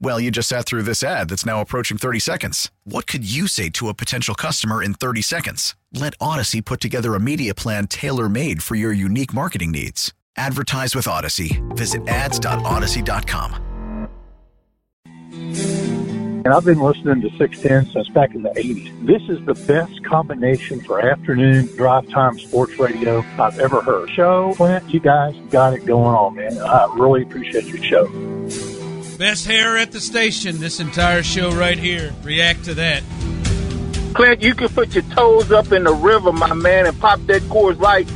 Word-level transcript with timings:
Well, 0.00 0.20
you 0.20 0.30
just 0.30 0.48
sat 0.48 0.64
through 0.64 0.82
this 0.82 1.02
ad 1.02 1.28
that's 1.28 1.44
now 1.44 1.60
approaching 1.60 1.98
30 1.98 2.20
seconds. 2.20 2.70
What 2.84 3.06
could 3.08 3.28
you 3.28 3.48
say 3.48 3.68
to 3.70 3.88
a 3.88 3.94
potential 3.94 4.34
customer 4.34 4.82
in 4.82 4.94
30 4.94 5.22
seconds? 5.22 5.74
Let 5.92 6.16
Audacy 6.18 6.64
put 6.64 6.80
together 6.80 7.14
a 7.14 7.20
media 7.20 7.54
plan 7.54 7.88
tailor 7.88 8.28
made 8.28 8.62
for 8.62 8.76
your 8.76 8.92
unique 8.92 9.34
marketing 9.34 9.72
needs. 9.72 10.14
Advertise 10.36 10.94
with 10.94 11.06
Audacy. 11.06 11.60
Visit 11.76 12.06
ads.audacy.com. 12.06 13.64
And 15.30 16.54
I've 16.54 16.64
been 16.64 16.78
listening 16.78 17.20
to 17.22 17.30
610 17.36 17.92
since 17.92 18.08
back 18.10 18.34
in 18.34 18.42
the 18.42 18.50
80s. 18.50 19.06
This 19.06 19.22
is 19.28 19.44
the 19.44 19.54
best 19.66 20.04
combination 20.04 20.80
for 20.80 21.00
afternoon 21.00 21.66
drive 21.76 22.08
time 22.08 22.38
sports 22.38 22.78
radio 22.78 23.24
I've 23.38 23.58
ever 23.58 23.80
heard. 23.82 24.08
Show, 24.10 24.54
Clint, 24.54 24.88
you 24.94 25.00
guys 25.00 25.34
got 25.50 25.74
it 25.74 25.84
going 25.84 26.14
on, 26.14 26.36
man. 26.36 26.56
I 26.56 26.88
really 26.94 27.22
appreciate 27.22 27.64
your 27.66 27.82
show. 27.82 28.77
Best 29.18 29.48
hair 29.48 29.76
at 29.76 29.90
the 29.90 29.98
station. 29.98 30.60
This 30.60 30.78
entire 30.78 31.24
show 31.24 31.50
right 31.50 31.76
here. 31.76 32.14
React 32.22 32.64
to 32.66 32.74
that. 32.74 33.02
Clint, 34.14 34.40
you 34.40 34.54
can 34.54 34.68
put 34.68 34.94
your 34.94 35.02
toes 35.10 35.50
up 35.50 35.72
in 35.72 35.82
the 35.82 35.92
river, 35.92 36.30
my 36.30 36.54
man, 36.54 36.86
and 36.86 36.98
pop 37.00 37.18
that 37.26 37.42
Coors 37.42 37.80
Light. 37.80 38.08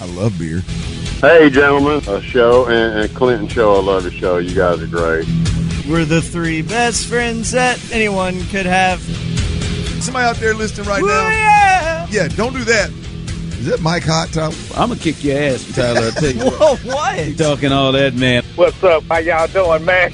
I 0.00 0.06
love 0.14 0.38
beer. 0.38 0.60
Hey, 1.20 1.50
gentlemen, 1.50 2.00
a 2.08 2.22
show 2.22 2.66
and, 2.66 3.00
and 3.00 3.16
Clinton 3.16 3.48
show. 3.48 3.74
I 3.74 3.80
love 3.80 4.04
the 4.04 4.12
show. 4.12 4.38
You 4.38 4.54
guys 4.54 4.80
are 4.80 4.86
great. 4.86 5.26
We're 5.88 6.04
the 6.04 6.22
three 6.22 6.62
best 6.62 7.08
friends 7.08 7.50
that 7.50 7.80
anyone 7.92 8.40
could 8.44 8.66
have. 8.66 9.00
Somebody 10.00 10.26
out 10.26 10.36
there 10.36 10.54
listening 10.54 10.86
right 10.86 11.02
Ooh, 11.02 11.06
now. 11.08 11.28
yeah. 11.28 12.06
Yeah, 12.08 12.28
don't 12.28 12.52
do 12.52 12.62
that. 12.64 12.92
Is 13.58 13.66
that 13.66 13.80
Mike 13.80 14.04
Hot 14.04 14.28
Top? 14.28 14.52
I'm 14.76 14.88
gonna 14.90 14.96
kick 15.00 15.24
your 15.24 15.38
ass, 15.38 15.64
Tyler. 15.74 16.02
I'll 16.06 16.12
tell 16.12 16.30
you 16.30 16.44
what. 16.44 16.78
Whoa, 16.80 16.92
what? 16.92 17.26
You 17.26 17.34
talking 17.34 17.72
all 17.72 17.92
that, 17.92 18.14
man? 18.14 18.44
What's 18.54 18.82
up? 18.84 19.02
How 19.04 19.18
y'all 19.18 19.46
doing, 19.48 19.84
man? 19.84 20.12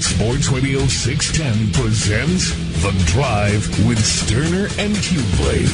Sports 0.00 0.48
Radio 0.50 0.80
610 0.86 1.72
presents 1.80 2.50
The 2.82 2.90
Drive 3.06 3.66
with 3.86 3.98
Stoerner 3.98 4.66
and 4.78 4.94
Hughley. 4.96 5.64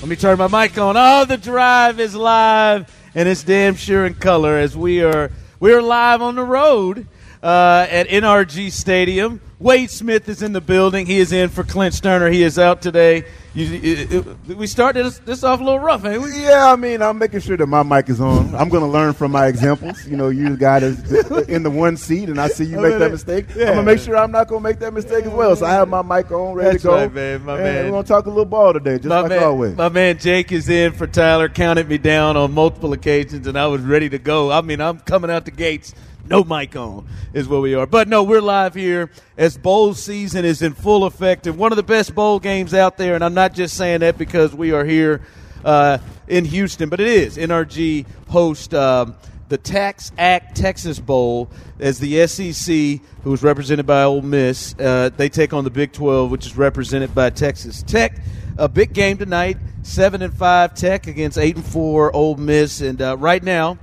Let 0.00 0.08
me 0.08 0.16
turn 0.16 0.38
my 0.38 0.46
mic 0.48 0.78
on. 0.78 0.96
Oh, 0.96 1.24
the 1.24 1.36
drive 1.36 1.98
is 2.00 2.14
live, 2.14 2.92
and 3.14 3.28
it's 3.28 3.42
damn 3.42 3.74
sure 3.74 4.06
in 4.06 4.14
color 4.14 4.56
as 4.56 4.76
we 4.76 5.02
are 5.02 5.30
we 5.58 5.72
are 5.72 5.82
live 5.82 6.22
on 6.22 6.36
the 6.36 6.44
road 6.44 7.06
uh, 7.42 7.86
at 7.88 8.08
NRG 8.08 8.72
Stadium. 8.72 9.40
Wade 9.58 9.90
Smith 9.90 10.26
is 10.28 10.42
in 10.42 10.54
the 10.54 10.60
building. 10.60 11.04
He 11.04 11.18
is 11.18 11.32
in 11.32 11.50
for 11.50 11.64
Clint 11.64 11.94
Stoerner. 11.94 12.32
He 12.32 12.42
is 12.42 12.58
out 12.58 12.80
today. 12.80 13.26
You, 13.52 13.74
it, 13.82 14.12
it, 14.12 14.56
we 14.56 14.66
started 14.66 15.04
this, 15.04 15.18
this 15.18 15.44
off 15.44 15.60
a 15.60 15.64
little 15.64 15.80
rough, 15.80 16.04
ain't 16.06 16.22
we? 16.22 16.44
Yeah, 16.44 16.72
I 16.72 16.76
mean, 16.76 17.02
I'm 17.02 17.18
making 17.18 17.40
sure 17.40 17.58
that 17.58 17.66
my 17.66 17.82
mic 17.82 18.08
is 18.08 18.20
on. 18.20 18.54
I'm 18.54 18.70
going 18.70 18.82
to 18.84 18.88
learn 18.88 19.12
from 19.12 19.32
my 19.32 19.48
examples. 19.48 20.06
You 20.06 20.16
know, 20.16 20.28
you 20.28 20.56
guy 20.56 20.78
that's 20.78 21.12
in 21.48 21.62
the 21.62 21.70
one 21.70 21.98
seat, 21.98 22.30
and 22.30 22.40
I 22.40 22.48
see 22.48 22.64
you 22.64 22.76
make 22.80 22.98
that 22.98 23.10
mistake. 23.10 23.48
Yeah. 23.50 23.70
I'm 23.70 23.74
going 23.74 23.76
to 23.76 23.82
make 23.82 24.00
sure 24.00 24.16
I'm 24.16 24.30
not 24.30 24.48
going 24.48 24.62
to 24.62 24.68
make 24.68 24.78
that 24.78 24.94
mistake 24.94 25.26
as 25.26 25.32
well. 25.32 25.54
So 25.56 25.66
I 25.66 25.72
have 25.72 25.88
my 25.88 26.00
mic 26.00 26.30
on, 26.30 26.54
ready 26.54 26.70
That's 26.70 26.82
to 26.84 26.88
go. 26.88 26.94
right, 26.94 27.12
man, 27.12 27.44
my 27.44 27.56
and 27.56 27.64
man. 27.64 27.84
We're 27.86 27.90
going 27.90 28.04
to 28.04 28.08
talk 28.08 28.26
a 28.26 28.30
little 28.30 28.44
ball 28.46 28.72
today, 28.72 28.96
just 28.96 29.08
my 29.08 29.20
like 29.20 29.30
man, 29.30 29.42
always. 29.42 29.76
My 29.76 29.88
man 29.90 30.18
Jake 30.18 30.52
is 30.52 30.68
in 30.70 30.92
for 30.92 31.06
Tyler. 31.06 31.50
Counted 31.50 31.86
me 31.86 31.98
down 31.98 32.38
on 32.38 32.52
multiple 32.54 32.94
occasions, 32.94 33.46
and 33.46 33.58
I 33.58 33.66
was 33.66 33.82
ready 33.82 34.08
to 34.08 34.18
go. 34.18 34.50
I 34.52 34.62
mean, 34.62 34.80
I'm 34.80 35.00
coming 35.00 35.30
out 35.30 35.44
the 35.44 35.50
gates. 35.50 35.92
No 36.30 36.44
mic 36.44 36.76
on 36.76 37.08
is 37.32 37.48
where 37.48 37.60
we 37.60 37.74
are. 37.74 37.88
But 37.88 38.06
no, 38.06 38.22
we're 38.22 38.40
live 38.40 38.72
here 38.72 39.10
as 39.36 39.58
bowl 39.58 39.94
season 39.94 40.44
is 40.44 40.62
in 40.62 40.74
full 40.74 41.04
effect 41.04 41.48
and 41.48 41.58
one 41.58 41.72
of 41.72 41.76
the 41.76 41.82
best 41.82 42.14
bowl 42.14 42.38
games 42.38 42.72
out 42.72 42.96
there. 42.96 43.16
And 43.16 43.24
I'm 43.24 43.34
not 43.34 43.52
just 43.52 43.76
saying 43.76 43.98
that 44.00 44.16
because 44.16 44.54
we 44.54 44.70
are 44.70 44.84
here 44.84 45.22
uh, 45.64 45.98
in 46.28 46.44
Houston, 46.44 46.88
but 46.88 47.00
it 47.00 47.08
is. 47.08 47.36
NRG 47.36 48.06
host 48.28 48.72
um, 48.74 49.16
the 49.48 49.58
TaxAct 49.58 50.54
Texas 50.54 51.00
Bowl 51.00 51.50
as 51.80 51.98
the 51.98 52.24
SEC, 52.28 53.00
who 53.24 53.32
is 53.32 53.42
represented 53.42 53.84
by 53.84 54.04
Ole 54.04 54.22
Miss, 54.22 54.76
uh, 54.78 55.10
they 55.16 55.28
take 55.28 55.52
on 55.52 55.64
the 55.64 55.70
Big 55.70 55.90
12, 55.90 56.30
which 56.30 56.46
is 56.46 56.56
represented 56.56 57.12
by 57.12 57.30
Texas 57.30 57.82
Tech. 57.82 58.20
A 58.56 58.68
big 58.68 58.92
game 58.92 59.18
tonight, 59.18 59.56
seven 59.82 60.22
and 60.22 60.32
five 60.32 60.74
Tech 60.74 61.08
against 61.08 61.38
eight 61.38 61.56
and 61.56 61.64
four 61.64 62.14
Ole 62.14 62.36
Miss, 62.36 62.82
and 62.82 63.02
uh, 63.02 63.16
right 63.16 63.42
now 63.42 63.78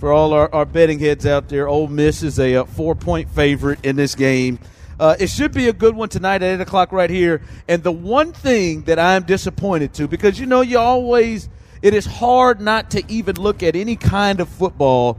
for 0.00 0.12
all 0.12 0.32
our, 0.32 0.52
our 0.54 0.64
betting 0.64 0.98
heads 0.98 1.26
out 1.26 1.50
there, 1.50 1.68
Ole 1.68 1.86
Miss 1.86 2.22
is 2.22 2.38
a, 2.40 2.56
uh 2.56 2.64
four 2.64 2.94
point 2.94 3.28
favorite 3.30 3.84
in 3.84 3.96
this 3.96 4.14
game. 4.14 4.58
Uh, 4.98 5.14
it 5.20 5.28
should 5.28 5.52
be 5.52 5.68
a 5.68 5.72
good 5.72 5.94
one 5.94 6.08
tonight 6.08 6.42
at 6.42 6.60
8 6.60 6.62
o'clock 6.62 6.92
right 6.92 7.08
here. 7.08 7.42
And 7.68 7.82
the 7.82 7.92
one 7.92 8.32
thing 8.32 8.82
that 8.82 8.98
I'm 8.98 9.22
disappointed 9.22 9.94
to, 9.94 10.08
because 10.08 10.40
you 10.40 10.46
know, 10.46 10.62
you 10.62 10.78
always, 10.78 11.48
it 11.80 11.94
is 11.94 12.04
hard 12.04 12.60
not 12.60 12.90
to 12.92 13.02
even 13.10 13.36
look 13.36 13.62
at 13.62 13.76
any 13.76 13.96
kind 13.96 14.40
of 14.40 14.48
football, 14.48 15.18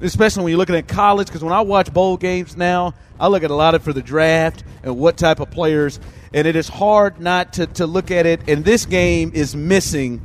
especially 0.00 0.44
when 0.44 0.50
you're 0.50 0.58
looking 0.58 0.76
at 0.76 0.88
college, 0.88 1.28
because 1.28 1.44
when 1.44 1.52
I 1.52 1.62
watch 1.62 1.92
bowl 1.92 2.16
games 2.16 2.56
now, 2.56 2.94
I 3.20 3.28
look 3.28 3.42
at 3.42 3.50
a 3.50 3.54
lot 3.54 3.74
of 3.74 3.82
for 3.82 3.92
the 3.92 4.02
draft 4.02 4.64
and 4.82 4.98
what 4.98 5.16
type 5.16 5.40
of 5.40 5.50
players. 5.50 6.00
And 6.34 6.46
it 6.46 6.56
is 6.56 6.68
hard 6.68 7.20
not 7.20 7.54
to, 7.54 7.66
to 7.66 7.86
look 7.86 8.10
at 8.10 8.26
it. 8.26 8.48
And 8.48 8.64
this 8.64 8.84
game 8.86 9.30
is 9.34 9.54
missing 9.54 10.20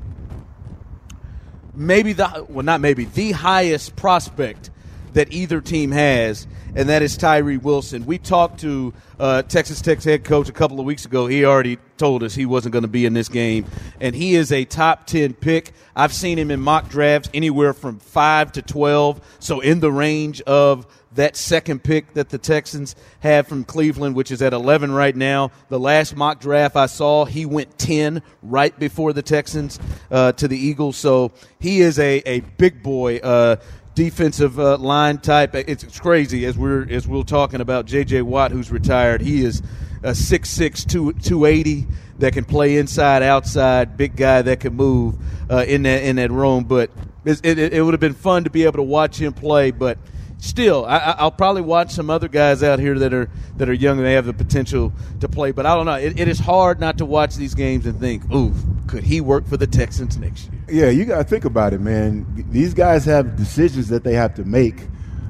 maybe 1.78 2.14
the 2.14 2.46
well 2.50 2.66
not 2.66 2.82
maybe 2.82 3.06
the 3.06 3.32
highest 3.32 3.96
prospect 3.96 4.72
that 5.14 5.32
either 5.32 5.62
team 5.62 5.92
has 5.92 6.48
and 6.76 6.90
that 6.90 7.02
is 7.02 7.18
Tyree 7.18 7.58
Wilson. 7.58 8.06
We 8.06 8.20
talked 8.20 8.60
to 8.60 8.94
uh, 9.20 9.42
Texas 9.42 9.82
Tech's 9.82 10.04
head 10.04 10.24
coach 10.24 10.48
a 10.48 10.52
couple 10.52 10.80
of 10.80 10.86
weeks 10.86 11.06
ago. 11.06 11.26
He 11.26 11.44
already 11.44 11.80
told 11.98 12.22
us 12.22 12.36
he 12.36 12.46
wasn't 12.46 12.74
going 12.74 12.84
to 12.84 12.88
be 12.88 13.06
in 13.06 13.14
this 13.14 13.30
game, 13.30 13.66
and 14.00 14.16
he 14.16 14.36
is 14.36 14.52
a 14.52 14.64
top 14.64 15.08
10 15.08 15.34
pick. 15.34 15.74
I've 15.96 16.14
seen 16.14 16.38
him 16.38 16.52
in 16.52 16.60
mock 16.60 16.90
drafts 16.90 17.30
anywhere 17.34 17.74
from 17.74 17.98
5 17.98 18.52
to 18.54 18.62
12, 18.62 19.38
so 19.40 19.60
in 19.60 19.80
the 19.80 19.92
range 19.92 20.42
of 20.42 20.86
that 21.18 21.36
second 21.36 21.84
pick 21.84 22.14
that 22.14 22.30
the 22.30 22.38
Texans 22.38 22.96
have 23.20 23.48
from 23.48 23.64
Cleveland, 23.64 24.16
which 24.16 24.32
is 24.32 24.42
at 24.42 24.54
11 24.54 24.92
right 24.92 25.16
now. 25.16 25.52
The 25.70 25.80
last 25.80 26.16
mock 26.16 26.40
draft 26.40 26.76
I 26.76 26.86
saw, 26.86 27.26
he 27.26 27.46
went 27.46 27.78
10 27.78 28.22
right 28.42 28.78
before 28.80 29.14
the 29.14 29.22
Texans 29.22 29.80
uh, 30.10 30.32
to 30.34 30.48
the 30.48 30.58
Eagles. 30.58 30.96
So 30.96 31.32
he 31.60 31.82
is 31.82 32.00
a, 32.00 32.22
a 32.26 32.40
big 32.40 32.82
boy. 32.82 33.18
Uh, 33.18 33.58
defensive 33.96 34.60
uh, 34.60 34.78
line 34.78 35.18
type. 35.18 35.56
It's, 35.56 35.84
it's 35.84 36.00
crazy 36.00 36.46
as 36.46 36.56
we're 36.56 36.88
as 36.92 37.08
we're 37.08 37.24
talking 37.24 37.62
about 37.62 37.88
J.J. 37.88 38.22
Watt, 38.22 38.52
who's 38.52 38.72
retired. 38.72 39.22
He 39.22 39.44
is 39.44 39.64
a 40.04 40.12
6'6", 40.12 40.88
280 40.88 41.88
that 42.20 42.34
can 42.34 42.46
play 42.46 42.78
inside, 42.78 43.24
outside, 43.24 43.98
big 43.98 44.16
guy 44.16 44.44
that 44.44 44.60
can 44.60 44.76
move 44.76 45.16
uh, 45.50 45.66
in 45.68 45.82
that 45.82 46.04
in 46.04 46.18
that 46.18 46.30
room. 46.30 46.66
But 46.66 46.92
it, 47.26 47.44
it, 47.44 47.74
it 47.74 47.82
would 47.82 47.96
have 47.96 48.00
been 48.00 48.14
fun 48.14 48.44
to 48.44 48.52
be 48.52 48.66
able 48.66 48.78
to 48.78 48.84
watch 48.84 49.20
him 49.20 49.34
play, 49.34 49.72
but 49.72 49.98
still, 50.38 50.86
I, 50.86 51.16
I'll 51.18 51.32
probably 51.32 51.62
watch 51.62 51.92
some 51.92 52.10
other 52.10 52.28
guys 52.28 52.64
out 52.64 52.80
here 52.80 52.98
that 53.00 53.14
are 53.14 53.30
that 53.58 53.70
are 53.70 53.74
young 53.74 53.98
and 53.98 54.06
they 54.06 54.14
have 54.14 54.26
the 54.26 54.34
potential 54.34 54.94
to 55.20 55.28
play. 55.28 55.52
But 55.52 55.66
I 55.66 55.76
don't 55.76 55.86
know. 55.86 55.96
It, 55.96 56.20
it 56.20 56.28
is 56.28 56.40
hard 56.40 56.80
not 56.80 56.98
to 57.00 57.06
watch 57.06 57.36
these 57.36 57.56
games 57.56 57.86
and 57.86 58.00
think, 58.00 58.24
"Ooh, 58.32 58.54
could 58.88 59.04
he 59.04 59.22
work 59.22 59.48
for 59.48 59.58
the 59.58 59.68
Texans 59.68 60.18
next 60.18 60.52
year?" 60.52 60.62
Yeah, 60.70 60.90
you 60.90 61.06
got 61.06 61.18
to 61.18 61.24
think 61.24 61.46
about 61.46 61.74
it, 61.74 61.82
man. 61.82 62.46
These 62.50 62.74
guys 62.74 63.06
have 63.06 63.36
decisions 63.36 63.88
that 63.90 64.04
they 64.04 64.14
have 64.14 64.36
to 64.36 64.44
make 64.44 64.88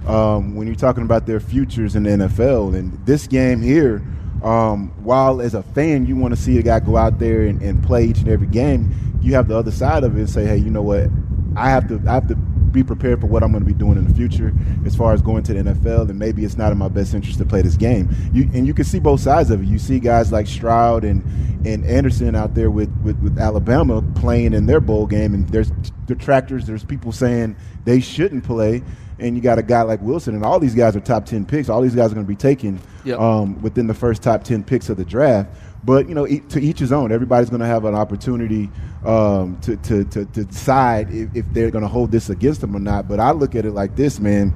um, 0.08 0.56
when 0.56 0.68
you're 0.68 0.76
talking 0.76 1.04
about 1.04 1.26
their 1.26 1.40
futures 1.40 1.96
in 1.96 2.04
the 2.04 2.12
NFL. 2.12 2.76
And 2.76 2.94
this 3.06 3.28
game 3.28 3.62
here, 3.62 4.02
um, 4.44 4.90
while 5.04 5.42
as 5.42 5.54
a 5.54 5.64
fan 5.64 6.06
you 6.06 6.16
want 6.16 6.36
to 6.36 6.42
see 6.42 6.58
a 6.58 6.64
guy 6.64 6.80
go 6.80 6.98
out 6.98 7.20
there 7.20 7.42
and, 7.42 7.62
and 7.62 7.84
play 7.84 8.06
each 8.06 8.20
and 8.20 8.30
every 8.30 8.48
game, 8.48 8.94
you 9.22 9.34
have 9.34 9.48
the 9.48 9.56
other 9.58 9.72
side 9.72 10.04
of 10.04 10.16
it 10.16 10.20
and 10.20 10.30
say, 10.30 10.46
hey, 10.46 10.58
you 10.58 10.70
know 10.70 10.82
what? 10.82 11.08
I 11.56 11.70
have 11.70 11.88
to 11.90 12.02
I 12.08 12.14
have 12.14 12.28
to 12.28 12.38
be 12.78 12.84
prepared 12.88 13.20
for 13.22 13.28
what 13.28 13.44
I'm 13.44 13.52
going 13.52 13.64
to 13.64 13.68
be 13.68 13.74
doing 13.78 13.98
in 13.98 14.08
the 14.08 14.14
future 14.14 14.54
as 14.86 14.96
far 14.96 15.14
as 15.14 15.22
going 15.22 15.44
to 15.44 15.54
the 15.54 15.62
NFL, 15.72 16.10
and 16.10 16.18
maybe 16.20 16.44
it's 16.46 16.58
not 16.58 16.72
in 16.72 16.78
my 16.78 16.88
best 16.88 17.14
interest 17.14 17.40
to 17.40 17.46
play 17.46 17.62
this 17.62 17.76
game. 17.76 18.10
You, 18.34 18.50
and 18.54 18.66
you 18.68 18.74
can 18.74 18.86
see 18.86 19.00
both 19.00 19.20
sides 19.22 19.50
of 19.52 19.62
it. 19.62 19.66
You 19.66 19.80
see 19.80 20.00
guys 20.00 20.32
like 20.32 20.48
Stroud 20.48 21.04
and, 21.04 21.24
and 21.66 21.84
Anderson 21.86 22.36
out 22.36 22.54
there 22.56 22.70
with, 22.72 22.90
with, 23.04 23.18
with 23.22 23.38
Alabama 23.40 24.02
playing 24.16 24.54
in 24.54 24.66
their 24.66 24.80
bowl 24.80 25.08
game, 25.08 25.34
and 25.34 25.48
there's 25.50 25.72
detractors, 26.06 26.66
there's 26.66 26.84
people 26.86 27.12
saying 27.12 27.56
they 27.84 28.00
shouldn't 28.00 28.44
play, 28.44 28.84
and 29.20 29.36
you 29.36 29.42
got 29.42 29.58
a 29.58 29.64
guy 29.64 29.82
like 29.82 30.02
Wilson, 30.02 30.36
and 30.36 30.44
all 30.46 30.60
these 30.60 30.76
guys 30.76 30.96
are 30.96 31.00
top 31.00 31.26
10 31.26 31.46
picks. 31.46 31.70
All 31.70 31.82
these 31.82 31.96
guys 31.96 32.12
are 32.12 32.16
going 32.16 32.26
to 32.26 32.30
be 32.30 32.36
taken 32.36 32.80
Yep. 33.04 33.20
um, 33.20 33.62
within 33.62 33.88
the 33.88 33.94
first 33.94 34.22
top 34.22 34.44
10 34.44 34.64
picks 34.64 34.90
of 34.90 34.98
the 34.98 35.06
draft. 35.06 35.50
But 35.88 36.10
you 36.10 36.16
know, 36.16 36.28
e- 36.28 36.42
to 36.52 36.62
each 36.62 36.80
his 36.80 36.94
own. 36.94 37.14
Everybody's 37.14 37.50
going 37.50 37.62
to 37.62 37.68
have 37.68 37.86
an 37.86 37.96
opportunity 37.96 38.70
um, 39.06 39.60
to, 39.64 39.78
to, 39.78 40.06
to, 40.06 40.26
to 40.28 40.46
decide 40.46 41.12
if, 41.12 41.36
if 41.36 41.54
they're 41.54 41.72
going 41.72 41.84
to 41.84 41.90
hold 41.90 42.12
this 42.12 42.30
against 42.30 42.62
them 42.62 42.76
or 42.76 42.82
not. 42.82 43.10
But 43.10 43.22
I 43.22 43.32
look 43.32 43.56
at 43.56 43.66
it 43.66 43.74
like 43.74 43.98
this, 43.98 44.20
man. 44.20 44.54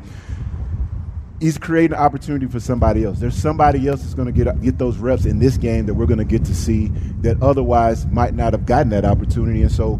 he's 1.39 1.57
creating 1.57 1.95
an 1.97 2.03
opportunity 2.03 2.47
for 2.47 2.59
somebody 2.59 3.03
else. 3.05 3.19
There's 3.19 3.35
somebody 3.35 3.87
else 3.87 4.01
that's 4.01 4.13
going 4.15 4.33
to 4.33 4.45
get 4.45 4.61
get 4.61 4.77
those 4.77 4.97
reps 4.97 5.25
in 5.25 5.39
this 5.39 5.57
game 5.57 5.85
that 5.87 5.93
we're 5.95 6.07
going 6.07 6.19
to 6.19 6.25
get 6.25 6.45
to 6.45 6.55
see 6.55 6.87
that 7.21 7.41
otherwise 7.41 8.07
might 8.07 8.33
not 8.33 8.53
have 8.53 8.65
gotten 8.65 8.89
that 8.89 9.05
opportunity. 9.05 9.61
And 9.61 9.71
so, 9.71 9.99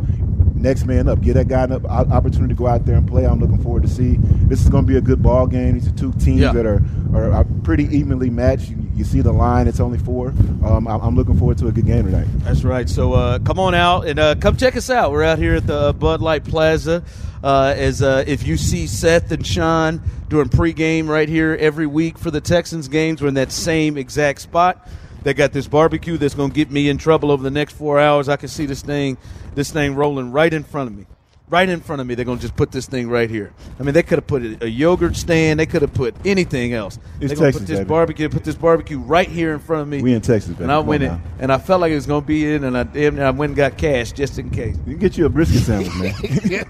next 0.62 0.86
man 0.86 1.08
up, 1.08 1.22
get 1.22 1.34
that 1.34 1.48
guy 1.48 1.64
an 1.64 1.86
opportunity 1.86 2.54
to 2.54 2.58
go 2.58 2.68
out 2.68 2.86
there 2.86 2.96
and 2.96 3.08
play. 3.08 3.26
I'm 3.26 3.40
looking 3.40 3.62
forward 3.62 3.84
to 3.84 3.90
see. 3.90 4.18
This 4.20 4.62
is 4.62 4.70
going 4.70 4.86
to 4.86 4.88
be 4.88 4.98
a 4.98 5.02
good 5.02 5.22
ball 5.24 5.48
game. 5.48 5.74
These 5.74 5.88
are 5.88 5.96
two 5.96 6.12
teams 6.14 6.42
Yeah. 6.42 6.54
that 6.54 6.66
are, 6.66 6.82
are 7.14 7.32
are 7.32 7.46
pretty 7.64 7.86
evenly 7.96 8.30
matched. 8.30 8.70
You, 8.70 8.78
you 8.96 9.04
see 9.04 9.22
the 9.22 9.32
line; 9.34 9.68
it's 9.68 9.80
only 9.80 9.98
four. 9.98 10.30
Um, 10.64 10.88
I'm, 10.88 11.02
I'm 11.02 11.16
looking 11.16 11.38
forward 11.38 11.58
to 11.60 11.68
a 11.68 11.72
good 11.72 11.86
game 11.86 12.06
tonight. 12.06 12.28
That's 12.40 12.64
right. 12.64 12.88
So 12.88 13.14
uh, 13.14 13.40
come 13.40 13.60
on 13.60 13.74
out 13.74 14.08
and 14.08 14.20
uh, 14.20 14.36
come 14.36 14.56
check 14.58 14.76
us 14.76 14.90
out. 14.90 15.12
We're 15.12 15.24
out 15.24 15.40
here 15.40 15.56
at 15.56 15.66
the 15.68 15.78
uh, 15.78 15.94
Bud 15.94 16.22
Light 16.22 16.44
Plaza. 16.44 17.04
Uh, 17.44 17.74
as 17.76 18.04
uh, 18.04 18.24
if 18.28 18.46
you 18.46 18.56
see 18.56 18.86
Seth 18.86 19.32
and 19.32 19.46
Sean 19.48 20.00
doing 20.30 20.48
pregame 20.48 21.08
right 21.08 21.28
here 21.28 21.58
every 21.60 21.88
week 21.88 22.20
for 22.20 22.30
the 22.30 22.40
Texans 22.40 22.88
games, 22.88 23.20
we're 23.20 23.30
in 23.30 23.34
that 23.34 23.52
same 23.52 23.98
exact 23.98 24.42
spot. 24.42 24.88
They 25.24 25.34
got 25.34 25.54
this 25.54 25.68
barbecue 25.68 26.18
that's 26.18 26.34
going 26.34 26.50
to 26.50 26.56
get 26.56 26.72
me 26.72 26.90
in 26.90 26.98
trouble 26.98 27.32
over 27.32 27.44
the 27.44 27.52
next 27.52 27.74
four 27.74 28.00
hours. 28.00 28.28
I 28.28 28.38
can 28.38 28.50
see 28.50 28.66
this 28.66 28.82
thing, 28.82 29.18
this 29.54 29.72
thing 29.72 29.96
rolling 29.96 30.32
right 30.32 30.52
in 30.52 30.64
front 30.64 30.90
of 30.90 30.98
me. 30.98 31.06
Right 31.52 31.68
in 31.68 31.82
front 31.82 32.00
of 32.00 32.08
me, 32.08 32.16
they're 32.16 32.24
going 32.24 32.38
to 32.38 32.42
just 32.42 32.56
put 32.56 32.72
this 32.72 32.86
thing 32.86 33.10
right 33.10 33.30
here. 33.30 33.52
I 33.78 33.84
mean, 33.84 33.94
they 33.94 34.04
could 34.04 34.20
have 34.20 34.26
put 34.26 34.42
a, 34.64 34.70
yogurt 34.70 35.18
stand. 35.18 35.60
They 35.60 35.66
could 35.66 35.82
have 35.82 35.94
put 35.94 36.16
anything 36.26 36.72
else. 36.72 36.98
It's 37.20 37.28
they're 37.34 37.36
going 37.36 37.52
to 37.52 37.60
put 37.60 37.68
this 37.68 37.80
baby. 37.80 37.90
barbecue, 37.90 38.30
put 38.30 38.46
this 38.46 38.56
barbecue 38.56 38.98
right 39.00 39.28
here 39.28 39.52
in 39.52 39.60
front 39.60 39.82
of 39.82 39.90
me. 39.90 40.02
We 40.02 40.14
in 40.14 40.22
Texas, 40.22 40.52
baby. 40.54 40.64
And 40.64 40.72
I 40.72 40.78
Come 40.78 40.88
went 40.88 41.04
in, 41.04 41.10
now. 41.10 41.22
and 41.40 41.52
I 41.52 41.58
felt 41.58 41.82
like 41.82 41.92
it 41.92 41.96
was 41.96 42.06
going 42.06 42.22
to 42.22 42.26
be 42.28 42.54
in, 42.54 42.64
and 42.64 42.78
I 42.78 42.84
damn 42.84 43.16
near 43.16 43.26
I 43.26 43.32
went 43.32 43.50
and 43.50 43.58
got 43.58 43.78
cash 43.78 44.14
just 44.14 44.40
in 44.40 44.50
case. 44.50 44.78
You 44.88 44.94
can 44.94 45.00
get 45.00 45.18
you 45.18 45.26
a 45.26 45.30
brisket 45.30 45.64
sandwich, 45.64 45.94
man. 46.00 46.14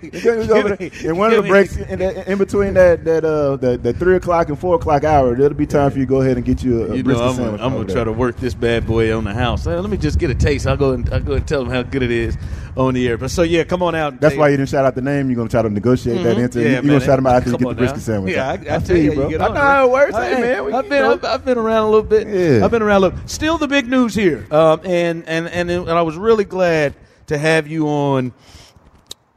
You 0.02 0.10
can 0.20 0.48
go 0.48 0.56
over 0.58 0.76
there. 0.76 0.90
in 1.12 1.16
one 1.16 1.32
of 1.32 1.44
the 1.44 1.48
breaks, 1.48 1.78
in, 1.78 2.00
the, 2.00 2.32
in 2.32 2.40
between 2.40 2.74
that 2.74 3.06
that 3.06 3.24
uh 3.24 3.58
the, 3.58 3.78
the 3.78 3.94
three 3.94 4.16
o'clock 4.16 4.50
and 4.50 4.58
four 4.58 4.78
o'clock 4.78 5.04
hour, 5.04 5.36
there'll 5.36 5.54
be 5.54 5.68
time 5.68 5.92
for 5.92 6.00
you 6.00 6.06
to 6.06 6.10
go 6.10 6.22
ahead 6.22 6.38
and 6.38 6.46
get 6.46 6.64
you 6.64 6.82
a, 6.82 6.86
a 6.94 6.96
You 6.96 7.04
know, 7.04 7.14
brisket 7.14 7.22
I'm, 7.22 7.28
gonna- 7.28 7.36
sandwich. 7.36 7.62
I'm 7.62 7.74
gonna 7.74 7.94
try 7.94 8.04
to 8.04 8.12
work 8.12 8.38
this 8.38 8.56
bad 8.56 8.88
boy 8.88 9.16
on 9.16 9.26
the 9.26 9.34
house. 9.36 9.68
Let 9.68 9.88
me 9.92 9.98
just 9.98 10.18
get 10.18 10.32
a 10.32 10.36
taste. 10.36 10.66
I'll 10.66 10.76
go 10.76 10.94
and 10.94 11.08
I'll 11.14 11.20
go 11.20 11.34
and 11.34 11.48
tell 11.48 11.64
them 11.64 11.72
how 11.72 11.84
good 11.84 12.02
it 12.02 12.10
is 12.10 12.36
on 12.78 12.94
the 12.94 13.08
air. 13.08 13.18
But 13.18 13.32
so 13.32 13.42
yeah, 13.44 13.64
come 13.64 13.84
on 13.84 13.96
out. 13.96 14.20
That's 14.20 14.34
take- 14.34 14.40
why 14.40 14.50
you 14.50 14.58
didn't 14.58 14.70
shout 14.70 14.86
out 14.86 14.96
the 14.96 15.02
name. 15.02 15.30
You're 15.30 15.38
gonna 15.38 15.50
try 15.50 15.62
to 15.62 15.70
negotiate 15.70 16.24
that 16.24 16.38
Mhm. 16.38 16.44
into. 16.44 16.60
Yeah, 16.62 16.66
you, 16.66 16.72
man, 16.76 16.86
are 16.86 16.88
gonna 16.88 17.06
shout 17.06 17.20
him 17.20 17.28
out 17.28 17.36
after 17.36 17.50
you 17.52 17.58
get 17.58 17.64
the 17.64 17.70
on 17.70 17.76
brisket 17.76 18.02
sandwich. 18.02 18.34
Yeah, 18.36 18.50
I, 18.50 18.54
I, 18.54 18.58
feel 18.58 18.82
tell 18.82 18.98
you, 18.98 19.14
bro. 19.14 19.24
you 19.26 19.30
get 19.32 19.42
I 19.42 19.48
on 19.48 19.54
know 19.54 19.60
how 19.62 19.86
it 19.88 19.92
works. 19.92 20.14
I- 20.16 20.30
Hey, 20.30 20.42
man, 20.42 20.66
we- 20.66 20.74
I've 20.74 20.84
you 20.86 20.90
been, 20.90 21.02
know. 21.04 21.12
I've, 21.14 21.26
I've 21.26 21.46
been 21.46 21.58
around 21.58 21.84
a 21.84 21.90
little 21.90 22.04
bit. 22.04 22.28
Yeah. 22.28 22.64
I've 22.66 22.72
been 22.72 22.82
around 22.82 22.98
a 22.98 23.00
little. 23.08 23.20
Still, 23.26 23.58
the 23.58 23.68
big 23.68 23.88
news 23.88 24.16
here, 24.16 24.46
um, 24.52 24.82
and 24.86 25.24
and 25.28 25.48
and 25.50 25.70
and 25.70 25.90
I 25.90 26.02
was 26.02 26.16
really 26.18 26.46
glad 26.46 26.94
to 27.28 27.38
have 27.38 27.68
you 27.68 27.88
on 27.88 28.32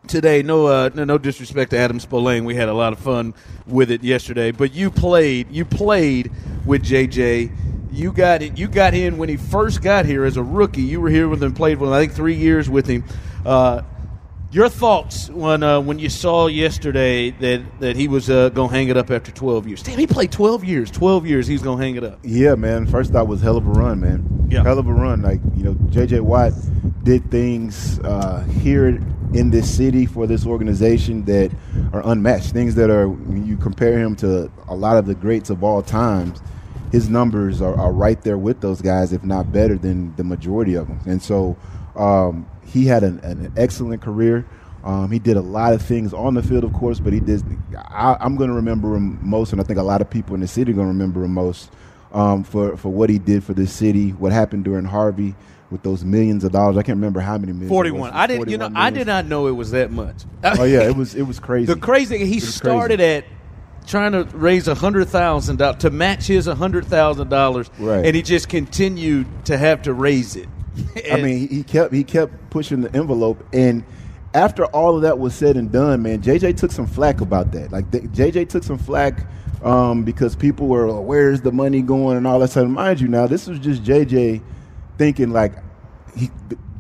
today. 0.07 0.43
No, 0.43 0.67
uh, 0.67 0.91
no, 0.95 1.05
no 1.05 1.19
disrespect 1.19 1.71
to 1.73 1.79
Adam 1.79 1.99
Spolane. 1.99 2.45
We 2.45 2.55
had 2.55 2.69
a 2.69 2.75
lot 2.75 2.93
of 2.93 2.99
fun 2.99 3.35
with 3.67 3.91
it 3.91 4.03
yesterday. 4.05 4.51
But 4.53 4.75
you 4.75 4.91
played, 4.91 5.51
you 5.51 5.65
played 5.65 6.31
with 6.67 6.83
JJ. 6.85 7.51
You 7.95 8.13
got 8.13 8.43
it. 8.43 8.59
You 8.59 8.67
got 8.67 8.93
in 8.93 9.19
when 9.19 9.29
he 9.29 9.37
first 9.37 9.81
got 9.81 10.05
here 10.05 10.25
as 10.25 10.37
a 10.37 10.43
rookie. 10.43 10.83
You 10.83 11.01
were 11.01 11.11
here 11.11 11.29
with 11.29 11.41
him, 11.41 11.55
played 11.55 11.79
with 11.79 11.91
him, 11.91 11.95
I 11.95 12.01
think 12.01 12.13
three 12.13 12.35
years 12.35 12.69
with 12.69 12.89
him. 12.89 13.05
Uh, 13.47 13.83
your 14.51 14.69
thoughts 14.69 15.31
when 15.31 15.63
uh, 15.63 15.81
when 15.81 16.01
you 16.01 16.09
saw 16.09 16.49
yesterday 16.49 17.31
that, 17.31 17.81
that 17.81 17.95
he 17.95 18.09
was 18.09 18.29
uh, 18.29 18.49
going 18.49 18.71
to 18.71 18.75
hang 18.75 18.89
it 18.89 18.97
up 18.97 19.13
after 19.13 19.31
12 19.31 19.69
years? 19.69 19.83
Damn, 19.85 19.99
he 19.99 20.09
played 20.09 20.33
12 20.33 20.65
years. 20.65 20.91
12 20.91 21.25
years, 21.25 21.47
he's 21.47 21.63
going 21.63 21.79
to 21.79 21.85
hang 21.85 21.95
it 21.95 22.03
up. 22.03 22.19
Yeah, 22.25 22.57
man. 22.57 22.85
First 22.87 23.13
thought 23.13 23.29
was 23.29 23.41
hell 23.41 23.57
of 23.57 23.67
a 23.67 23.71
run, 23.71 24.01
man. 24.01 24.49
Yeah. 24.51 24.65
Hell 24.65 24.81
of 24.81 24.89
a 24.89 24.93
run. 24.93 25.23
Like, 25.23 25.41
you 25.55 25.63
know, 25.63 25.75
JJ 25.75 26.21
Watt 26.21 26.53
did 27.05 27.31
things 27.31 28.01
uh, 28.01 28.43
here 28.61 28.87
in 29.35 29.51
this 29.51 29.73
city 29.73 30.05
for 30.05 30.27
this 30.27 30.47
organization 30.47 31.25
that 31.27 31.53
are 31.93 32.03
unmatched. 32.09 32.53
Things 32.53 32.75
that 32.75 32.91
are, 32.91 33.09
when 33.09 33.47
you 33.47 33.57
compare 33.57 33.99
him 33.99 34.17
to 34.17 34.51
a 34.67 34.75
lot 34.75 34.97
of 34.97 35.07
the 35.07 35.15
greats 35.15 35.51
of 35.51 35.63
all 35.63 35.81
times, 35.81 36.41
his 36.95 37.09
numbers 37.09 37.61
are, 37.61 37.75
are 37.75 37.93
right 37.93 38.23
there 38.23 38.39
with 38.39 38.61
those 38.61 38.81
guys, 38.81 39.13
if 39.13 39.25
not 39.25 39.51
better 39.51 39.77
than 39.77 40.15
the 40.15 40.23
majority 40.23 40.75
of 40.75 40.87
them. 40.87 41.01
And 41.07 41.21
so 41.21 41.57
um, 41.97 42.49
he 42.65 42.87
had 42.87 43.03
an, 43.03 43.19
an 43.25 43.53
excellent 43.57 44.01
career. 44.01 44.47
Um, 44.85 45.11
he 45.11 45.19
did 45.19 45.37
a 45.37 45.41
lot 45.41 45.73
of 45.73 45.83
things 45.83 46.15
on 46.15 46.35
the 46.35 46.43
field, 46.43 46.63
of 46.63 46.73
course, 46.73 47.01
but 47.01 47.13
he 47.13 47.19
did. 47.19 47.43
I, 47.77 48.17
I'm 48.21 48.37
going 48.37 48.49
to 48.49 48.55
remember 48.55 48.95
him 48.95 49.19
most, 49.29 49.51
and 49.51 49.61
I 49.61 49.65
think 49.65 49.81
a 49.81 49.83
lot 49.83 50.03
of 50.03 50.09
people 50.11 50.37
in 50.37 50.41
the 50.41 50.47
city 50.47 50.71
are 50.71 50.75
going 50.75 50.87
to 50.87 50.93
remember 50.93 51.25
him 51.25 51.35
most 51.35 51.73
um, 52.13 52.45
for 52.45 52.77
for 52.77 52.91
what 52.91 53.11
he 53.11 53.19
did 53.19 53.43
for 53.43 53.55
this 53.55 53.73
city. 53.73 54.11
What 54.11 54.31
happened 54.31 54.63
during 54.63 54.85
Harvey 54.85 55.35
with 55.73 55.83
those 55.83 56.05
millions 56.05 56.45
of 56.45 56.53
dollars? 56.53 56.77
I 56.77 56.83
can't 56.83 56.97
remember 56.97 57.19
how 57.21 57.39
many 57.39 57.53
millions. 57.53 57.71
41. 57.71 58.13
I 58.13 58.27
didn't, 58.29 58.51
you 58.51 58.59
know, 58.59 58.67
41 58.67 58.87
I 58.87 58.91
did 58.91 59.07
not 59.09 59.27
know 59.27 59.49
it 59.49 59.53
was 59.53 59.73
that 59.73 59.91
much. 59.91 60.23
Oh 60.45 60.63
yeah, 60.63 60.83
it 60.83 60.95
was 60.95 61.17
it 61.17 61.23
was 61.23 61.41
crazy. 61.41 61.67
The 61.75 61.81
crazy 61.81 62.25
he 62.25 62.39
started 62.39 63.01
at 63.01 63.25
trying 63.87 64.13
to 64.13 64.25
raise 64.37 64.69
a 64.69 64.75
hundred 64.75 65.09
thousand 65.09 65.57
dollars 65.57 65.79
to 65.79 65.91
match 65.91 66.27
his 66.27 66.47
a 66.47 66.55
hundred 66.55 66.87
thousand 66.87 67.29
dollars, 67.29 67.71
Right. 67.79 68.05
and 68.07 68.17
he 68.17 68.23
just 68.23 68.49
continued 68.49 69.27
to 69.47 69.57
have 69.59 69.83
to 69.83 69.93
raise 69.93 70.37
it. 70.37 70.49
I 71.13 71.17
mean, 71.23 71.49
he- 71.49 71.63
kept 71.63 71.93
he 71.93 72.05
kept 72.05 72.51
pushing 72.51 72.81
the 72.81 72.95
envelope, 72.97 73.45
and 73.53 73.85
after 74.35 74.65
all 74.67 74.97
of 74.97 75.03
that 75.03 75.19
was 75.19 75.35
said 75.35 75.57
and 75.57 75.71
done, 75.71 76.03
man, 76.03 76.21
JJ 76.23 76.57
took 76.57 76.73
some 76.73 76.87
flack 76.87 77.21
about 77.21 77.53
that. 77.53 77.71
Like 77.73 77.91
th- 77.93 78.05
JJ 78.05 78.49
took 78.49 78.65
some 78.65 78.79
flack 78.79 79.27
um, 79.63 80.03
because 80.05 80.35
people 80.35 80.67
were, 80.67 80.87
"Oh, 80.89 81.01
"Where's 81.01 81.41
the 81.43 81.53
money 81.53 81.81
going?" 81.83 82.17
and 82.17 82.27
all 82.27 82.39
that 82.41 82.51
stuff. 82.51 82.67
Mind 82.69 83.01
you, 83.01 83.09
now 83.09 83.27
this 83.27 83.47
was 83.47 83.59
just 83.61 83.83
JJ 83.85 84.43
thinking 84.99 85.31
like 85.31 85.53
he. 86.17 86.31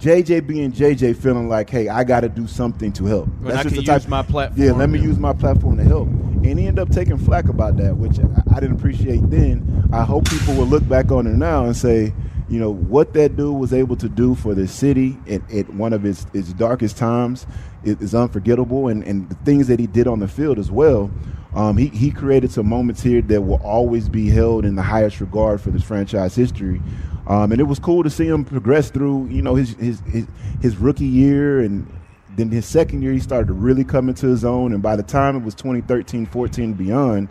JJ 0.04 0.46
being 0.46 0.70
JJ, 0.70 1.16
feeling 1.16 1.48
like, 1.48 1.70
hey, 1.70 1.88
I 1.88 2.04
got 2.04 2.20
to 2.20 2.28
do 2.28 2.46
something 2.46 2.92
to 2.92 3.06
help. 3.06 3.26
When 3.40 3.56
I 3.56 3.62
just 3.62 3.74
the 3.74 3.82
use 3.82 4.06
my 4.06 4.22
platform. 4.22 4.62
Yeah, 4.62 4.72
let 4.72 4.90
me 4.90 5.00
use 5.00 5.18
my 5.18 5.32
platform 5.32 5.78
to 5.78 5.82
help. 5.82 6.08
And 6.08 6.58
he 6.58 6.66
ended 6.66 6.78
up 6.78 6.90
taking 6.90 7.16
flack 7.16 7.48
about 7.48 7.78
that, 7.78 7.96
which 7.96 8.18
I, 8.18 8.26
I 8.54 8.60
didn't 8.60 8.76
appreciate 8.76 9.30
then. 9.30 9.88
I 9.94 10.04
hope 10.04 10.28
people 10.28 10.56
will 10.56 10.66
look 10.66 10.86
back 10.86 11.10
on 11.10 11.26
it 11.26 11.36
now 11.36 11.64
and 11.64 11.74
say, 11.74 12.12
you 12.50 12.60
know, 12.60 12.70
what 12.70 13.14
that 13.14 13.36
dude 13.36 13.58
was 13.58 13.72
able 13.72 13.96
to 13.96 14.10
do 14.10 14.34
for 14.34 14.54
the 14.54 14.68
city 14.68 15.16
at, 15.26 15.40
at 15.50 15.72
one 15.72 15.94
of 15.94 16.04
its, 16.04 16.26
its 16.34 16.52
darkest 16.52 16.98
times 16.98 17.46
is, 17.82 17.98
is 18.02 18.14
unforgettable. 18.14 18.88
And, 18.88 19.02
and 19.04 19.30
the 19.30 19.36
things 19.36 19.68
that 19.68 19.80
he 19.80 19.86
did 19.86 20.06
on 20.06 20.18
the 20.18 20.28
field 20.28 20.58
as 20.58 20.70
well. 20.70 21.10
Um, 21.54 21.78
he, 21.78 21.86
he 21.86 22.10
created 22.10 22.50
some 22.50 22.68
moments 22.68 23.00
here 23.00 23.22
that 23.22 23.40
will 23.40 23.62
always 23.62 24.10
be 24.10 24.28
held 24.28 24.66
in 24.66 24.74
the 24.74 24.82
highest 24.82 25.20
regard 25.22 25.62
for 25.62 25.70
this 25.70 25.82
franchise 25.82 26.34
history. 26.34 26.82
Um, 27.26 27.52
and 27.52 27.60
it 27.60 27.64
was 27.64 27.78
cool 27.78 28.02
to 28.02 28.10
see 28.10 28.26
him 28.26 28.44
progress 28.44 28.90
through, 28.90 29.28
you 29.28 29.42
know, 29.42 29.54
his, 29.54 29.74
his, 29.74 30.00
his, 30.00 30.26
his 30.60 30.76
rookie 30.76 31.06
year 31.06 31.60
and 31.60 31.90
then 32.36 32.50
his 32.50 32.66
second 32.66 33.02
year, 33.02 33.12
he 33.12 33.20
started 33.20 33.46
to 33.46 33.52
really 33.52 33.84
come 33.84 34.08
into 34.08 34.26
his 34.26 34.44
own. 34.44 34.72
And 34.72 34.82
by 34.82 34.96
the 34.96 35.02
time 35.02 35.36
it 35.36 35.42
was 35.42 35.54
2013, 35.54 36.26
14, 36.26 36.72
beyond, 36.74 37.28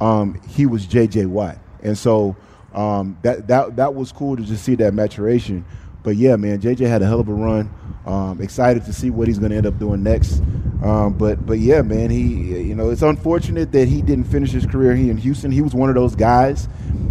um, 0.00 0.40
he 0.48 0.66
was 0.66 0.86
J.J. 0.86 1.26
Watt. 1.26 1.58
And 1.82 1.96
so 1.96 2.36
um, 2.72 3.18
that, 3.22 3.46
that, 3.48 3.76
that 3.76 3.94
was 3.94 4.10
cool 4.10 4.36
to 4.36 4.42
just 4.42 4.64
see 4.64 4.74
that 4.76 4.94
maturation. 4.94 5.64
But 6.02 6.16
yeah, 6.16 6.36
man, 6.36 6.60
J.J. 6.60 6.86
had 6.86 7.02
a 7.02 7.06
hell 7.06 7.20
of 7.20 7.28
a 7.28 7.34
run. 7.34 7.72
Um, 8.06 8.40
excited 8.40 8.84
to 8.86 8.92
see 8.92 9.10
what 9.10 9.28
he's 9.28 9.38
going 9.38 9.50
to 9.50 9.56
end 9.56 9.66
up 9.66 9.78
doing 9.78 10.02
next. 10.02 10.40
Um, 10.82 11.14
but 11.18 11.44
but 11.44 11.58
yeah, 11.58 11.82
man, 11.82 12.08
he 12.08 12.22
you 12.62 12.74
know 12.74 12.88
it's 12.90 13.02
unfortunate 13.02 13.72
that 13.72 13.88
he 13.88 14.00
didn't 14.00 14.24
finish 14.24 14.52
his 14.52 14.64
career 14.64 14.94
here 14.94 15.10
in 15.10 15.16
Houston. 15.18 15.50
He 15.50 15.60
was 15.60 15.74
one 15.74 15.88
of 15.88 15.96
those 15.96 16.14
guys 16.14 16.68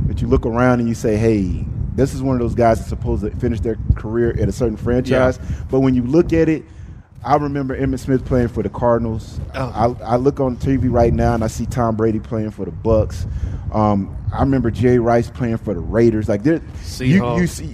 that 0.08 0.22
you 0.22 0.28
look 0.28 0.46
around 0.46 0.80
and 0.80 0.88
you 0.88 0.96
say, 0.96 1.18
hey, 1.18 1.66
this 1.98 2.14
is 2.14 2.22
one 2.22 2.36
of 2.36 2.40
those 2.40 2.56
guys 2.56 2.78
that's 2.78 2.90
supposed 2.90 3.24
to 3.24 3.32
finish 3.32 3.60
their 3.60 3.76
career 3.96 4.30
at 4.40 4.48
a 4.48 4.52
certain 4.52 4.78
franchise. 4.78 5.40
But 5.70 5.82
when 5.82 5.96
you 5.96 6.04
look 6.04 6.32
at 6.32 6.48
it, 6.48 6.64
I 7.26 7.36
remember 7.36 7.78
Emmitt 7.78 8.00
Smith 8.00 8.24
playing 8.24 8.50
for 8.50 8.64
the 8.64 8.70
Cardinals. 8.70 9.40
I, 9.54 9.88
I 10.04 10.16
look 10.16 10.40
on 10.40 10.56
TV 10.58 10.90
right 10.90 11.12
now 11.12 11.34
and 11.34 11.44
I 11.44 11.48
see 11.48 11.66
Tom 11.66 11.96
Brady 11.96 12.20
playing 12.20 12.52
for 12.52 12.64
the 12.64 12.72
Bucs. 12.72 13.26
Um, 13.74 14.16
I 14.32 14.42
remember 14.42 14.72
Jerry 14.72 15.00
Rice 15.00 15.30
playing 15.30 15.58
for 15.58 15.74
the 15.74 15.80
Raiders. 15.80 16.30
Like 16.30 16.44
there, 16.44 16.56
you, 16.56 16.60
Seahawks. 16.62 17.40
you 17.40 17.48
see 17.48 17.66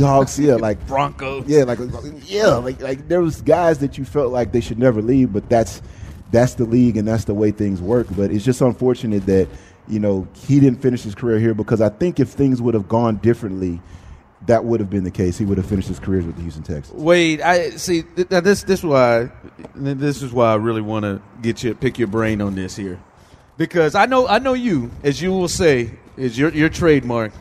Seahawks, 0.00 0.38
yeah, 0.38 0.54
like 0.54 0.86
Broncos. 0.86 1.46
yeah, 1.46 1.64
like 1.64 1.78
yeah, 2.24 2.54
like 2.54 2.80
like 2.80 3.08
there 3.08 3.20
was 3.20 3.40
guys 3.40 3.78
that 3.78 3.98
you 3.98 4.04
felt 4.04 4.30
like 4.30 4.52
they 4.52 4.60
should 4.60 4.78
never 4.78 5.02
leave, 5.02 5.32
but 5.32 5.48
that's 5.48 5.82
that's 6.30 6.54
the 6.54 6.64
league 6.64 6.96
and 6.96 7.08
that's 7.08 7.24
the 7.24 7.34
way 7.34 7.50
things 7.50 7.80
work. 7.80 8.06
But 8.10 8.30
it's 8.30 8.44
just 8.44 8.60
unfortunate 8.60 9.26
that 9.26 9.48
you 9.90 10.00
know 10.00 10.28
he 10.34 10.60
didn't 10.60 10.80
finish 10.80 11.02
his 11.02 11.14
career 11.14 11.38
here 11.38 11.54
because 11.54 11.80
I 11.80 11.88
think 11.88 12.20
if 12.20 12.28
things 12.28 12.62
would 12.62 12.74
have 12.74 12.88
gone 12.88 13.16
differently, 13.16 13.80
that 14.46 14.64
would 14.64 14.80
have 14.80 14.88
been 14.88 15.04
the 15.04 15.10
case. 15.10 15.36
He 15.36 15.44
would 15.44 15.58
have 15.58 15.66
finished 15.66 15.88
his 15.88 15.98
career 15.98 16.22
with 16.22 16.36
the 16.36 16.42
Houston 16.42 16.62
Texans. 16.62 17.00
Wade, 17.00 17.40
I 17.40 17.70
see. 17.70 18.02
Th- 18.02 18.30
now 18.30 18.40
this 18.40 18.62
this 18.62 18.82
why 18.82 19.30
this 19.74 20.22
is 20.22 20.32
why 20.32 20.52
I 20.52 20.56
really 20.56 20.80
want 20.82 21.04
to 21.04 21.20
get 21.42 21.62
you 21.62 21.74
pick 21.74 21.98
your 21.98 22.08
brain 22.08 22.40
on 22.40 22.54
this 22.54 22.76
here, 22.76 23.00
because 23.56 23.94
I 23.94 24.06
know 24.06 24.26
I 24.26 24.38
know 24.38 24.54
you 24.54 24.90
as 25.02 25.20
you 25.20 25.30
will 25.32 25.48
say 25.48 25.90
is 26.16 26.38
your 26.38 26.50
your 26.50 26.68
trademark. 26.68 27.32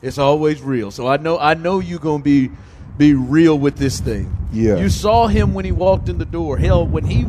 It's 0.00 0.18
always 0.18 0.60
real. 0.60 0.90
So 0.90 1.06
I 1.06 1.16
know 1.16 1.38
I 1.38 1.54
know 1.54 1.78
you 1.78 1.98
gonna 1.98 2.22
be 2.22 2.50
be 2.98 3.14
real 3.14 3.58
with 3.58 3.76
this 3.76 4.00
thing. 4.00 4.36
Yeah. 4.52 4.76
You 4.76 4.88
saw 4.88 5.28
him 5.28 5.54
when 5.54 5.64
he 5.64 5.72
walked 5.72 6.08
in 6.08 6.18
the 6.18 6.24
door. 6.24 6.58
Hell, 6.58 6.86
when 6.86 7.04
he 7.04 7.26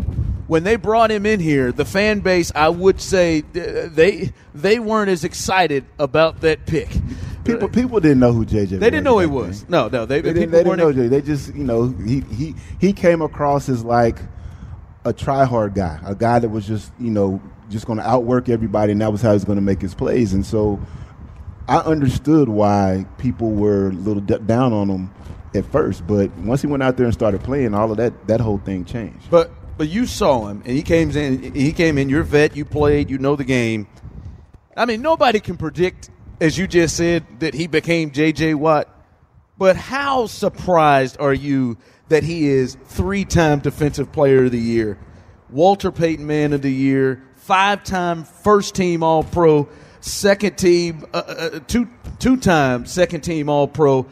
when 0.54 0.64
they 0.64 0.76
brought 0.76 1.10
him 1.10 1.26
in 1.26 1.40
here, 1.40 1.72
the 1.72 1.84
fan 1.84 2.20
base 2.20 2.52
I 2.54 2.70
would 2.70 3.02
say, 3.02 3.42
they 3.42 4.34
they 4.54 4.78
weren't 4.78 5.10
as 5.10 5.24
excited 5.24 5.84
about 5.98 6.42
that 6.42 6.68
pick. 6.68 6.90
People 7.44 7.68
people 7.70 8.00
didn't 8.00 8.20
know 8.20 8.34
who 8.34 8.46
JJ. 8.46 8.70
They 8.70 8.92
didn't 8.92 9.04
know 9.04 9.18
he 9.18 9.26
was. 9.26 9.62
then. 9.62 9.72
No, 9.72 9.88
no, 9.88 10.06
they, 10.06 10.22
They, 10.22 10.32
didn't, 10.32 10.52
they 10.52 10.64
didn't 10.64 10.78
know 10.78 10.94
JJ. 10.94 11.10
They 11.10 11.22
just 11.24 11.56
you 11.56 11.64
know 11.64 11.88
he 11.88 12.20
he 12.32 12.54
he 12.80 12.94
came 12.94 13.24
across 13.24 13.68
as 13.68 13.84
like 13.84 14.20
a 15.06 15.12
try 15.12 15.44
hard 15.44 15.74
guy, 15.74 16.00
a 16.06 16.14
guy 16.14 16.38
that 16.38 16.50
was 16.50 16.68
just 16.68 16.94
you 17.00 17.10
know 17.10 17.42
just 17.72 17.88
going 17.88 17.98
to 17.98 18.08
outwork 18.08 18.48
everybody, 18.48 18.92
and 18.92 19.02
that 19.02 19.12
was 19.12 19.24
how 19.24 19.30
he 19.30 19.34
was 19.34 19.46
going 19.46 19.56
to 19.56 19.64
make 19.64 19.82
his 19.82 19.96
plays. 19.96 20.34
And 20.34 20.46
so 20.46 20.80
I 21.68 21.78
understood 21.78 22.48
why 22.48 23.08
people 23.18 23.50
were 23.50 23.88
a 23.88 23.94
little 23.94 24.22
d- 24.22 24.38
down 24.46 24.72
on 24.72 24.88
him 24.88 25.12
at 25.56 25.66
first, 25.66 26.06
but 26.06 26.30
once 26.38 26.62
he 26.62 26.68
went 26.68 26.84
out 26.84 26.96
there 26.96 27.08
and 27.08 27.14
started 27.14 27.42
playing, 27.44 27.74
all 27.74 27.90
of 27.90 27.98
that 27.98 28.28
that 28.28 28.40
whole 28.40 28.60
thing 28.60 28.86
changed. 28.86 29.32
But 29.32 29.50
but 29.78 29.90
you 29.90 30.06
saw 30.06 30.48
him, 30.48 30.62
and 30.66 30.76
he 30.76 30.84
came 30.84 31.12
in. 31.12 31.54
He 31.54 31.72
came 31.72 31.98
in. 31.98 32.10
You're 32.10 32.24
vet. 32.24 32.56
You 32.56 32.66
played. 32.66 33.10
You 33.10 33.18
know 33.18 33.36
the 33.36 33.44
game. 33.44 33.88
I 34.76 34.86
mean, 34.86 35.02
nobody 35.02 35.40
can 35.40 35.58
predict, 35.58 36.10
as 36.42 36.58
you 36.58 36.68
just 36.68 36.98
said, 36.98 37.26
that 37.40 37.54
he 37.54 37.68
became 37.68 38.12
J.J. 38.12 38.56
Watt. 38.56 38.90
But 39.58 39.76
how 39.76 40.26
surprised 40.26 41.18
are 41.20 41.34
you 41.34 41.78
that 42.10 42.24
he 42.24 42.48
is 42.48 42.76
three-time 42.86 43.60
Defensive 43.60 44.12
Player 44.12 44.46
of 44.46 44.52
the 44.52 44.60
Year, 44.60 44.98
Walter 45.50 45.92
Payton 45.92 46.26
Man 46.26 46.54
of 46.54 46.62
the 46.62 46.72
Year, 46.72 47.24
five-time 47.36 48.24
First-Team 48.24 49.04
All-Pro, 49.04 49.70
second-team, 50.02 51.06
uh, 51.14 51.18
uh, 51.18 51.60
two 51.68 51.88
two-time 52.20 52.86
second-team 52.86 53.48
All-Pro. 53.48 54.08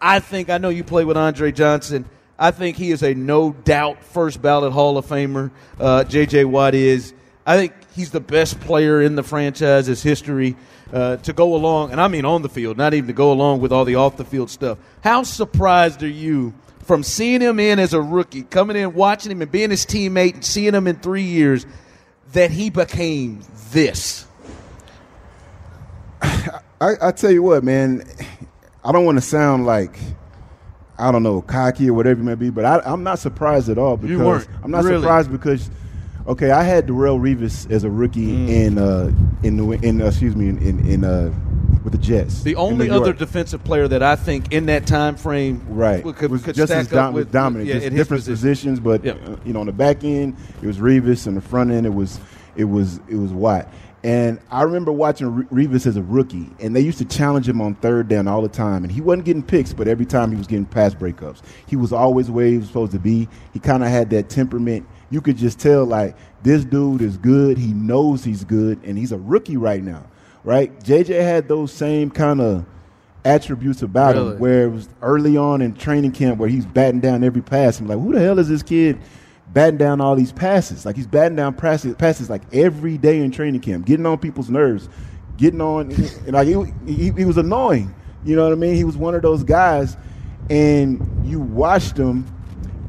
I 0.00 0.20
think 0.20 0.50
I 0.50 0.58
know 0.58 0.70
you 0.70 0.82
played 0.82 1.06
with 1.06 1.16
Andre 1.16 1.52
Johnson. 1.52 2.08
I 2.38 2.50
think 2.50 2.76
he 2.76 2.90
is 2.90 3.02
a 3.02 3.14
no 3.14 3.52
doubt 3.52 4.02
first 4.04 4.42
ballot 4.42 4.72
Hall 4.72 4.98
of 4.98 5.06
Famer. 5.06 5.50
Uh, 5.80 6.04
J.J. 6.04 6.44
Watt 6.44 6.74
is. 6.74 7.14
I 7.46 7.56
think 7.56 7.74
he's 7.94 8.10
the 8.10 8.20
best 8.20 8.60
player 8.60 9.00
in 9.00 9.14
the 9.14 9.22
franchise's 9.22 10.02
history 10.02 10.56
uh, 10.92 11.16
to 11.18 11.32
go 11.32 11.54
along, 11.54 11.92
and 11.92 12.00
I 12.00 12.08
mean 12.08 12.24
on 12.24 12.42
the 12.42 12.48
field, 12.48 12.76
not 12.76 12.92
even 12.92 13.06
to 13.06 13.12
go 13.12 13.32
along 13.32 13.60
with 13.60 13.72
all 13.72 13.84
the 13.84 13.94
off 13.94 14.16
the 14.16 14.24
field 14.24 14.50
stuff. 14.50 14.78
How 15.02 15.22
surprised 15.22 16.02
are 16.02 16.08
you 16.08 16.54
from 16.84 17.02
seeing 17.02 17.40
him 17.40 17.58
in 17.58 17.78
as 17.78 17.94
a 17.94 18.00
rookie, 18.00 18.42
coming 18.42 18.76
in, 18.76 18.94
watching 18.94 19.32
him, 19.32 19.42
and 19.42 19.50
being 19.50 19.70
his 19.70 19.86
teammate, 19.86 20.34
and 20.34 20.44
seeing 20.44 20.74
him 20.74 20.86
in 20.86 20.96
three 20.96 21.22
years, 21.22 21.66
that 22.32 22.50
he 22.50 22.70
became 22.70 23.42
this? 23.70 24.26
I, 26.22 26.94
I 27.00 27.12
tell 27.12 27.30
you 27.30 27.42
what, 27.42 27.64
man, 27.64 28.04
I 28.84 28.92
don't 28.92 29.04
want 29.04 29.18
to 29.18 29.22
sound 29.22 29.66
like 29.66 29.98
I 30.98 31.12
don't 31.12 31.22
know 31.22 31.42
cocky 31.42 31.90
or 31.90 31.94
whatever 31.94 32.20
it 32.20 32.24
may 32.24 32.34
be, 32.34 32.50
but 32.50 32.64
I, 32.64 32.92
am 32.92 33.02
not 33.02 33.18
surprised 33.18 33.68
at 33.68 33.78
all 33.78 33.96
because 33.96 34.10
You 34.10 34.24
weren't, 34.24 34.48
I'm 34.62 34.70
not 34.70 34.84
really. 34.84 35.02
surprised 35.02 35.30
because 35.30 35.70
okay, 36.26 36.50
I 36.50 36.62
had 36.62 36.86
Darrelle 36.86 37.20
Revis 37.20 37.70
as 37.70 37.84
a 37.84 37.90
rookie 37.90 38.26
Mm. 38.26 38.48
in 38.48 38.78
uh, 38.78 39.12
in 39.42 39.56
New, 39.56 39.72
in 39.72 40.00
uh, 40.02 40.06
excuse 40.06 40.34
me 40.34 40.48
in 40.48 40.58
in, 40.58 40.88
in 40.88 41.04
uh, 41.04 41.32
with 41.84 41.92
the 41.92 41.98
Jets. 41.98 42.42
The 42.42 42.56
only 42.56 42.90
other 42.90 43.12
defensive 43.12 43.62
player 43.62 43.86
that 43.88 44.02
I 44.02 44.16
think 44.16 44.52
in 44.52 44.66
that 44.66 44.86
time 44.86 45.14
frame 45.16 45.62
Right, 45.68 46.02
could, 46.02 46.30
was 46.30 46.42
could 46.42 46.54
just 46.56 46.72
stack 46.72 46.80
as 46.80 46.86
up 46.88 46.92
dom- 46.92 47.14
with 47.14 47.30
dominant, 47.30 47.68
yeah, 47.68 47.74
just 47.74 47.90
different 47.94 48.24
position. 48.24 48.72
positions. 48.74 48.80
But 48.80 49.04
Yeah. 49.04 49.12
uh, 49.12 49.36
you 49.44 49.52
know, 49.52 49.60
on 49.60 49.66
the 49.66 49.72
back 49.72 50.02
end, 50.02 50.36
it 50.62 50.66
was 50.66 50.78
Revis, 50.78 51.26
and 51.28 51.36
the 51.36 51.40
front 51.42 51.70
end, 51.70 51.86
it 51.86 51.94
was 51.94 52.18
it 52.56 52.64
was 52.64 53.00
it 53.08 53.16
was 53.16 53.32
Watt. 53.32 53.68
And 54.06 54.38
I 54.52 54.62
remember 54.62 54.92
watching 54.92 55.34
Re- 55.50 55.66
Revis 55.66 55.84
as 55.84 55.96
a 55.96 56.02
rookie, 56.02 56.48
and 56.60 56.76
they 56.76 56.80
used 56.80 56.98
to 56.98 57.04
challenge 57.04 57.48
him 57.48 57.60
on 57.60 57.74
third 57.74 58.06
down 58.06 58.28
all 58.28 58.40
the 58.40 58.48
time. 58.48 58.84
And 58.84 58.92
he 58.92 59.00
wasn't 59.00 59.24
getting 59.24 59.42
picks, 59.42 59.72
but 59.72 59.88
every 59.88 60.06
time 60.06 60.30
he 60.30 60.36
was 60.36 60.46
getting 60.46 60.64
pass 60.64 60.94
breakups. 60.94 61.42
He 61.66 61.74
was 61.74 61.92
always 61.92 62.30
where 62.30 62.46
he 62.46 62.56
was 62.58 62.68
supposed 62.68 62.92
to 62.92 63.00
be. 63.00 63.28
He 63.52 63.58
kind 63.58 63.82
of 63.82 63.88
had 63.90 64.08
that 64.10 64.28
temperament. 64.28 64.86
You 65.10 65.20
could 65.20 65.36
just 65.36 65.58
tell, 65.58 65.84
like, 65.84 66.16
this 66.44 66.64
dude 66.64 67.02
is 67.02 67.16
good. 67.18 67.58
He 67.58 67.72
knows 67.72 68.22
he's 68.22 68.44
good, 68.44 68.78
and 68.84 68.96
he's 68.96 69.10
a 69.10 69.18
rookie 69.18 69.56
right 69.56 69.82
now, 69.82 70.04
right? 70.44 70.78
JJ 70.84 71.20
had 71.20 71.48
those 71.48 71.72
same 71.72 72.08
kind 72.08 72.40
of 72.40 72.64
attributes 73.24 73.82
about 73.82 74.14
Really? 74.14 74.34
him, 74.34 74.38
where 74.38 74.62
it 74.66 74.70
was 74.70 74.88
early 75.02 75.36
on 75.36 75.60
in 75.62 75.74
training 75.74 76.12
camp 76.12 76.38
where 76.38 76.48
he's 76.48 76.64
batting 76.64 77.00
down 77.00 77.24
every 77.24 77.42
pass. 77.42 77.80
I'm 77.80 77.88
like, 77.88 77.98
who 77.98 78.12
the 78.12 78.20
hell 78.20 78.38
is 78.38 78.48
this 78.48 78.62
kid 78.62 79.00
batting 79.52 79.78
down 79.78 80.00
all 80.00 80.16
these 80.16 80.32
passes? 80.32 80.84
Like 80.84 80.96
he's 80.96 81.06
batting 81.06 81.36
down 81.36 81.54
passes, 81.54 81.94
passes 81.96 82.30
like 82.30 82.42
every 82.52 82.98
day 82.98 83.20
in 83.20 83.30
training 83.30 83.60
camp, 83.60 83.86
getting 83.86 84.06
on 84.06 84.18
people's 84.18 84.50
nerves, 84.50 84.88
getting 85.36 85.60
on. 85.60 85.90
And 86.26 86.32
like 86.32 86.48
he, 86.48 86.54
he, 86.86 87.10
he 87.12 87.24
was 87.24 87.36
annoying. 87.36 87.94
You 88.24 88.34
know 88.36 88.44
what 88.44 88.52
I 88.52 88.56
mean? 88.56 88.74
He 88.74 88.84
was 88.84 88.96
one 88.96 89.14
of 89.14 89.22
those 89.22 89.44
guys, 89.44 89.96
and 90.50 91.24
you 91.24 91.38
watched 91.38 91.96
him, 91.96 92.26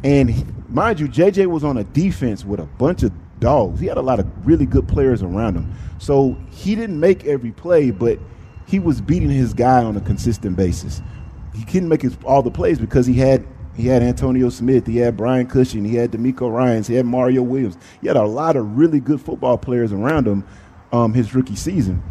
and 0.04 0.30
he- 0.30 0.46
mind 0.68 1.00
you, 1.00 1.08
JJ 1.08 1.46
was 1.48 1.64
on 1.64 1.78
a 1.78 1.84
defense 1.84 2.44
with 2.44 2.60
a 2.60 2.66
bunch 2.66 3.04
of 3.04 3.12
dogs. 3.40 3.80
He 3.80 3.86
had 3.86 3.98
a 3.98 4.02
lot 4.02 4.20
of 4.20 4.26
really 4.48 4.66
good 4.66 4.88
players 4.88 5.22
around 5.22 5.56
him, 5.56 5.72
so 6.00 6.36
he 6.50 6.74
didn't 6.74 7.00
make 7.00 7.26
every 7.26 7.52
play, 7.52 7.92
but 7.92 8.18
he 8.66 8.80
was 8.80 9.00
beating 9.00 9.30
his 9.30 9.54
guy 9.54 9.84
on 9.84 9.96
a 9.96 10.02
consistent 10.02 10.58
basis. 10.58 11.02
He 11.56 11.64
couldn't 11.64 11.90
make 11.90 12.02
his, 12.02 12.18
all 12.24 12.42
the 12.42 12.52
plays 12.52 12.80
because 12.80 13.06
he 13.06 13.14
had 13.14 13.46
he 13.78 13.88
had 13.88 14.02
Antonio 14.02 14.50
Smith, 14.50 14.88
he 14.88 14.98
had 14.98 15.16
Brian 15.16 15.46
Cushing, 15.46 15.86
he 15.86 15.96
had 15.96 16.12
DeMeco 16.12 16.52
Ryans, 16.52 16.88
he 16.88 16.96
had 16.96 17.06
Mario 17.06 17.44
Williams. 17.44 17.78
He 18.02 18.08
had 18.08 18.18
a 18.18 18.26
lot 18.26 18.56
of 18.56 18.78
really 18.78 19.00
good 19.00 19.22
football 19.22 19.58
players 19.58 19.94
around 19.94 20.28
him 20.28 20.44
um, 20.92 21.14
his 21.14 21.36
rookie 21.36 21.56
season. 21.56 22.02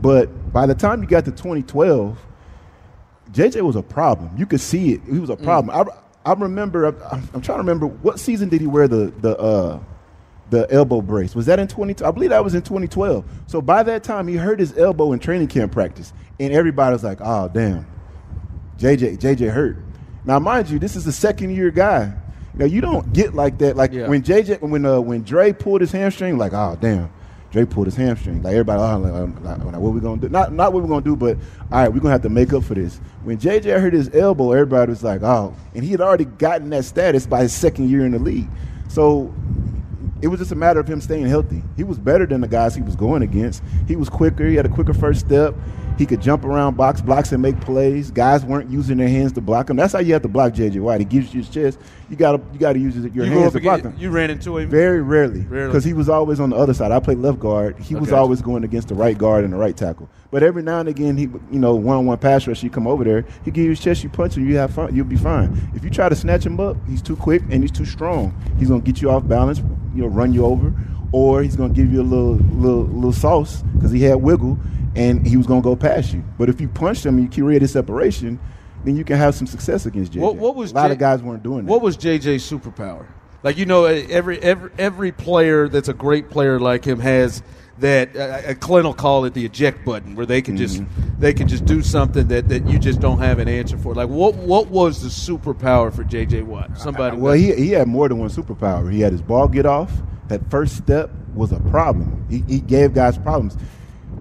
But 0.00 0.52
by 0.52 0.66
the 0.66 0.74
time 0.74 1.00
you 1.00 1.08
got 1.08 1.24
to 1.26 1.30
2012, 1.30 2.18
JJ 3.30 3.62
was 3.62 3.76
a 3.76 3.82
problem. 3.82 4.30
You 4.36 4.46
could 4.46 4.60
see 4.60 4.94
it. 4.94 5.02
He 5.04 5.20
was 5.20 5.30
a 5.30 5.36
problem. 5.36 5.74
I, 5.76 6.30
I 6.30 6.34
remember. 6.34 6.86
I'm, 6.86 7.28
I'm 7.34 7.40
trying 7.40 7.58
to 7.58 7.62
remember 7.62 7.86
what 7.86 8.18
season 8.18 8.48
did 8.48 8.60
he 8.60 8.66
wear 8.66 8.88
the 8.88 9.12
the 9.20 9.36
uh, 9.38 9.80
the 10.50 10.66
elbow 10.72 11.02
brace? 11.02 11.34
Was 11.34 11.46
that 11.46 11.58
in 11.58 11.68
20? 11.68 12.04
I 12.04 12.10
believe 12.10 12.30
that 12.30 12.42
was 12.42 12.54
in 12.54 12.62
2012. 12.62 13.24
So 13.46 13.60
by 13.60 13.82
that 13.82 14.02
time, 14.02 14.26
he 14.28 14.36
hurt 14.36 14.60
his 14.60 14.76
elbow 14.78 15.12
in 15.12 15.18
training 15.18 15.48
camp 15.48 15.72
practice, 15.72 16.12
and 16.40 16.52
everybody 16.52 16.94
was 16.94 17.04
like, 17.04 17.18
"Oh 17.20 17.50
damn, 17.52 17.86
JJ 18.78 19.18
JJ 19.18 19.52
hurt." 19.52 19.76
Now, 20.28 20.38
mind 20.38 20.68
you, 20.68 20.78
this 20.78 20.94
is 20.94 21.06
a 21.06 21.12
second 21.12 21.54
year 21.56 21.70
guy. 21.70 22.12
Now 22.52 22.66
you 22.66 22.82
don't 22.82 23.10
get 23.14 23.34
like 23.34 23.56
that. 23.58 23.76
Like 23.76 23.92
Yeah. 23.92 24.08
when 24.08 24.22
JJ 24.22 24.60
when 24.60 24.84
uh, 24.84 25.00
when 25.00 25.22
Dre 25.22 25.54
pulled 25.54 25.80
his 25.80 25.90
hamstring, 25.90 26.36
like, 26.36 26.52
"Oh 26.52 26.76
damn." 26.78 27.08
Dre 27.50 27.64
pulled 27.64 27.86
his 27.86 27.96
hamstring. 27.96 28.42
Like 28.42 28.52
everybody, 28.52 28.78
oh, 28.82 28.98
like, 28.98 29.42
like, 29.42 29.64
like, 29.64 29.76
what 29.76 29.94
we 29.94 30.00
gonna 30.00 30.20
do? 30.20 30.28
Not 30.28 30.52
not 30.52 30.74
what 30.74 30.82
we 30.82 30.88
gonna 30.90 31.00
do, 31.00 31.16
but 31.16 31.38
all 31.72 31.80
right, 31.80 31.88
we're 31.88 32.00
gonna 32.00 32.12
have 32.12 32.22
to 32.22 32.28
make 32.28 32.52
up 32.52 32.62
for 32.62 32.74
this. 32.74 33.00
When 33.24 33.38
JJ 33.38 33.80
hurt 33.80 33.94
his 33.94 34.14
elbow, 34.14 34.52
everybody 34.52 34.90
was 34.90 35.02
like, 35.02 35.22
oh, 35.22 35.54
and 35.74 35.82
he 35.82 35.92
had 35.92 36.02
already 36.02 36.26
gotten 36.26 36.68
that 36.70 36.84
status 36.84 37.26
by 37.26 37.40
his 37.40 37.54
second 37.54 37.88
year 37.88 38.04
in 38.04 38.12
the 38.12 38.18
league. 38.18 38.48
So 38.88 39.32
it 40.20 40.28
was 40.28 40.40
just 40.40 40.52
a 40.52 40.56
matter 40.56 40.78
of 40.78 40.86
him 40.86 41.00
staying 41.00 41.26
healthy. 41.26 41.62
He 41.74 41.84
was 41.84 41.98
better 41.98 42.26
than 42.26 42.42
the 42.42 42.48
guys 42.48 42.74
he 42.74 42.82
was 42.82 42.96
going 42.96 43.22
against. 43.22 43.62
He 43.86 43.96
was 43.96 44.10
quicker. 44.10 44.44
He 44.46 44.56
had 44.56 44.66
a 44.66 44.68
quicker 44.68 44.92
first 44.92 45.20
step. 45.20 45.54
He 45.98 46.06
could 46.06 46.22
jump 46.22 46.44
around 46.44 46.76
box 46.76 47.00
blocks 47.00 47.32
and 47.32 47.42
make 47.42 47.60
plays. 47.60 48.12
Guys 48.12 48.44
weren't 48.44 48.70
using 48.70 48.98
their 48.98 49.08
hands 49.08 49.32
to 49.32 49.40
block 49.40 49.68
him. 49.68 49.76
That's 49.76 49.92
how 49.92 49.98
you 49.98 50.12
have 50.12 50.22
to 50.22 50.28
block 50.28 50.52
JJ 50.52 50.80
Watt. 50.80 51.00
He 51.00 51.04
gives 51.04 51.34
you 51.34 51.40
his 51.40 51.50
chest. 51.50 51.80
You 52.08 52.16
gotta 52.16 52.40
you 52.52 52.58
gotta 52.58 52.78
use 52.78 52.96
your 52.96 53.26
You 53.26 53.32
hands 53.32 53.52
to 53.54 53.60
block 53.60 53.82
him. 53.82 53.94
You 53.98 54.10
ran 54.10 54.30
into 54.30 54.56
him 54.56 54.70
Very 54.70 55.02
rarely, 55.02 55.40
because 55.40 55.82
he 55.82 55.92
was 55.92 56.08
always 56.08 56.38
on 56.38 56.50
the 56.50 56.56
other 56.56 56.72
side. 56.72 56.92
I 56.92 57.00
played 57.00 57.18
left 57.18 57.40
guard. 57.40 57.78
He 57.80 57.96
was 57.96 58.12
always 58.12 58.40
going 58.40 58.62
against 58.62 58.88
the 58.88 58.94
right 58.94 59.18
guard 59.18 59.42
and 59.44 59.52
the 59.52 59.58
right 59.58 59.76
tackle. 59.76 60.08
But 60.30 60.42
every 60.42 60.62
now 60.62 60.78
and 60.78 60.88
again, 60.88 61.16
he 61.16 61.24
you 61.24 61.58
know 61.58 61.74
one 61.74 61.96
on 61.96 62.06
one 62.06 62.18
pass 62.18 62.46
rush. 62.46 62.62
You 62.62 62.70
come 62.70 62.86
over 62.86 63.02
there, 63.02 63.24
he 63.44 63.50
give 63.50 63.64
you 63.64 63.70
his 63.70 63.80
chest, 63.80 64.04
you 64.04 64.08
punch 64.08 64.36
him, 64.36 64.48
you 64.48 64.56
have 64.56 64.72
fun. 64.72 64.94
You'll 64.94 65.04
be 65.04 65.16
fine. 65.16 65.70
If 65.74 65.82
you 65.82 65.90
try 65.90 66.08
to 66.08 66.14
snatch 66.16 66.46
him 66.46 66.60
up, 66.60 66.76
he's 66.86 67.02
too 67.02 67.16
quick 67.16 67.42
and 67.50 67.62
he's 67.62 67.72
too 67.72 67.84
strong. 67.84 68.40
He's 68.58 68.68
gonna 68.68 68.82
get 68.82 69.02
you 69.02 69.10
off 69.10 69.26
balance, 69.26 69.58
you 69.94 70.02
know, 70.02 70.06
run 70.06 70.32
you 70.32 70.44
over, 70.44 70.72
or 71.12 71.42
he's 71.42 71.56
gonna 71.56 71.72
give 71.74 71.92
you 71.92 72.00
a 72.00 72.02
little 72.02 72.34
little 72.36 72.84
little 72.84 73.12
sauce 73.12 73.62
because 73.74 73.90
he 73.90 74.02
had 74.02 74.16
wiggle 74.16 74.58
and 74.96 75.26
he 75.26 75.36
was 75.36 75.46
gonna 75.46 75.60
go 75.62 75.76
past 75.76 76.12
you. 76.12 76.22
But 76.38 76.48
if 76.48 76.60
you 76.60 76.68
punched 76.68 77.04
him, 77.06 77.18
and 77.18 77.32
you 77.34 77.42
created 77.44 77.68
separation. 77.68 78.38
Then 78.84 78.94
you 78.94 79.02
can 79.02 79.16
have 79.16 79.34
some 79.34 79.48
success 79.48 79.86
against 79.86 80.12
JJ. 80.12 80.20
What, 80.20 80.36
what 80.36 80.54
was 80.54 80.70
a 80.70 80.74
lot 80.76 80.86
J- 80.86 80.92
of 80.92 80.98
guys 81.00 81.20
weren't 81.20 81.42
doing 81.42 81.64
that. 81.66 81.70
What 81.70 81.82
was 81.82 81.96
JJ's 81.96 82.48
superpower? 82.48 83.06
Like 83.42 83.58
you 83.58 83.66
know, 83.66 83.86
every 83.86 84.38
every 84.40 84.70
every 84.78 85.10
player 85.10 85.68
that's 85.68 85.88
a 85.88 85.92
great 85.92 86.30
player 86.30 86.60
like 86.60 86.84
him 86.84 87.00
has 87.00 87.42
that. 87.78 88.14
Uh, 88.16 88.20
uh, 88.20 88.54
Clint 88.54 88.86
will 88.86 88.94
call 88.94 89.24
it 89.24 89.34
the 89.34 89.44
eject 89.44 89.84
button, 89.84 90.14
where 90.14 90.26
they 90.26 90.40
can 90.40 90.56
just 90.56 90.80
Mm-hmm. 90.80 91.20
they 91.20 91.34
can 91.34 91.48
just 91.48 91.64
do 91.64 91.82
something 91.82 92.28
that, 92.28 92.48
that 92.50 92.68
you 92.68 92.78
just 92.78 93.00
don't 93.00 93.18
have 93.18 93.40
an 93.40 93.48
answer 93.48 93.76
for. 93.76 93.94
Like 93.96 94.08
what 94.10 94.36
what 94.36 94.68
was 94.68 95.02
the 95.02 95.08
superpower 95.08 95.92
for 95.92 96.04
JJ 96.04 96.44
Watt? 96.44 96.78
Somebody. 96.78 97.16
Well, 97.16 97.34
he, 97.34 97.52
he 97.56 97.70
had 97.70 97.88
more 97.88 98.08
than 98.08 98.18
one 98.18 98.30
superpower. 98.30 98.92
He 98.92 99.00
had 99.00 99.10
his 99.10 99.22
ball 99.22 99.48
get 99.48 99.66
off. 99.66 99.90
That 100.28 100.50
first 100.50 100.76
step 100.76 101.10
was 101.34 101.52
a 101.52 101.60
problem. 101.60 102.26
He, 102.28 102.44
he 102.46 102.60
gave 102.60 102.94
guys 102.94 103.18
problems. 103.18 103.56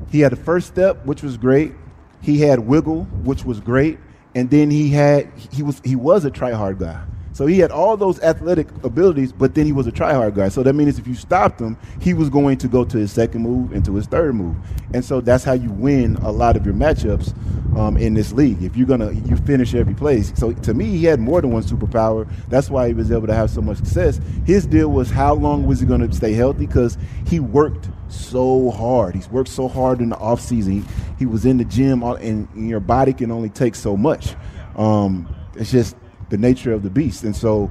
He 0.10 0.22
had 0.22 0.32
the 0.32 0.38
first 0.38 0.68
step, 0.68 1.06
which 1.06 1.22
was 1.22 1.38
great. 1.38 1.74
He 2.22 2.42
had 2.42 2.60
wiggle, 2.60 3.04
which 3.24 3.46
was 3.46 3.60
great, 3.60 4.00
and 4.34 4.50
then 4.50 4.72
he 4.72 4.90
had 4.90 5.32
he 5.52 5.64
was 5.64 5.82
he 5.84 5.96
was 5.96 6.26
a 6.26 6.32
try 6.32 6.52
hard 6.52 6.80
guy. 6.80 7.04
So 7.38 7.46
he 7.46 7.60
had 7.60 7.70
all 7.70 7.96
those 7.96 8.20
athletic 8.22 8.68
abilities, 8.84 9.32
but 9.32 9.54
then 9.54 9.68
he 9.68 9.72
was 9.72 9.86
a 9.86 9.92
try 9.92 10.12
hard 10.12 10.34
guy. 10.34 10.50
So 10.50 10.64
that 10.64 10.74
means 10.74 10.98
if 10.98 11.06
you 11.06 11.14
stopped 11.14 11.62
him, 11.62 11.78
he 12.02 12.16
was 12.16 12.32
going 12.32 12.58
to 12.58 12.68
go 12.68 12.84
to 12.84 12.98
his 12.98 13.12
second 13.12 13.44
move 13.44 13.74
and 13.74 13.86
to 13.86 13.94
his 13.94 14.08
third 14.08 14.34
move, 14.34 14.56
and 14.96 15.06
so 15.06 15.22
that's 15.22 15.44
how 15.44 15.54
you 15.54 15.70
win 15.70 16.16
a 16.16 16.32
lot 16.32 16.58
of 16.58 16.66
your 16.66 16.74
matchups 16.74 17.38
um, 17.78 17.96
in 17.96 18.16
this 18.16 18.32
league. 18.34 18.64
If 18.64 18.76
you're 18.76 18.88
gonna 18.88 19.12
you 19.12 19.38
finish 19.38 19.76
every 19.76 19.94
place. 19.94 20.34
So 20.36 20.52
to 20.52 20.74
me, 20.74 20.86
he 20.86 21.04
had 21.04 21.20
more 21.20 21.40
than 21.40 21.52
one 21.52 21.62
superpower. 21.62 22.28
That's 22.50 22.72
why 22.72 22.88
he 22.88 22.96
was 22.96 23.12
able 23.12 23.28
to 23.28 23.36
have 23.36 23.52
so 23.52 23.62
much 23.62 23.78
success. 23.78 24.20
His 24.48 24.66
deal 24.66 24.90
was 24.90 25.12
how 25.12 25.36
long 25.36 25.68
was 25.68 25.80
he 25.80 25.86
going 25.86 26.02
to 26.02 26.12
stay 26.16 26.34
healthy? 26.34 26.66
Because 26.66 26.98
he 27.28 27.40
worked 27.40 27.88
so 28.08 28.72
hard. 28.72 29.14
He's 29.14 29.30
worked 29.30 29.50
so 29.50 29.68
hard 29.68 30.02
in 30.02 30.10
the 30.10 30.18
off 30.18 30.42
season. 30.42 30.82
He, 30.82 30.88
he 31.20 31.26
was 31.28 31.46
in 31.46 31.58
the 31.58 31.66
gym, 31.66 32.02
all- 32.02 32.16
and 32.16 32.48
your 32.56 32.80
body 32.80 33.14
can 33.14 33.30
only 33.30 33.50
take 33.50 33.76
so 33.76 33.96
much. 33.96 34.34
Um, 34.76 35.32
it's 35.56 35.72
just 35.72 35.96
the 36.30 36.38
nature 36.38 36.74
of 36.74 36.84
the 36.84 36.90
beast. 36.90 37.24
And 37.24 37.36
so 37.36 37.70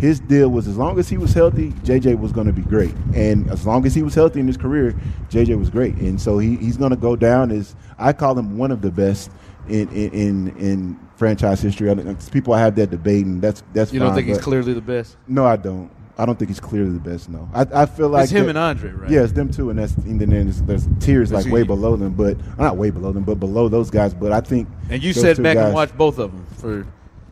his 0.00 0.20
deal 0.20 0.48
was 0.48 0.66
as 0.68 0.76
long 0.76 0.98
as 0.98 1.08
he 1.08 1.18
was 1.18 1.32
healthy, 1.32 1.70
JJ 1.84 2.18
was 2.18 2.32
going 2.32 2.46
to 2.46 2.52
be 2.52 2.62
great. 2.62 2.94
And 3.14 3.50
as 3.50 3.66
long 3.66 3.84
as 3.86 3.94
he 3.94 4.02
was 4.02 4.14
healthy 4.14 4.40
in 4.40 4.46
his 4.46 4.56
career, 4.56 4.94
JJ 5.30 5.58
was 5.58 5.70
great. 5.70 5.94
And 5.96 6.20
so 6.20 6.38
he, 6.38 6.56
he's 6.56 6.76
going 6.76 6.90
to 6.90 6.96
go 6.96 7.16
down 7.16 7.50
as 7.50 7.74
I 7.98 8.12
call 8.12 8.38
him 8.38 8.56
one 8.58 8.70
of 8.70 8.80
the 8.82 8.90
best 8.90 9.30
in 9.68 9.88
in 9.90 10.10
in, 10.12 10.56
in 10.56 11.00
franchise 11.16 11.60
history. 11.60 11.90
I, 11.90 11.94
people 12.32 12.54
have 12.54 12.74
that 12.76 12.90
debate, 12.90 13.26
and 13.26 13.42
that's 13.42 13.62
that's. 13.74 13.92
You 13.92 13.98
don't 13.98 14.08
fine, 14.10 14.16
think 14.16 14.28
he's 14.28 14.38
clearly 14.38 14.72
the 14.72 14.80
best? 14.80 15.16
No, 15.26 15.44
I 15.46 15.56
don't. 15.56 15.90
I 16.20 16.26
don't 16.26 16.36
think 16.36 16.48
he's 16.48 16.58
clearly 16.58 16.90
the 16.90 16.98
best. 16.98 17.28
No, 17.28 17.48
I, 17.54 17.64
I 17.82 17.86
feel 17.86 18.08
like 18.08 18.24
It's 18.24 18.32
him 18.32 18.44
that- 18.44 18.50
and 18.50 18.58
Andre, 18.58 18.90
right? 18.90 19.10
Yeah, 19.10 19.22
it's 19.22 19.32
them 19.34 19.50
two, 19.52 19.70
and 19.70 19.78
that's 19.78 19.94
and 19.98 20.20
then 20.20 20.30
there's, 20.30 20.62
there's 20.62 20.88
tiers 20.98 21.30
like 21.32 21.46
way 21.46 21.62
below 21.62 21.94
them, 21.96 22.14
but 22.14 22.36
not 22.58 22.76
way 22.76 22.90
below 22.90 23.12
them, 23.12 23.22
but 23.24 23.36
below 23.38 23.68
those 23.68 23.88
guys. 23.90 24.14
But 24.14 24.32
I 24.32 24.40
think 24.40 24.68
And 24.90 25.00
you 25.02 25.12
said 25.12 25.40
back 25.42 25.54
guys- 25.56 25.66
and 25.66 25.74
watched 25.74 25.96
both 25.96 26.18
of 26.18 26.32
them 26.32 26.46
for. 26.56 26.86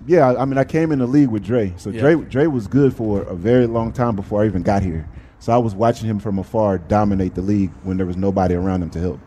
Yeah, 0.07 0.33
I- 0.39 0.45
mean, 0.45 0.59
I 0.59 0.65
came 0.65 0.93
in 0.93 0.99
the 1.01 1.07
league 1.07 1.29
with 1.29 1.45
Dre, 1.45 1.73
so 1.77 1.91
Yeah. 1.91 2.01
Dre 2.01 2.15
Dre 2.17 2.47
was 2.47 2.67
good 2.67 2.95
for 2.95 3.23
a 3.23 3.35
very 3.35 3.67
long 3.67 3.93
time 3.93 4.17
before 4.17 4.43
I 4.43 4.47
even 4.47 4.63
got 4.63 4.83
here. 4.83 5.07
So 5.39 5.53
I 5.53 5.59
was 5.59 5.75
watching 5.75 6.09
him 6.09 6.19
from 6.19 6.39
afar 6.39 6.79
dominate 6.79 7.35
the 7.35 7.43
league 7.43 7.71
when 7.85 7.97
there 7.97 8.07
was 8.07 8.17
nobody 8.17 8.55
around 8.55 8.83
him 8.83 8.91
to 8.91 9.01
help. 9.01 9.21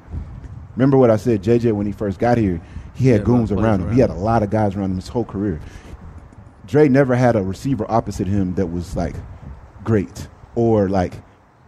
Remember 0.76 0.98
what 0.98 1.12
I 1.12 1.18
said, 1.18 1.44
JJ, 1.44 1.72
when 1.74 1.86
he 1.86 1.92
first 1.92 2.20
got 2.20 2.38
here, 2.38 2.60
he 2.94 3.10
had 3.10 3.22
Yeah, 3.22 3.26
goons 3.26 3.52
around 3.52 3.82
him. 3.82 3.88
around 3.88 3.96
He 3.96 4.02
had 4.02 4.10
a 4.10 4.16
lot 4.16 4.42
of 4.44 4.50
guys 4.50 4.76
around 4.76 4.92
him 4.92 4.96
his 4.96 5.08
whole 5.10 5.24
career. 5.26 5.60
Dre 6.66 6.88
never 6.88 7.16
had 7.16 7.36
a 7.36 7.44
receiver 7.44 7.86
opposite 7.90 8.28
him 8.28 8.56
that 8.56 8.72
was 8.72 8.96
like 8.96 9.16
great 9.84 10.28
or 10.56 10.88
like 10.90 11.14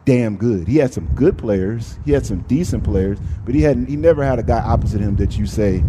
damn 0.06 0.36
good. 0.38 0.68
He 0.68 0.78
had 0.78 0.94
some 0.94 1.08
good 1.16 1.38
players. 1.38 1.98
He 2.06 2.12
had 2.12 2.26
some 2.26 2.40
decent 2.48 2.84
players, 2.84 3.18
but 3.46 3.54
he 3.56 3.62
had 3.62 3.78
he 3.88 3.96
never 3.96 4.24
had 4.24 4.40
a 4.40 4.44
guy 4.44 4.60
opposite 4.60 5.02
him 5.02 5.16
that 5.18 5.38
you 5.38 5.46
say, 5.46 5.84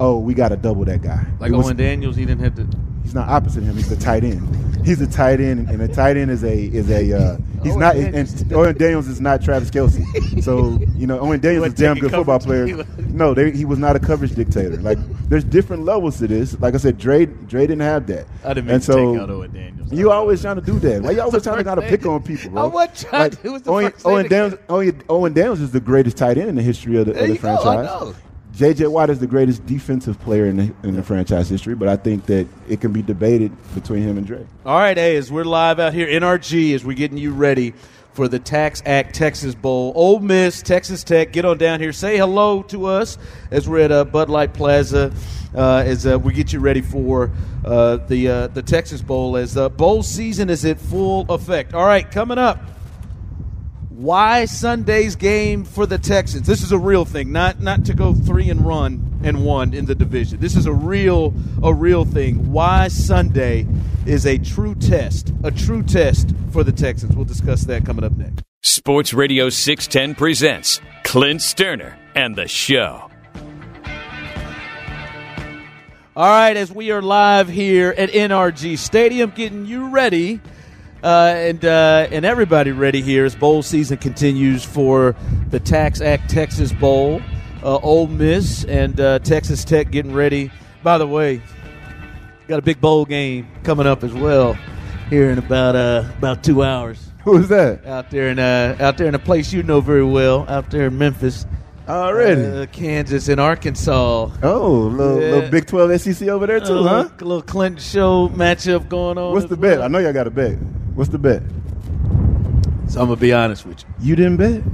"Oh, 0.00 0.18
we 0.18 0.34
got 0.34 0.48
to 0.48 0.56
double 0.56 0.84
that 0.86 1.02
guy." 1.02 1.24
Like 1.40 1.52
It 1.52 1.56
was- 1.56 1.66
Owen 1.66 1.76
Daniels, 1.76 2.16
he 2.16 2.24
didn't 2.24 2.44
have 2.44 2.54
to. 2.56 2.66
He's 3.02 3.14
not 3.14 3.28
opposite 3.28 3.62
him. 3.62 3.74
He's 3.76 3.88
the 3.88 3.96
tight 3.96 4.22
end. 4.22 4.66
He's 4.84 5.00
a 5.00 5.06
tight 5.06 5.40
end, 5.40 5.68
and 5.68 5.82
a 5.82 5.88
tight 5.88 6.16
end 6.16 6.30
is 6.30 6.44
a 6.44 6.54
is 6.54 6.88
a 6.90 7.12
uh, 7.12 7.36
he's 7.62 7.72
Owen 7.72 7.80
not. 7.80 7.94
Daniels. 7.94 8.40
And 8.42 8.52
Owen 8.52 8.76
Daniels 8.78 9.08
is 9.08 9.20
not 9.20 9.42
Travis 9.42 9.70
Kelce. 9.70 10.42
So 10.42 10.78
you 10.94 11.06
know, 11.06 11.18
Owen 11.18 11.40
Daniels 11.40 11.66
is 11.68 11.72
a 11.72 11.76
damn 11.76 11.98
good 11.98 12.10
football 12.10 12.38
player. 12.38 12.84
No, 13.08 13.34
they, 13.34 13.50
he 13.50 13.64
was 13.64 13.78
not 13.78 13.96
a 13.96 13.98
coverage 13.98 14.34
dictator. 14.34 14.76
Like 14.76 14.98
there's 15.28 15.44
different 15.44 15.84
levels 15.84 16.18
to 16.18 16.26
this. 16.28 16.58
Like 16.60 16.74
I 16.74 16.76
said, 16.78 16.96
Dre 16.98 17.26
Dre 17.26 17.62
didn't 17.62 17.80
have 17.80 18.06
that. 18.06 18.26
I 18.44 18.54
didn't 18.54 18.70
and 18.70 18.84
so 18.84 19.12
take 19.14 19.22
out 19.22 19.30
Owen 19.30 19.52
Daniels. 19.52 19.92
You 19.92 20.10
always 20.10 20.40
trying 20.42 20.56
to 20.56 20.62
do 20.62 20.78
that. 20.78 21.02
Why 21.02 21.10
you 21.10 21.22
always 21.22 21.42
trying 21.42 21.58
to 21.58 21.64
kind 21.64 21.78
of 21.78 21.84
pick 21.86 22.06
on 22.06 22.22
people, 22.22 22.50
bro? 22.50 22.62
I 22.62 22.66
wasn't 22.66 22.98
trying 22.98 23.30
to. 23.30 23.38
It 23.42 23.50
was 23.50 23.62
the 23.62 23.70
Owen, 23.70 23.90
first 23.90 24.06
Owen 24.06 24.28
Daniels. 24.28 24.60
Owen, 24.68 25.02
Owen 25.08 25.32
Daniels 25.32 25.60
is 25.60 25.72
the 25.72 25.80
greatest 25.80 26.16
tight 26.16 26.38
end 26.38 26.50
in 26.50 26.54
the 26.54 26.62
history 26.62 26.96
of 26.98 27.06
the, 27.06 27.12
of 27.12 27.26
the 27.26 27.34
go, 27.34 27.40
franchise. 27.40 27.86
know. 27.86 28.14
JJ 28.58 28.90
Watt 28.90 29.08
is 29.08 29.20
the 29.20 29.26
greatest 29.28 29.64
defensive 29.66 30.18
player 30.18 30.46
in 30.46 30.56
the, 30.56 30.74
in 30.82 30.96
the 30.96 31.02
franchise 31.04 31.48
history, 31.48 31.76
but 31.76 31.86
I 31.86 31.96
think 31.96 32.26
that 32.26 32.44
it 32.68 32.80
can 32.80 32.92
be 32.92 33.02
debated 33.02 33.52
between 33.72 34.02
him 34.02 34.18
and 34.18 34.26
Dre. 34.26 34.44
All 34.66 34.76
right, 34.76 34.96
hey, 34.96 35.16
as 35.16 35.30
we're 35.30 35.44
live 35.44 35.78
out 35.78 35.94
here, 35.94 36.08
NRG, 36.08 36.74
as 36.74 36.84
we're 36.84 36.96
getting 36.96 37.18
you 37.18 37.32
ready 37.32 37.72
for 38.14 38.26
the 38.26 38.40
TaxAct 38.40 39.12
Texas 39.12 39.54
Bowl. 39.54 39.92
Ole 39.94 40.18
Miss, 40.18 40.60
Texas 40.60 41.04
Tech, 41.04 41.32
get 41.32 41.44
on 41.44 41.56
down 41.56 41.78
here. 41.78 41.92
Say 41.92 42.16
hello 42.16 42.64
to 42.64 42.86
us 42.86 43.16
as 43.52 43.68
we're 43.68 43.78
at 43.78 43.92
uh, 43.92 44.04
Bud 44.04 44.28
Light 44.28 44.52
Plaza 44.52 45.12
uh, 45.54 45.84
as 45.86 46.04
uh, 46.04 46.18
we 46.18 46.32
get 46.32 46.52
you 46.52 46.58
ready 46.58 46.80
for 46.80 47.30
uh, 47.64 47.98
the 48.08 48.28
uh, 48.28 48.46
the 48.48 48.62
Texas 48.62 49.02
Bowl. 49.02 49.36
As 49.36 49.56
uh, 49.56 49.68
bowl 49.68 50.02
season 50.02 50.50
is 50.50 50.64
at 50.64 50.80
full 50.80 51.26
effect. 51.28 51.74
All 51.74 51.86
right, 51.86 52.10
coming 52.10 52.38
up. 52.38 52.60
Why 53.98 54.44
Sunday's 54.44 55.16
game 55.16 55.64
for 55.64 55.84
the 55.84 55.98
Texans? 55.98 56.46
This 56.46 56.62
is 56.62 56.70
a 56.70 56.78
real 56.78 57.04
thing, 57.04 57.32
not 57.32 57.58
not 57.58 57.84
to 57.86 57.94
go 57.94 58.14
three 58.14 58.48
and 58.48 58.64
run 58.64 59.18
and 59.24 59.44
one 59.44 59.74
in 59.74 59.86
the 59.86 59.94
division. 59.96 60.38
This 60.38 60.54
is 60.54 60.66
a 60.66 60.72
real 60.72 61.34
a 61.64 61.74
real 61.74 62.04
thing. 62.04 62.52
Why 62.52 62.86
Sunday 62.86 63.66
is 64.06 64.24
a 64.24 64.38
true 64.38 64.76
test, 64.76 65.32
a 65.42 65.50
true 65.50 65.82
test 65.82 66.32
for 66.52 66.62
the 66.62 66.70
Texans. 66.70 67.16
We'll 67.16 67.24
discuss 67.24 67.62
that 67.62 67.84
coming 67.84 68.04
up 68.04 68.16
next. 68.16 68.44
Sports 68.62 69.12
Radio 69.12 69.48
610 69.48 70.14
presents 70.14 70.80
Clint 71.02 71.40
Stoerner 71.40 71.96
and 72.14 72.36
the 72.36 72.46
Show. 72.46 73.10
All 76.14 76.28
right, 76.28 76.56
as 76.56 76.70
we 76.70 76.92
are 76.92 77.02
live 77.02 77.48
here 77.48 77.92
at 77.98 78.10
NRG 78.10 78.78
Stadium, 78.78 79.32
getting 79.34 79.66
you 79.66 79.88
ready. 79.88 80.40
Uh, 81.02 81.32
and 81.36 81.64
uh, 81.64 82.08
and 82.10 82.24
everybody 82.24 82.72
ready 82.72 83.00
here 83.02 83.24
as 83.24 83.36
bowl 83.36 83.62
season 83.62 83.98
continues 83.98 84.64
for 84.64 85.14
the 85.50 85.60
TaxAct 85.60 86.26
Texas 86.28 86.72
Bowl. 86.72 87.22
Uh, 87.62 87.76
Ole 87.78 88.06
Miss 88.08 88.64
and 88.64 88.98
uh, 89.00 89.18
Texas 89.20 89.64
Tech 89.64 89.90
getting 89.90 90.12
ready. 90.12 90.50
By 90.82 90.98
the 90.98 91.06
way, 91.06 91.40
got 92.48 92.58
a 92.58 92.62
big 92.62 92.80
bowl 92.80 93.04
game 93.04 93.46
coming 93.62 93.86
up 93.86 94.02
as 94.02 94.12
well 94.12 94.56
here 95.10 95.30
in 95.30 95.38
about 95.38 95.76
uh, 95.76 96.04
about 96.18 96.42
two 96.42 96.62
hours. 96.64 97.04
Who's 97.24 97.48
that? 97.48 97.86
Out 97.86 98.10
there 98.10 98.28
in 98.28 98.38
uh, 98.40 98.76
out 98.80 98.96
there 98.98 99.06
in 99.06 99.14
a 99.14 99.18
place 99.20 99.52
you 99.52 99.62
know 99.62 99.80
very 99.80 100.04
well, 100.04 100.46
out 100.48 100.70
there 100.70 100.86
in 100.88 100.98
Memphis. 100.98 101.46
Already? 101.88 102.44
uh, 102.44 102.66
Kansas 102.66 103.28
and 103.28 103.40
Arkansas. 103.40 104.30
Oh, 104.42 104.70
little, 104.92 105.22
Yeah. 105.22 105.30
little 105.30 105.50
Big 105.50 105.64
12 105.66 106.00
SEC 106.02 106.28
over 106.28 106.46
there, 106.46 106.60
too, 106.60 106.74
Uh, 106.80 106.82
huh? 106.82 106.96
little- 107.14 107.28
Little 107.28 107.42
Clinton 107.42 107.80
show 107.80 108.28
matchup 108.28 108.90
going 108.90 109.16
on. 109.16 109.32
What's 109.32 109.46
the 109.46 109.56
bet? 109.56 109.80
I 109.80 109.88
know 109.88 109.98
y'all 109.98 110.12
got 110.12 110.26
a 110.26 110.30
bet. 110.30 110.58
What's 110.98 111.10
the 111.10 111.18
bet? 111.18 111.44
So 112.88 113.00
I'm 113.00 113.06
gonna 113.06 113.14
be 113.14 113.32
honest 113.32 113.64
with 113.64 113.84
you. 113.84 113.88
You 114.00 114.16
didn't 114.16 114.36
bet? 114.38 114.64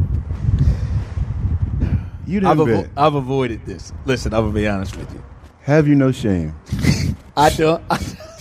You 2.27 2.41
didn't 2.41 2.47
I've, 2.47 2.57
avo- 2.57 2.83
bet. 2.85 2.91
I've 2.97 3.15
avoided 3.15 3.67
this. 3.67 3.93
Listen, 4.07 4.33
I'm 4.33 4.45
gonna 4.45 4.55
be 4.55 4.67
honest 4.67 4.97
with 4.97 5.13
you. 5.13 5.23
Have 5.65 5.87
you 5.87 5.95
no 5.95 6.13
shame? 6.13 6.57
I 7.37 7.51
don't. 7.51 7.85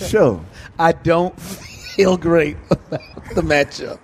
Show. 0.08 0.42
I 0.78 0.92
don't 0.92 1.38
feel 1.38 2.16
great 2.16 2.56
about 2.70 3.02
the 3.34 3.42
matchup 3.42 3.98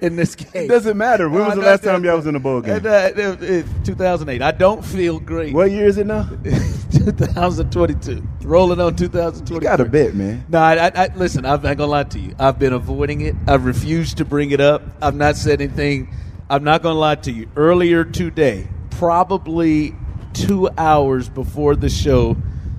in 0.00 0.16
this 0.16 0.34
game. 0.34 0.50
It 0.54 0.68
doesn't 0.68 0.96
matter. 0.96 1.28
When 1.28 1.44
was 1.44 1.56
the 1.56 1.60
last 1.60 1.84
time 1.84 2.06
y'all 2.06 2.16
was 2.16 2.26
in 2.26 2.36
a 2.36 2.40
bowl 2.40 2.62
game? 2.62 2.76
And, 2.76 2.86
uh, 2.86 2.90
uh, 2.90 2.92
uh, 2.94 3.22
uh 3.22 3.32
it- 3.32 3.42
it- 3.42 3.84
2008. 3.84 4.40
I 4.40 4.50
don't 4.52 4.82
feel 4.82 5.20
great. 5.20 5.52
What 5.52 5.70
year 5.70 5.86
is 5.86 5.98
it 5.98 6.06
now? 6.06 6.26
2022. 6.90 8.26
Rolling 8.42 8.80
on 8.80 8.96
2022. 8.96 9.54
You 9.54 9.60
got 9.60 9.80
a 9.80 9.84
bet, 9.84 10.14
man. 10.14 10.44
No, 10.48 10.58
I, 10.58 10.86
I, 10.86 10.92
I 10.94 11.14
listen. 11.14 11.44
I'm 11.44 11.62
not 11.62 11.76
gonna 11.76 11.90
lie 11.90 12.04
to 12.04 12.18
you. 12.18 12.34
I've 12.38 12.58
been 12.58 12.72
avoiding 12.72 13.20
it. 13.22 13.34
I've 13.46 13.64
refused 13.64 14.18
to 14.18 14.24
bring 14.24 14.50
it 14.50 14.60
up. 14.60 14.82
I've 15.00 15.14
not 15.16 15.36
said 15.36 15.60
anything. 15.60 16.14
I'm 16.48 16.64
not 16.64 16.82
gonna 16.82 16.98
lie 16.98 17.16
to 17.16 17.32
you. 17.32 17.48
Earlier 17.56 18.04
today, 18.04 18.68
probably 18.90 19.94
two 20.32 20.68
hours 20.78 21.28
before 21.28 21.74
the 21.76 21.88
show, 21.88 22.36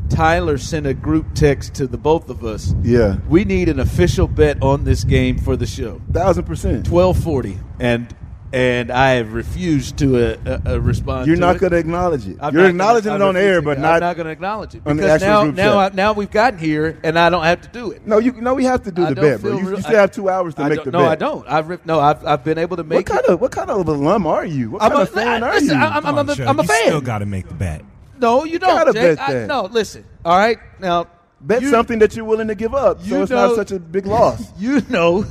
Tyler 0.10 0.58
sent 0.58 0.86
a 0.86 0.94
group 0.94 1.34
text 1.34 1.74
to 1.76 1.88
the 1.88 1.98
both 1.98 2.30
of 2.30 2.46
us. 2.46 2.74
Yeah. 2.82 3.18
We 3.28 3.44
need 3.44 3.68
an 3.70 3.80
official 3.80 4.28
bet 4.28 4.62
on 4.62 4.84
this 4.84 5.04
game 5.04 5.38
for 5.38 5.56
the 5.58 5.66
show. 5.66 6.02
Thousand 6.12 6.46
percent. 6.46 6.86
Twelve 6.86 7.22
forty, 7.22 7.60
and 7.80 8.14
and 8.54 8.92
I 8.92 9.12
have 9.16 9.34
refused 9.34 9.98
to 9.98 10.16
uh, 10.18 10.38
uh, 10.46 10.72
uh, 10.72 10.82
respond. 10.82 11.28
You're 11.28 11.36
to 11.36 11.40
not 11.42 11.58
going 11.60 11.72
to 11.72 11.78
acknowledge 11.78 12.28
it. 12.28 12.38
I'm 12.40 12.54
You're 12.56 12.68
acknowledging 12.70 13.12
gonna- 13.12 13.26
it 13.26 13.30
I'm 13.30 13.36
on 13.36 13.42
air, 13.42 13.62
but 13.62 13.78
not. 13.78 13.96
I'm 13.96 14.00
not 14.00 14.16
going 14.16 14.26
to 14.28 14.32
acknowledge 14.32 14.76
it 14.76 14.82
on 14.86 14.96
the 14.98 15.04
because 15.04 15.22
now, 15.22 15.44
group 15.44 15.56
now, 15.56 15.78
I, 15.80 15.90
now 15.90 16.14
we've 16.14 16.32
gotten 16.32 16.58
here, 16.58 16.98
and 17.04 17.20
I 17.20 17.30
don't 17.30 17.44
have 17.44 17.62
to 17.62 17.68
do 17.70 17.92
it. 17.92 18.08
No, 18.08 18.20
you 18.20 18.32
no, 18.34 18.54
we 18.54 18.64
have 18.64 18.84
to 18.84 18.92
do 18.92 19.06
I 19.06 19.10
the 19.14 19.22
bet, 19.22 19.42
bro. 19.42 19.58
You, 19.58 19.66
real- 19.68 19.76
you 19.78 19.82
still 19.82 19.98
I- 19.98 20.00
have 20.02 20.12
two 20.12 20.30
hours 20.30 20.56
to 20.56 20.62
I 20.64 20.70
make 20.70 20.78
don't- 20.78 20.86
the 20.86 20.92
no, 20.92 21.00
bet. 21.00 21.10
I 21.10 21.16
don't. 21.16 21.48
I've 21.48 21.86
no, 21.86 22.00
I've, 22.00 22.26
I've 22.26 22.44
been 22.44 22.58
able 22.58 22.78
to 22.78 22.84
make. 22.84 22.96
What 22.96 23.00
make. 23.00 23.06
kind 23.08 23.24
it. 23.26 23.30
of 23.32 23.42
what 23.42 23.52
kind 23.52 23.70
of 23.70 23.88
alum 23.88 24.26
are 24.26 24.46
you? 24.46 24.72
What 24.72 24.82
I'm 24.84 24.90
kind 24.92 25.00
a- 25.00 25.04
of 25.04 25.10
fan 25.10 25.44
I- 25.44 25.48
are 25.48 25.54
listen, 25.54 25.68
you? 25.70 25.74
I'm- 25.84 26.06
I'm- 26.06 26.06
I'm 26.18 26.30
a- 26.30 26.46
I'm 26.48 26.60
a 26.60 26.62
you 26.64 26.68
fan. 26.68 26.82
still 26.86 27.02
got 27.02 27.18
to 27.20 27.26
make 27.26 27.48
the 27.50 27.54
bet. 27.56 27.82
No, 28.20 28.46
you 28.46 28.60
don't. 28.60 28.70
gotta 28.70 28.94
Jake. 28.94 29.18
bet 29.18 29.30
I- 29.30 29.34
that. 29.34 29.48
no, 29.48 29.64
listen. 29.66 30.04
All 30.26 30.38
right, 30.38 30.58
now 30.80 31.08
Bet 31.42 31.62
you- 31.62 31.70
something 31.70 32.00
that 32.00 32.16
you're 32.16 32.26
willing 32.26 32.48
to 32.48 32.56
give 32.56 32.74
up, 32.74 33.04
so 33.04 33.22
it's 33.22 33.30
not 33.32 33.56
such 33.56 33.72
a 33.72 33.80
big 33.80 34.06
loss. 34.08 34.42
You 34.58 34.82
know 34.90 35.26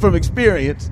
from 0.00 0.14
experience 0.14 0.90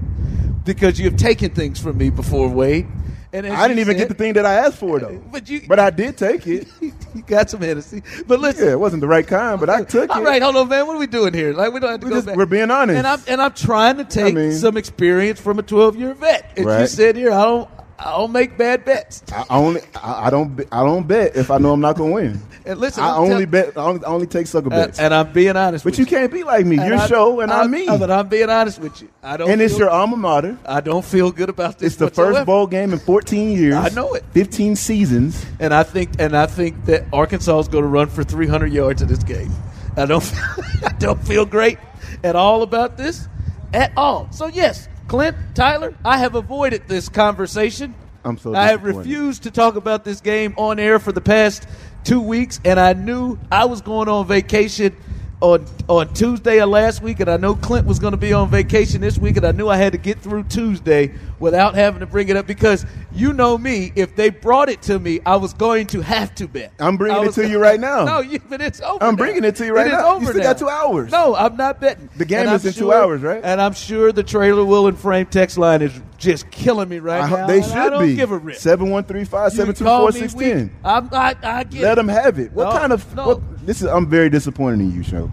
because 0.65 0.99
you 0.99 1.05
have 1.07 1.17
taken 1.17 1.51
things 1.51 1.81
from 1.81 1.99
me 1.99 2.11
before, 2.11 2.49
Wade. 2.49 2.87
And 3.33 3.49
I 3.49 3.67
didn't 3.67 3.81
even 3.81 3.95
said- 3.95 3.99
get 3.99 4.09
the 4.09 4.15
thing 4.15 4.35
that 4.35 4.47
I 4.47 4.55
asked 4.55 4.77
for 4.79 5.01
though. 5.01 5.21
But 5.33 5.51
you, 5.51 5.63
But 5.67 5.81
I 5.81 5.91
did 5.91 6.17
take 6.17 6.47
it. 6.47 6.69
you 6.81 6.93
got 7.27 7.51
some 7.51 7.61
Hennessy. 7.61 8.01
But 8.29 8.39
listen, 8.39 8.67
Yeah, 8.67 8.73
it 8.75 8.79
wasn't 8.81 9.01
the 9.01 9.09
right 9.09 9.27
kind, 9.27 9.59
but 9.59 9.69
I 9.69 9.83
took 9.83 10.09
All 10.15 10.23
it. 10.23 10.25
right, 10.25 10.41
hold 10.41 10.55
on, 10.55 10.69
man. 10.69 10.87
What 10.87 10.95
are 10.95 11.01
we 11.01 11.09
doing 11.09 11.35
here? 11.35 11.53
Like 11.53 11.73
we 11.73 11.81
don't 11.81 11.91
have 11.91 12.01
to 12.01 12.07
We're 12.07 12.11
go 12.11 12.17
just- 12.19 12.27
back. 12.29 12.37
we're 12.37 12.47
being 12.47 12.71
honest. 12.71 12.97
and 12.97 13.07
I'm 13.09 13.21
and 13.27 13.43
I'm 13.43 13.53
trying 13.53 13.97
to 13.97 14.05
take 14.05 14.37
mean- 14.37 14.53
some 14.53 14.77
experience 14.77 15.41
from 15.41 15.59
a 15.59 15.63
12 15.65 15.97
year 15.97 16.15
vet. 16.15 16.49
And 16.57 16.65
you 16.67 16.71
Right. 16.71 16.89
said 16.89 17.17
here, 17.17 17.33
I 17.33 17.43
don't, 17.45 17.69
I 17.99 18.11
don't 18.13 18.33
make 18.33 18.57
bad 18.59 18.85
bets. 18.85 19.23
I 19.33 19.45
only 19.51 19.81
I, 19.95 20.27
I 20.27 20.31
don't 20.31 20.61
I 20.73 20.83
don't 20.83 21.07
bet 21.07 21.37
if 21.37 21.51
I 21.51 21.59
know 21.59 21.73
I'm 21.73 21.81
not 21.81 21.97
gonna 21.97 22.13
win. 22.13 22.41
And 22.67 22.81
listen, 22.81 23.05
I 23.05 23.11
I'm 23.17 23.25
only 23.25 23.45
tell- 23.45 23.51
bet 23.53 23.77
I 23.77 23.83
only, 23.83 24.05
I 24.07 24.09
only 24.09 24.27
take 24.27 24.47
sucker 24.47 24.69
Uh, 24.69 24.87
bets. 24.87 24.99
and 24.99 25.13
I'm 25.13 25.31
being 25.35 25.55
honest. 25.55 25.85
but 25.85 25.91
with 25.91 25.99
you 25.99 26.07
can't 26.07 26.33
be 26.33 26.45
like 26.45 26.65
me. 26.65 26.79
And 26.79 26.89
Your 26.89 26.97
I- 26.97 27.07
show 27.09 27.41
and 27.41 27.53
I, 27.53 27.61
I'm 27.61 27.71
me. 27.71 27.85
But 27.87 28.11
I'm 28.11 28.27
being 28.29 28.49
honest 28.49 28.79
with 28.79 29.03
you. 29.03 29.09
I 29.23 29.37
don't. 29.37 29.51
and 29.51 29.61
it's 29.61 29.75
feel- 29.75 29.81
your 29.81 29.91
alma 29.91 30.17
mater. 30.17 30.57
I 30.65 30.81
don't 30.81 31.05
feel 31.05 31.31
good 31.31 31.51
about 31.51 31.79
this. 31.79 31.89
It's 31.89 31.97
the 31.97 32.07
whatsoever. 32.07 32.33
first 32.37 32.47
bowl 32.47 32.67
game 32.67 32.95
in 32.95 32.99
14 33.01 33.51
years. 33.51 33.75
I 33.75 33.91
know 33.91 34.15
it. 34.15 34.25
15 34.33 34.77
seasons. 34.77 35.45
and 35.61 35.75
I 35.75 35.83
think 35.83 36.13
and 36.19 36.35
I 36.35 36.47
think 36.47 36.87
that 36.87 37.05
Arkansas 37.13 37.59
is 37.59 37.69
going 37.69 37.85
to 37.85 37.89
run 37.89 38.09
for 38.09 38.25
300 38.25 38.73
yards 38.73 39.03
in 39.03 39.09
this 39.09 39.23
game. 39.23 39.53
I 39.99 40.07
don't 40.07 40.25
I 40.85 40.93
don't 40.99 41.23
feel 41.23 41.45
great 41.45 41.77
at 42.25 42.35
all 42.35 42.63
about 42.63 42.97
this 42.97 43.29
at 43.75 43.93
all. 43.95 44.27
So 44.33 44.47
yes, 44.47 44.89
Clint 45.09 45.37
Tyler, 45.55 45.95
I 46.05 46.19
have 46.19 46.35
avoided 46.35 46.89
this 46.89 47.09
conversation. 47.09 47.95
I'm 48.25 48.39
so 48.39 48.55
I 48.55 48.69
have 48.69 48.85
refused 48.85 49.43
to 49.43 49.51
talk 49.51 49.77
about 49.77 50.05
this 50.05 50.21
game 50.21 50.55
on 50.57 50.79
air 50.79 50.99
for 50.99 51.13
the 51.13 51.21
past 51.21 51.69
two 52.05 52.21
weeks, 52.21 52.59
and 52.65 52.81
I 52.81 52.95
knew 52.95 53.39
I 53.53 53.67
was 53.67 53.83
going 53.83 54.09
on 54.09 54.27
vacation 54.27 54.97
on 55.43 55.67
on 55.89 56.15
Tuesday 56.15 56.59
of 56.61 56.71
last 56.71 57.03
week, 57.03 57.21
and 57.21 57.31
I 57.31 57.37
know 57.37 57.55
Clint 57.55 57.87
was 57.87 57.99
going 57.99 58.13
to 58.13 58.17
be 58.17 58.33
on 58.33 58.49
vacation 58.49 59.03
this 59.03 59.19
week, 59.19 59.37
and 59.37 59.45
I 59.45 59.53
knew 59.53 59.69
I 59.69 59.77
had 59.77 59.93
to 59.93 59.99
get 59.99 60.21
through 60.21 60.45
Tuesday 60.45 61.13
without 61.39 61.75
having 61.75 62.01
to 62.01 62.07
bring 62.07 62.29
it 62.29 62.37
up 62.37 62.47
because 62.47 62.87
you 63.15 63.33
know 63.33 63.57
me. 63.57 63.93
If 63.95 64.17
they 64.17 64.31
brought 64.31 64.69
it 64.69 64.83
to 64.83 64.99
me, 64.99 65.21
I 65.25 65.37
was 65.37 65.55
going 65.55 65.87
to 65.89 66.01
have 66.01 66.35
to 66.37 66.49
bet. 66.49 66.73
I'm 66.81 66.97
bringing 66.97 67.25
it 67.25 67.33
to 67.35 67.49
you 67.49 67.59
right 67.59 67.79
now. 67.79 68.05
No, 68.05 68.21
you, 68.21 68.41
but 68.49 68.61
it's 68.61 68.81
over. 68.81 69.03
I'm 69.03 69.13
now. 69.15 69.17
bringing 69.19 69.45
it 69.45 69.57
to 69.57 69.67
you 69.67 69.75
right 69.75 69.87
It 69.87 69.91
now. 69.91 70.17
over 70.17 70.21
You 70.21 70.27
still 70.31 70.39
now. 70.43 70.43
got 70.53 70.59
two 70.59 70.69
hours. 70.69 71.13
No, 71.13 71.35
I'm 71.35 71.57
not 71.57 71.81
betting. 71.81 72.11
The 72.17 72.25
game 72.25 72.41
And 72.41 72.51
I'm 72.51 72.57
is 72.57 72.67
in 72.67 72.73
two 72.73 72.93
hours, 72.93 73.23
right? 73.23 73.41
And 73.45 73.61
I'm 73.61 73.73
sure 73.73 74.11
the 74.13 74.23
trailer 74.25 74.65
will 74.65 74.89
and 74.89 74.99
frame 74.99 75.27
text 75.27 75.57
line 75.59 75.81
is 75.83 75.93
just 76.19 76.51
killing 76.51 76.89
me 76.89 76.99
right 76.99 77.23
I 77.23 77.31
now. 77.31 77.47
they 77.47 77.63
should 77.63 77.73
I 77.73 77.89
don't 77.91 78.07
be. 78.07 78.17
give 78.17 78.31
a 78.33 78.39
rip. 78.39 78.57
Seven 78.57 78.91
one 78.91 79.05
three 79.05 79.25
five 79.25 79.53
seven 79.53 79.75
two 79.75 79.85
four 79.85 80.11
six 80.13 80.35
ten. 80.35 80.75
I'm, 80.85 81.09
I, 81.13 81.37
I 81.43 81.65
get 81.65 81.83
Let 81.83 81.93
it. 81.93 81.95
them 81.97 82.09
have 82.09 82.39
it. 82.39 82.53
What 82.53 82.65
No, 82.73 82.79
kind 82.79 82.93
of? 82.93 83.15
no. 83.15 83.27
What, 83.29 83.67
this 83.67 83.81
is. 83.81 83.89
I'm 83.89 84.09
very 84.09 84.29
disappointed 84.31 84.81
in 84.81 84.93
you, 84.93 85.03
show. 85.03 85.31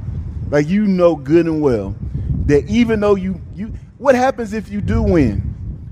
Like 0.49 0.67
you 0.67 0.85
know 0.85 1.15
good 1.15 1.45
and 1.45 1.61
well 1.61 1.95
that 2.45 2.69
even 2.69 2.99
though 2.99 3.15
you 3.15 3.41
you, 3.55 3.73
what 3.97 4.15
happens 4.15 4.53
if 4.53 4.69
you 4.69 4.81
do 4.81 5.01
win? 5.01 5.50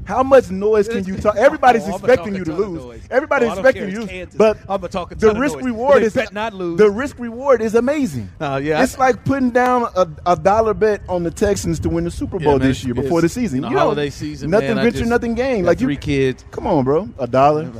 How 0.09 0.23
much 0.23 0.49
noise 0.49 0.87
can 0.87 1.05
you 1.05 1.17
talk? 1.17 1.35
Everybody's 1.37 1.83
Oh, 1.85 1.95
expecting 1.95 2.33
you 2.33 2.43
to 2.43 2.51
lose. 2.51 2.99
Everybody's 3.11 3.49
Oh, 3.49 3.53
expecting 3.53 3.89
you 3.91 4.07
to 4.07 4.11
lose. 4.11 4.33
But 4.33 4.57
I'ma 4.67 4.87
talk 4.87 5.13
the 5.15 5.35
risk 5.35 5.61
reward 5.61 6.01
is 6.01 6.17
not 6.31 6.55
lose. 6.55 6.79
The 6.79 6.89
risk 6.89 7.19
reward 7.19 7.61
is 7.61 7.75
amazing. 7.75 8.27
Oh, 8.41 8.57
yeah. 8.57 8.81
It's 8.81 8.97
like 8.97 9.23
putting 9.23 9.51
down 9.51 9.83
a, 9.95 10.07
a 10.25 10.35
dollar 10.35 10.73
bet 10.73 11.01
on 11.07 11.21
the 11.21 11.29
Texans 11.29 11.79
to 11.81 11.89
win 11.89 12.05
the 12.05 12.11
Super 12.11 12.39
Yeah, 12.39 12.45
Bowl 12.45 12.57
man, 12.57 12.67
this 12.67 12.83
year 12.83 12.95
before 12.95 13.21
the 13.21 13.29
season. 13.29 13.61
the 13.61 13.67
You 13.67 13.75
know, 13.75 13.79
holiday 13.81 14.09
season, 14.09 14.49
nothing 14.49 14.69
man, 14.69 14.79
I 14.79 14.83
venture, 14.83 14.97
just 14.99 15.09
nothing 15.11 15.35
gain. 15.35 15.63
Like 15.63 15.77
three 15.77 15.93
you, 15.93 15.99
kids. 15.99 16.43
Come 16.49 16.65
on, 16.65 16.83
bro, 16.85 17.07
a 17.19 17.27
dollar. 17.27 17.71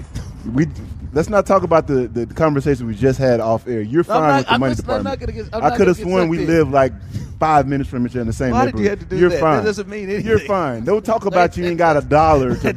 we 0.54 0.66
let's 1.14 1.28
not 1.28 1.46
talk 1.46 1.62
about 1.62 1.86
the, 1.86 2.08
the 2.08 2.26
conversation 2.34 2.86
we 2.86 2.94
just 2.94 3.18
had 3.18 3.40
off 3.40 3.66
air. 3.66 3.80
You're 3.80 4.04
fine 4.04 4.20
not- 4.20 4.36
with 4.38 4.46
the 4.46 4.52
I'm 4.54 4.60
money 4.60 4.70
I'm 4.72 4.76
department. 4.76 5.04
not 5.04 5.20
gonna 5.20 5.32
get- 5.32 5.54
I 5.54 5.76
could 5.76 5.88
have 5.88 5.96
sworn 5.96 6.28
we 6.28 6.44
live 6.46 6.70
like 6.70 6.92
five 7.38 7.66
minutes 7.66 7.88
from 7.90 8.06
each 8.06 8.12
other 8.12 8.20
in 8.22 8.26
the 8.26 8.32
same 8.32 8.52
Why 8.52 8.66
did 8.66 8.74
neighborhood. 8.76 8.84
you 8.84 8.90
have 8.90 8.98
to 9.00 9.04
do 9.06 9.16
You're 9.18 9.28
that? 9.30 9.34
That 9.36 9.40
fine. 9.40 9.64
doesn't 9.64 9.88
mean 9.88 10.04
anything. 10.08 10.26
You're 10.26 10.38
fine. 10.40 10.84
Don't 10.84 11.04
talk 11.04 11.24
about 11.26 11.56
you 11.56 11.64
ain't 11.66 11.78
got 11.78 11.96
a 11.96 12.00
dollar 12.00 12.54
to 12.56 12.72
That 12.72 12.76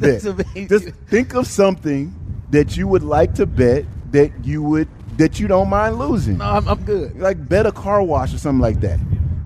bet. 0.54 0.68
Just 0.68 0.88
think 1.08 1.34
of 1.34 1.46
something 1.46 2.14
that 2.50 2.76
you 2.76 2.88
would 2.88 3.02
like 3.02 3.34
to 3.34 3.46
bet 3.46 3.84
that 4.12 4.32
you 4.44 4.62
would 4.62 4.88
that 5.18 5.40
you 5.40 5.48
don't 5.48 5.68
mind 5.68 5.98
losing. 5.98 6.38
No, 6.38 6.44
I'm, 6.44 6.68
I'm 6.68 6.82
good. 6.84 7.18
Like 7.18 7.48
bet 7.48 7.66
a 7.66 7.72
car 7.72 8.02
wash 8.02 8.32
or 8.32 8.38
something 8.38 8.60
like 8.60 8.80
that. 8.80 9.00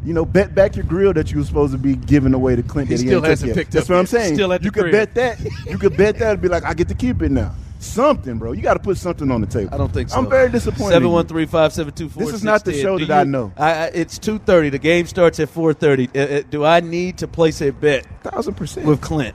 You 0.05 0.13
know, 0.13 0.25
bet 0.25 0.55
back 0.55 0.77
your 0.77 0.85
grill 0.85 1.13
that 1.15 1.31
you 1.31 1.39
were 1.39 1.45
supposed 1.45 1.73
to 1.73 1.79
be 1.79 1.95
giving 1.95 2.35
away 2.35 2.57
to 2.57 2.63
Clint. 2.63 2.89
He 2.89 2.97
that 2.97 3.01
still 3.01 3.23
hasn't 3.23 3.55
picked 3.55 3.71
That's 3.73 3.87
up 3.87 3.91
what 3.95 3.99
I'm 4.01 4.07
saying. 4.07 4.35
Still 4.35 4.53
at 4.53 4.63
you 4.65 4.71
could 4.73 4.83
crib. 4.91 4.93
bet 4.93 5.15
that. 5.15 5.41
You 5.71 5.79
could 5.79 5.97
bet 5.97 6.19
that 6.19 6.33
and 6.33 6.43
be 6.43 6.49
like, 6.49 6.65
I 6.65 6.75
get 6.75 6.89
to 6.89 6.95
keep 6.95 7.23
it 7.23 7.31
now. 7.31 7.55
Something, 7.83 8.39
bro. 8.39 8.53
You 8.53 8.63
got 8.63 8.75
to 8.75 8.81
put 8.81 8.97
something 8.97 9.31
on 9.31 9.41
the 9.41 9.47
table. 9.47 9.71
I 9.75 9.77
don't 9.77 9.93
think 9.93 10.09
so. 10.09 10.17
I'm 10.19 10.29
very 10.31 10.49
disappointed. 10.51 10.85
in 10.87 10.91
Seven 10.93 11.09
you. 11.09 11.15
one 11.15 11.27
three 11.27 11.47
five 11.47 11.73
seven 11.73 11.93
two 11.93 12.09
four. 12.09 12.25
This 12.25 12.35
is 12.35 12.45
not 12.45 12.65
the 12.65 12.73
show 12.81 12.99
that 12.99 13.11
I 13.11 13.25
know. 13.25 13.53
I, 13.57 13.73
I, 13.73 13.85
it's 13.87 14.19
two 14.19 14.39
thirty. 14.39 14.69
The 14.71 14.79
game 14.79 15.07
starts 15.07 15.41
at 15.41 15.49
four 15.49 15.73
thirty. 15.75 16.09
Uh, 16.15 16.21
uh, 16.39 16.43
do 16.49 16.65
I 16.65 16.81
need 16.81 17.19
to 17.19 17.29
place 17.29 17.61
a 17.61 17.71
bet 17.71 18.07
Thousand 18.23 18.55
percent. 18.55 18.87
with 18.87 19.01
Clint? 19.01 19.35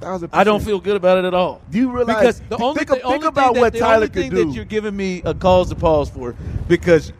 Thousand 0.00 0.30
I 0.32 0.44
don't 0.44 0.62
feel 0.64 0.80
good 0.80 0.96
about 0.96 1.18
it 1.18 1.24
at 1.26 1.34
all. 1.34 1.60
Do 1.70 1.78
you 1.78 1.90
realize? 1.90 2.40
Because 2.40 2.40
the 2.48 2.56
only, 2.64 2.78
think, 2.78 2.88
the 2.88 2.94
think 2.96 3.06
only 3.06 3.26
about 3.26 3.52
thing 3.52 3.60
what 3.60 3.72
that, 3.74 3.78
Tyler 3.78 3.94
only 3.96 4.06
could 4.08 4.14
thing 4.22 4.30
do. 4.30 4.44
that 4.46 4.54
you're 4.54 4.64
giving 4.64 4.96
me 4.96 5.22
a 5.24 5.34
cause 5.34 5.68
to 5.68 5.74
pause 5.74 6.08
for 6.10 6.34
because. 6.68 7.12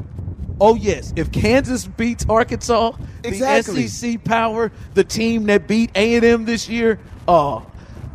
Oh 0.61 0.77
yes, 0.77 1.13
if 1.17 1.33
Kansas 1.33 1.87
beats 1.87 2.25
Arkansas, 2.29 2.93
Exactly. 3.25 3.83
the 3.83 3.89
SEC 3.89 4.23
power, 4.23 4.71
the 4.95 5.03
team 5.03 5.45
that 5.47 5.67
beat 5.67 5.91
A 5.97 6.15
and 6.15 6.25
M 6.25 6.45
this 6.45 6.69
year. 6.69 7.01
Oh, 7.27 7.67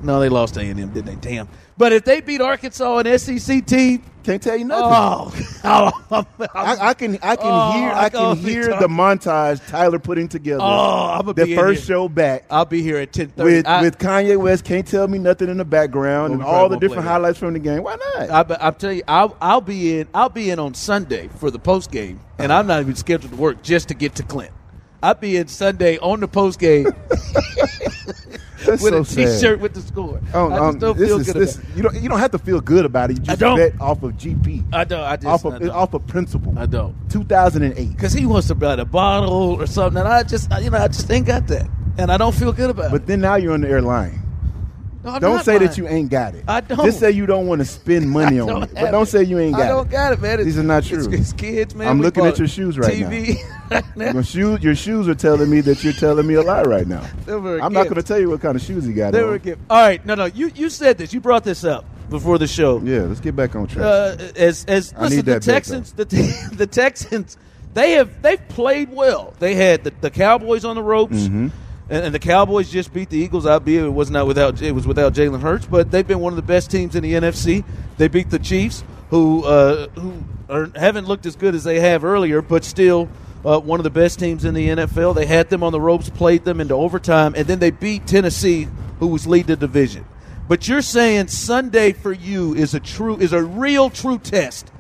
no, 0.02 0.20
they 0.20 0.30
lost 0.30 0.58
A 0.58 0.62
and 0.62 0.80
M, 0.80 0.90
didn't 0.92 1.06
they? 1.22 1.30
Damn. 1.30 1.48
But 1.78 1.94
if 1.94 2.06
they 2.06 2.22
beat 2.22 2.42
Arkansas, 2.42 2.98
an 2.98 3.20
SEC 3.20 3.66
team, 3.66 4.04
Can't 4.24 4.42
tell 4.42 4.58
you 4.58 4.68
oh, 4.72 5.32
nothing. 5.32 5.46
oh, 5.64 5.92
oh, 6.12 6.48
I, 6.56 6.90
I 6.90 6.94
can 6.96 7.20
I 7.22 7.36
can 7.36 7.46
Oh, 7.46 7.72
hear 7.72 7.92
I 7.92 8.10
can 8.10 8.38
hear 8.38 8.68
the 8.80 8.88
montage 8.88 9.66
Tyler 9.70 10.00
putting 10.00 10.28
together. 10.28 10.62
Oh, 10.64 11.12
I'ma 11.20 11.34
the 11.34 11.46
be 11.46 11.54
in 11.54 11.60
first 11.60 11.86
show 11.86 12.10
back 12.10 12.46
I'll 12.50 12.66
be 12.66 12.82
here 12.82 12.98
at 12.98 13.14
ten 13.14 13.30
thirty. 13.30 13.58
with 13.58 13.66
with 13.82 13.98
Kanye 14.00 14.38
West. 14.38 14.66
Can't 14.66 14.88
tell 14.88 15.08
me 15.08 15.18
nothing 15.20 15.50
in 15.50 15.58
the 15.58 15.66
background 15.66 16.32
Oh, 16.32 16.34
and 16.34 16.44
all 16.44 16.68
the 16.68 16.78
different 16.78 17.06
highlights 17.06 17.38
from 17.38 17.54
the 17.54 17.60
game. 17.60 17.84
Why 17.84 17.96
not? 17.96 18.52
I, 18.52 18.56
I'll 18.56 18.74
tell 18.74 18.92
you, 18.92 19.04
I'll, 19.08 19.38
I'll 19.40 19.62
be 19.62 20.00
in. 20.00 20.08
I'll 20.14 20.30
be 20.30 20.50
in 20.50 20.60
on 20.60 20.74
Sunday 20.74 21.30
for 21.38 21.52
the 21.52 21.60
post 21.60 21.92
game, 21.92 22.20
and 22.40 22.52
uh-huh. 22.52 22.60
I'm 22.60 22.68
not 22.68 22.82
even 22.82 22.96
scheduled 22.96 23.32
to 23.32 23.38
work 23.38 23.62
just 23.62 23.88
to 23.90 23.94
get 23.94 24.16
to 24.16 24.24
Clint. 24.24 24.52
I'll 25.02 25.14
be 25.14 25.38
in 25.38 25.48
Sunday 25.48 26.00
on 26.00 26.20
the 26.20 26.28
post 26.28 26.60
game 26.60 26.88
That's 28.68 28.84
with 28.84 28.94
so 28.94 29.00
a 29.02 29.06
sad. 29.06 29.40
T-shirt 29.40 29.60
with 29.60 29.74
the 29.74 29.82
score. 29.82 30.20
Um, 30.34 30.54
I 30.54 30.58
just 30.58 30.62
um, 30.62 30.80
don't 30.80 30.98
this 30.98 31.08
feel 31.10 31.20
is- 31.20 31.26
good 31.28 31.36
this- 31.42 31.56
about. 31.58 31.70
it. 31.70 31.76
You 31.78 31.84
don't. 31.84 31.96
You 32.04 32.10
don't 32.10 32.20
have 32.20 32.32
to 32.32 32.38
feel 32.40 32.62
good 32.62 32.86
about 32.86 33.10
it. 33.12 33.18
You 33.18 33.24
just 33.24 33.40
don't. 33.40 33.58
bet 33.58 33.74
off 33.82 34.04
of 34.04 34.14
GP. 34.14 34.66
I 34.74 34.84
don't. 34.84 35.02
I 35.04 35.16
just 35.16 35.26
off 35.28 35.46
I 35.46 35.56
of 35.56 35.62
don't. 35.62 35.70
off 35.72 35.94
of 35.94 36.06
principle. 36.08 36.54
I 36.58 36.66
don't. 36.66 36.96
2008. 37.10 37.90
because 37.92 38.14
he 38.14 38.26
wants 38.26 38.48
to 38.48 38.56
buy 38.56 38.74
a 38.74 38.86
bottle 38.86 39.60
or 39.62 39.66
something, 39.66 40.00
and 40.00 40.08
I 40.08 40.24
just 40.24 40.52
you 40.62 40.70
know 40.70 40.78
I 40.78 40.88
just 40.88 41.10
ain't 41.10 41.26
got 41.26 41.48
that, 41.48 41.68
and 41.98 42.12
I 42.12 42.18
don't 42.18 42.36
feel 42.36 42.52
good 42.54 42.70
about 42.70 42.92
But 42.92 42.96
it. 42.96 43.00
But 43.00 43.08
then 43.08 43.22
now 43.22 43.36
you're 43.36 43.54
on 43.54 43.62
the 43.62 43.70
air 43.70 43.82
lying. 43.82 44.22
No, 45.14 45.20
don't 45.20 45.44
say 45.44 45.58
lying. 45.58 45.68
that 45.68 45.78
you 45.78 45.88
ain't 45.88 46.10
got 46.10 46.36
it. 46.36 46.44
I 46.48 46.62
don't. 46.62 46.86
Just 46.86 47.00
say 47.00 47.12
you 47.12 47.26
don't 47.26 47.48
want 47.48 47.60
to 47.60 47.66
spend 47.66 48.10
money 48.20 48.40
on 48.40 48.64
it. 48.64 48.74
But 48.74 48.92
don't 48.92 49.04
it. 49.04 49.06
say 49.08 49.24
you 49.24 49.40
ain't 49.40 49.56
got 49.56 49.62
it. 49.62 49.66
I 49.66 49.68
don't 49.70 49.88
it. 49.88 49.92
got 49.92 50.14
it, 50.14 50.22
man. 50.22 50.40
It's, 50.40 50.46
These 50.46 50.58
are 50.60 50.64
not 50.64 50.84
true. 50.84 51.08
It's, 51.12 51.34
kids, 51.34 51.74
man. 51.76 51.88
I'm 51.88 51.98
We 52.00 52.06
looking 52.06 52.26
at 52.26 52.38
your 52.38 52.48
shoes 52.48 52.78
right 52.78 52.98
now. 53.00 53.10
TV. 53.10 54.14
Your 54.14 54.24
shoes, 54.24 54.62
your 54.64 54.76
shoes 54.76 55.08
are 55.08 55.16
telling 55.16 55.50
me 55.50 55.62
that 55.62 55.84
you're 55.84 55.94
telling 55.94 56.26
me 56.28 56.36
a 56.36 56.42
lie 56.42 56.64
right 56.64 56.88
now. 56.88 57.06
They 57.26 57.36
were 57.36 57.58
a 57.58 57.64
I'm 57.64 57.74
not 57.74 57.84
going 57.86 57.96
to 57.96 58.04
tell 58.04 58.20
you 58.20 58.30
what 58.30 58.42
kind 58.42 58.56
of 58.56 58.62
shoes 58.62 58.86
he 58.86 58.94
got 58.94 59.12
They 59.14 59.22
on. 59.22 59.28
were 59.28 59.34
a 59.36 59.40
gift. 59.40 59.62
All 59.70 59.78
right, 59.82 60.06
no, 60.06 60.16
no. 60.16 60.26
You 60.26 60.52
you 60.56 60.70
said 60.70 60.98
this. 60.98 61.14
You 61.14 61.20
brought 61.22 61.44
this 61.44 61.64
up 61.64 61.86
before 62.10 62.38
the 62.38 62.48
show. 62.48 62.80
Yeah, 62.82 63.02
let's 63.02 63.20
get 63.20 63.36
back 63.36 63.56
on 63.56 63.68
track. 63.68 63.86
Uh, 63.86 64.16
as 64.38 64.64
as 64.66 64.94
I 64.96 65.02
listen, 65.04 65.16
need 65.18 65.26
the 65.26 65.40
Texans, 65.40 65.92
the, 65.94 66.06
the 66.54 66.68
Texans, 66.68 67.38
they 67.74 67.92
have 67.92 68.22
they've 68.22 68.46
played 68.50 68.92
well. 68.92 69.34
They 69.40 69.56
had 69.56 69.84
the, 69.84 69.92
the 70.02 70.10
Cowboys 70.10 70.64
on 70.66 70.76
the 70.76 70.84
ropes, 70.84 71.16
Mm-hmm. 71.16 71.48
And, 71.90 72.06
and 72.06 72.16
the 72.16 72.20
Cowboys 72.20 72.70
just 72.70 72.94
beat 72.94 73.10
the 73.10 73.18
Eagles. 73.18 73.46
Albeit 73.46 73.86
it 73.86 73.90
was 73.90 74.10
not 74.12 74.28
without 74.28 74.62
it 74.62 74.74
was 74.74 74.88
without 74.88 75.14
Jalen 75.14 75.42
Hurts, 75.42 75.66
but 75.66 75.92
they've 75.92 76.08
been 76.08 76.20
one 76.20 76.34
of 76.34 76.38
the 76.38 76.42
best 76.42 76.72
teams 76.72 76.96
in 76.96 77.04
the 77.04 77.14
NFC. 77.14 77.64
They 77.98 78.08
beat 78.08 78.30
the 78.30 78.40
Chiefs, 78.40 78.84
who 79.10 79.44
uh, 79.46 79.88
who 79.90 80.24
are, 80.50 80.70
haven't 80.76 81.08
looked 81.08 81.26
as 81.26 81.36
good 81.36 81.56
as 81.56 81.64
they 81.64 81.80
have 81.80 82.04
earlier, 82.04 82.42
but 82.42 82.64
still. 82.64 83.10
Uh, 83.46 83.60
one 83.60 83.80
of 83.80 83.86
the 83.86 83.90
best 83.90 84.20
teams 84.20 84.44
in 84.44 84.56
the 84.56 84.68
NFL. 84.68 85.16
They 85.16 85.28
had 85.28 85.50
them 85.50 85.64
on 85.64 85.72
the 85.72 85.80
ropes, 85.80 86.10
played 86.10 86.44
them 86.44 86.60
into 86.60 86.74
overtime, 86.74 87.34
and 87.38 87.46
then 87.48 87.60
they 87.60 87.70
beat 87.70 88.06
Tennessee, 88.06 88.68
who 89.00 89.08
was 89.08 89.26
leading 89.28 89.48
the 89.48 89.56
division. 89.56 90.06
But 90.48 90.68
you're 90.68 90.82
saying 90.82 91.28
Sunday 91.28 91.94
for 91.94 92.12
you 92.12 92.56
is 92.56 92.74
a 92.74 92.80
true 92.80 93.16
is 93.18 93.34
a 93.34 93.44
real 93.44 93.90
true 93.90 94.18
test 94.18 94.72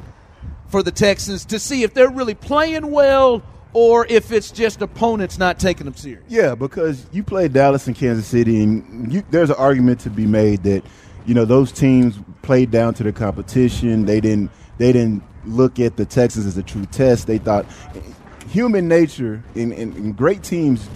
for 0.67 0.84
the 0.84 0.91
Texans 0.91 1.46
to 1.46 1.60
see 1.60 1.84
if 1.84 1.93
they're 1.93 2.10
really 2.10 2.34
playing 2.34 2.91
well 2.91 3.43
or 3.73 4.06
if 4.08 4.32
it's 4.32 4.51
just 4.51 4.82
opponents 4.82 5.38
not 5.38 5.60
taking 5.60 5.86
them 5.86 5.95
serious. 5.95 6.23
Yeah, 6.27 6.56
because 6.56 7.06
you 7.12 7.23
played 7.23 7.53
Dallas 7.53 7.88
and 7.88 7.95
Kansas 7.95 8.27
City, 8.27 8.63
and 8.63 9.12
you, 9.12 9.23
there's 9.30 9.49
an 9.49 9.58
argument 9.58 9.99
to 10.01 10.10
be 10.10 10.25
made 10.25 10.63
that 10.63 10.84
you 11.25 11.34
know 11.34 11.45
those 11.45 11.71
teams 11.71 12.17
played 12.41 12.71
down 12.71 12.93
to 12.95 13.03
the 13.03 13.12
competition. 13.12 14.06
They 14.06 14.21
didn't. 14.21 14.51
They 14.77 14.91
didn't 14.91 15.23
look 15.45 15.80
at 15.80 15.97
the 15.97 16.06
Texans 16.06 16.45
as 16.45 16.58
a 16.58 16.63
true 16.63 16.86
test. 16.86 17.27
They 17.27 17.38
thought 17.38 17.65
human 18.49 18.88
nature 18.88 19.43
and, 19.56 20.15
great 20.15 20.43
teams 20.43 20.89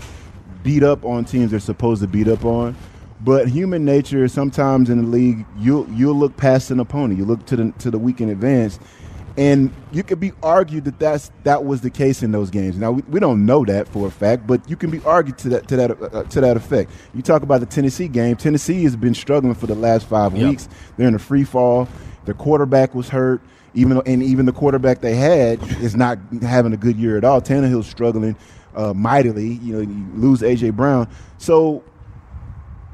beat 0.63 0.83
up 0.83 1.03
on 1.05 1.25
teams 1.25 1.51
they're 1.51 1.59
supposed 1.59 2.01
to 2.01 2.07
beat 2.07 2.27
up 2.27 2.45
on. 2.45 2.75
But 3.23 3.49
human 3.49 3.85
nature, 3.85 4.27
sometimes 4.27 4.89
in 4.89 4.97
the 4.97 5.07
league, 5.07 5.45
you'll 5.59 5.87
you'll 5.89 6.15
look 6.15 6.37
past 6.37 6.71
an 6.71 6.79
opponent. 6.79 7.19
You 7.19 7.25
look 7.25 7.45
to 7.47 7.55
the 7.55 7.71
to 7.79 7.91
the 7.91 7.99
weak 7.99 8.19
in 8.19 8.29
advance, 8.29 8.79
and 9.37 9.71
you 9.91 10.03
could 10.03 10.19
be 10.19 10.31
argued 10.43 10.85
that 10.85 10.99
that's 10.99 11.31
that 11.43 11.63
was 11.65 11.81
the 11.81 11.89
case 11.89 12.21
in 12.23 12.31
those 12.31 12.49
games. 12.49 12.77
Now 12.77 12.91
we, 12.91 13.01
we 13.03 13.19
don't 13.19 13.45
know 13.45 13.63
that 13.65 13.87
for 13.87 14.07
a 14.07 14.11
fact, 14.11 14.45
but 14.47 14.67
you 14.69 14.75
can 14.75 14.89
be 14.89 14.99
argued 15.05 15.37
to 15.39 15.49
that 15.49 15.67
to 15.69 15.75
that 15.77 15.91
uh, 16.01 16.23
to 16.23 16.41
that 16.41 16.57
effect. 16.57 16.91
You 17.13 17.21
talk 17.21 17.41
about 17.43 17.59
the 17.61 17.65
Tennessee 17.65 18.07
game. 18.07 18.35
Tennessee 18.35 18.83
has 18.83 18.95
been 18.95 19.13
struggling 19.13 19.55
for 19.55 19.67
the 19.67 19.75
last 19.75 20.07
five 20.07 20.35
Yep. 20.35 20.49
weeks. 20.49 20.69
They're 20.97 21.07
in 21.07 21.15
a 21.15 21.19
free 21.19 21.43
fall. 21.43 21.87
Their 22.25 22.35
quarterback 22.35 22.93
was 22.93 23.09
hurt. 23.09 23.41
Even 23.73 23.95
though, 23.95 24.03
and 24.05 24.21
even 24.21 24.45
the 24.45 24.51
quarterback 24.51 24.99
they 24.99 25.15
had 25.15 25.63
is 25.81 25.95
not 25.95 26.19
having 26.41 26.73
a 26.73 26.77
good 26.77 26.97
year 26.97 27.17
at 27.17 27.23
all. 27.23 27.39
Tannehill's 27.41 27.87
struggling 27.87 28.35
uh, 28.75 28.93
mightily. 28.93 29.53
You 29.63 29.73
know, 29.75 29.79
you 29.79 30.05
lose 30.13 30.41
AJ 30.41 30.73
Brown. 30.75 31.07
So 31.37 31.81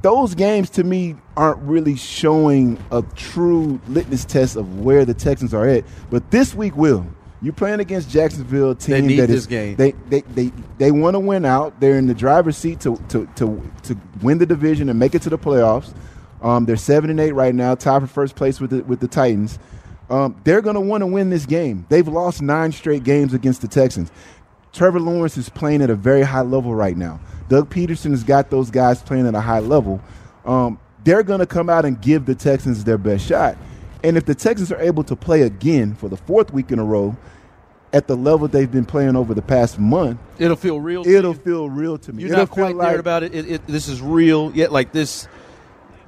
those 0.08 0.36
games 0.36 0.70
to 0.70 0.86
me 0.86 1.18
aren't 1.36 1.58
really 1.60 1.98
showing 1.98 2.82
a 2.92 3.02
true 3.18 3.78
litmus 3.90 4.24
test 4.24 4.56
of 4.56 4.80
where 4.80 5.04
the 5.04 5.14
Texans 5.14 5.54
are 5.54 5.68
at. 5.68 5.84
But 6.10 6.32
this 6.32 6.56
week 6.56 6.78
will. 6.78 7.06
You're 7.42 7.52
playing 7.52 7.82
against 7.82 8.10
Jacksonville, 8.10 8.74
team 8.74 8.92
They 8.94 9.02
need 9.02 9.20
that 9.20 9.28
this 9.28 9.42
is- 9.42 9.48
game. 9.48 9.76
They 9.76 9.92
they 10.10 10.22
they, 10.22 10.52
they 10.78 10.92
want 10.92 11.16
to 11.16 11.20
win 11.20 11.44
out. 11.44 11.78
They're 11.82 11.98
in 11.98 12.08
the 12.08 12.14
driver's 12.14 12.56
seat 12.56 12.80
to 12.82 12.96
to, 13.10 13.26
to 13.36 13.62
to 13.84 13.98
win 14.22 14.38
the 14.38 14.46
division 14.46 14.88
and 14.88 14.98
make 14.98 15.14
it 15.14 15.24
to 15.24 15.30
the 15.30 15.38
playoffs. 15.38 15.94
Um, 16.42 16.64
they're 16.66 16.78
seven 16.78 17.10
and 17.10 17.20
eight 17.20 17.34
right 17.34 17.54
now, 17.54 17.76
tied 17.76 18.02
for 18.02 18.08
first 18.08 18.36
place 18.38 18.62
with 18.62 18.70
the 18.70 18.84
with 18.86 19.02
the 19.02 19.10
Titans. 19.10 19.60
Um, 20.10 20.40
they're 20.46 20.62
going 20.62 20.76
to 20.76 20.80
want 20.82 21.02
to 21.02 21.06
win 21.08 21.30
this 21.32 21.46
game. 21.46 21.86
They've 21.90 22.08
lost 22.08 22.42
nine 22.42 22.72
straight 22.72 23.04
games 23.04 23.34
against 23.34 23.60
the 23.62 23.68
Texans. 23.68 24.10
Trevor 24.72 25.02
Lawrence 25.02 25.36
is 25.38 25.50
playing 25.50 25.82
at 25.82 25.90
a 25.90 25.96
very 25.96 26.22
high 26.22 26.44
level 26.44 26.74
right 26.74 26.96
now. 26.96 27.20
Doug 27.50 27.70
Pederson 27.70 28.12
has 28.12 28.24
got 28.24 28.50
those 28.50 28.70
guys 28.72 29.02
playing 29.02 29.28
at 29.28 29.36
a 29.36 29.42
high 29.42 29.60
level. 29.60 30.02
Um, 30.46 30.80
they're 31.04 31.24
going 31.24 31.40
to 31.40 31.46
come 31.46 31.70
out 31.70 31.86
and 31.86 32.02
give 32.02 32.26
the 32.26 32.36
Texans 32.36 32.84
their 32.84 32.98
best 32.98 33.26
shot. 33.26 33.58
And 34.04 34.18
if 34.18 34.26
the 34.26 34.36
Texans 34.36 34.72
are 34.72 34.80
able 34.80 35.04
to 35.06 35.16
play 35.16 35.42
again 35.44 35.96
for 35.96 36.10
the 36.10 36.18
fourth 36.18 36.52
week 36.54 36.72
in 36.72 36.80
a 36.80 36.84
row, 36.84 37.16
at 37.94 38.08
the 38.08 38.16
level 38.18 38.48
they've 38.48 38.72
been 38.72 38.86
playing 38.86 39.16
over 39.16 39.34
the 39.34 39.42
past 39.42 39.80
month, 39.80 40.20
It'll 40.38 40.58
feel 40.58 40.80
real. 40.80 41.04
to 41.04 41.10
it'll 41.10 41.34
you? 41.34 41.40
feel 41.40 41.70
real 41.70 41.98
to 42.00 42.14
me. 42.14 42.24
You're 42.24 42.34
it'll 42.34 42.44
not 42.44 42.50
quite 42.52 42.70
feel 42.72 42.78
there 42.80 43.00
about 43.00 43.24
it. 43.24 43.34
It, 43.34 43.50
it. 43.50 43.68
This 43.68 43.88
is 43.88 44.02
real. 44.02 44.52
Yet, 44.54 44.72
like 44.72 44.92
this. 44.92 45.28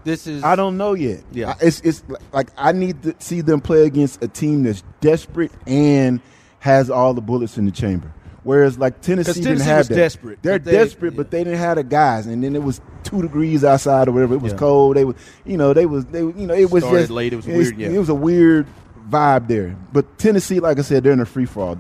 This 0.03 0.27
is. 0.27 0.43
I 0.43 0.55
don't 0.55 0.77
know 0.77 0.93
yet. 0.93 1.23
Yeah. 1.31 1.55
It's 1.61 1.81
it's 1.81 2.03
like 2.31 2.49
I 2.57 2.73
need 2.73 3.03
to 3.03 3.15
see 3.19 3.41
them 3.41 3.61
play 3.61 3.85
against 3.85 4.23
a 4.23 4.27
team 4.27 4.63
that's 4.63 4.83
desperate 5.01 5.51
and 5.65 6.21
has 6.59 6.89
all 6.89 7.13
the 7.13 7.21
bullets 7.21 7.57
in 7.57 7.65
the 7.65 7.71
chamber. 7.71 8.11
Whereas 8.43 8.77
like 8.79 9.01
Tennessee, 9.01 9.27
'Cause 9.27 9.35
didn't 9.35 9.47
Tennessee 9.59 9.69
have 9.69 9.87
that. 9.89 9.95
desperate, 9.95 10.39
They're 10.41 10.59
but 10.59 10.63
they- 10.65 10.71
desperate, 10.71 11.15
but 11.15 11.29
they 11.31 11.43
didn't 11.43 11.59
have 11.59 11.75
the 11.77 11.83
guys. 11.83 12.25
And 12.25 12.43
then 12.43 12.55
it 12.55 12.63
was 12.63 12.79
two 13.03 13.21
degrees 13.21 13.63
outside 13.63 14.07
or 14.07 14.11
whatever. 14.13 14.35
It 14.35 14.41
was 14.41 14.53
Yeah. 14.53 14.57
cold. 14.59 14.95
They 14.95 15.05
was 15.05 15.15
you 15.45 15.57
know 15.57 15.73
they 15.73 15.85
was 15.85 16.05
they 16.05 16.19
you 16.19 16.33
know 16.35 16.53
it 16.53 16.71
was 16.71 16.83
Started 16.83 16.99
just 17.01 17.11
late. 17.11 17.33
It 17.33 17.35
was 17.37 17.47
weird, 17.47 17.77
yeah. 17.77 17.89
It 17.89 17.97
was 17.99 18.09
a 18.09 18.15
weird 18.15 18.65
vibe 19.09 19.47
there. 19.47 19.75
But 19.91 20.17
Tennessee, 20.17 20.59
like 20.59 20.79
I 20.79 20.83
said, 20.83 21.03
they're 21.03 21.13
in 21.13 21.19
a 21.19 21.25
free 21.25 21.45
fall. 21.45 21.77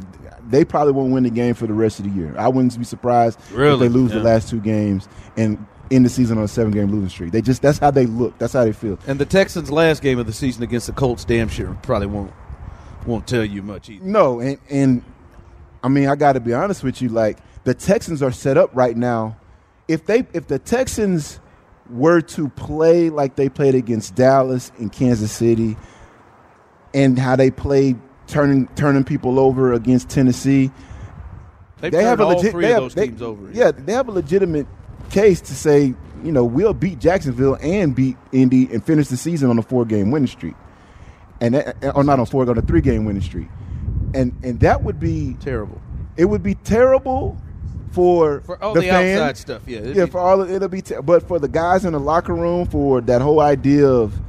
They 0.49 0.65
probably 0.65 0.93
won't 0.93 1.11
win 1.13 1.23
the 1.23 1.29
game 1.29 1.53
for 1.53 1.67
the 1.67 1.73
rest 1.73 1.99
of 1.99 2.05
the 2.05 2.11
year. 2.11 2.33
I 2.37 2.47
wouldn't 2.47 2.75
be 2.77 2.83
surprised 2.83 3.39
if 3.51 3.79
they 3.79 3.87
lose 3.87 4.11
Yeah. 4.11 4.17
the 4.17 4.23
last 4.23 4.49
two 4.49 4.59
games 4.59 5.07
and 5.37 5.63
end 5.91 6.05
the 6.05 6.09
season 6.09 6.37
on 6.39 6.43
a 6.43 6.47
seven 6.47 6.71
game 6.71 6.91
losing 6.91 7.09
streak. 7.09 7.31
They 7.31 7.41
just 7.41 7.61
that's 7.61 7.77
how 7.79 7.91
they 7.91 8.05
look. 8.07 8.37
That's 8.39 8.53
how 8.53 8.65
they 8.65 8.71
feel. 8.71 8.97
And 9.07 9.19
the 9.19 9.25
Texans' 9.25 9.71
last 9.71 10.01
game 10.01 10.17
of 10.19 10.25
the 10.25 10.33
season 10.33 10.63
against 10.63 10.87
the 10.87 10.93
Colts, 10.93 11.23
damn 11.23 11.47
sure 11.49 11.77
probably 11.83 12.07
won't 12.07 12.31
won't 13.05 13.27
tell 13.27 13.45
you 13.45 13.61
much 13.61 13.89
either. 13.89 14.03
No, 14.03 14.39
and 14.39 14.57
and 14.69 15.01
I 15.83 15.87
mean 15.87 16.07
I 16.07 16.15
got 16.15 16.33
to 16.33 16.39
be 16.39 16.53
honest 16.53 16.83
with 16.83 17.01
you. 17.01 17.09
Like 17.09 17.37
the 17.63 17.73
Texans 17.73 18.21
are 18.21 18.31
set 18.31 18.57
up 18.57 18.69
right 18.73 18.95
now. 18.95 19.37
If 19.87 20.05
they 20.05 20.27
if 20.33 20.47
the 20.47 20.59
Texans 20.59 21.39
were 21.89 22.21
to 22.21 22.49
play 22.49 23.09
like 23.09 23.35
they 23.35 23.49
played 23.49 23.75
against 23.75 24.15
Dallas 24.15 24.71
and 24.77 24.91
Kansas 24.91 25.31
City, 25.31 25.75
and 26.93 27.17
how 27.17 27.35
they 27.35 27.51
played 27.51 27.99
turning 28.27 28.67
turning 28.75 29.03
people 29.03 29.39
over 29.39 29.73
against 29.73 30.09
Tennessee, 30.09 30.71
They've 31.81 31.91
they 31.91 32.03
have 32.03 32.19
a 32.19 32.25
legit. 32.25 32.55
They 32.55 32.71
have, 32.71 32.81
those 32.83 32.93
they- 32.95 33.07
teams 33.07 33.21
over. 33.21 33.49
Yeah, 33.51 33.71
they 33.71 33.93
have 33.93 34.07
a 34.07 34.11
legitimate 34.11 34.67
case 35.09 35.41
to 35.41 35.55
say, 35.55 35.95
you 36.23 36.31
know, 36.31 36.43
we'll 36.43 36.73
beat 36.73 36.99
Jacksonville 36.99 37.57
and 37.61 37.95
beat 37.95 38.17
Indy 38.31 38.69
and 38.71 38.83
finish 38.85 39.07
the 39.07 39.17
season 39.17 39.49
on 39.49 39.57
a 39.57 39.61
four 39.63 39.85
game 39.85 40.11
winning 40.11 40.27
streak, 40.27 40.55
and 41.41 41.55
that, 41.55 41.75
or 41.95 42.03
not 42.03 42.19
on 42.19 42.25
four, 42.27 42.47
on 42.47 42.57
a 42.57 42.61
three 42.61 42.81
game 42.81 43.05
winning 43.05 43.21
streak, 43.23 43.47
and 44.13 44.33
and 44.43 44.59
that 44.61 44.83
would 44.83 44.99
be 44.99 45.35
terrible. 45.39 45.81
It 46.17 46.25
would 46.25 46.43
be 46.43 46.55
terrible 46.55 47.37
for 47.91 48.41
For 48.41 48.61
all 48.63 48.73
the, 48.73 48.81
the 48.81 48.87
fans. 48.87 49.19
outside 49.19 49.37
stuff, 49.37 49.61
yeah, 49.67 49.79
yeah, 49.81 50.05
be- 50.05 50.11
for 50.11 50.19
all 50.19 50.41
of, 50.41 50.51
it'll 50.51 50.67
be, 50.67 50.81
ter- 50.81 51.01
but 51.01 51.27
for 51.27 51.39
the 51.39 51.47
guys 51.47 51.85
in 51.85 51.93
the 51.93 51.99
locker 51.99 52.35
room, 52.35 52.67
for 52.67 53.01
that 53.01 53.21
whole 53.21 53.39
idea 53.39 53.87
of 53.87 54.19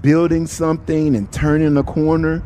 building 0.00 0.46
something 0.46 1.16
and 1.16 1.30
turning 1.32 1.76
a 1.76 1.82
corner, 1.82 2.42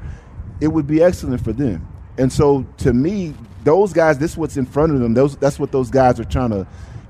it 0.61 0.69
would 0.69 0.87
be 0.87 1.03
excellent 1.03 1.43
for 1.45 1.53
them. 1.53 1.87
And 2.17 2.33
so, 2.33 2.65
to 2.79 2.93
me, 2.95 3.35
those 3.65 3.93
guys, 3.93 4.19
this 4.19 4.33
is 4.33 4.37
what's 4.39 4.57
in 4.57 4.65
front 4.67 4.93
of 4.95 5.01
them. 5.01 5.15
Those, 5.15 5.37
that's 5.37 5.59
what 5.59 5.71
those 5.73 5.91
guys 5.91 6.19
are 6.19 6.25
trying 6.25 6.51
to, 6.51 6.67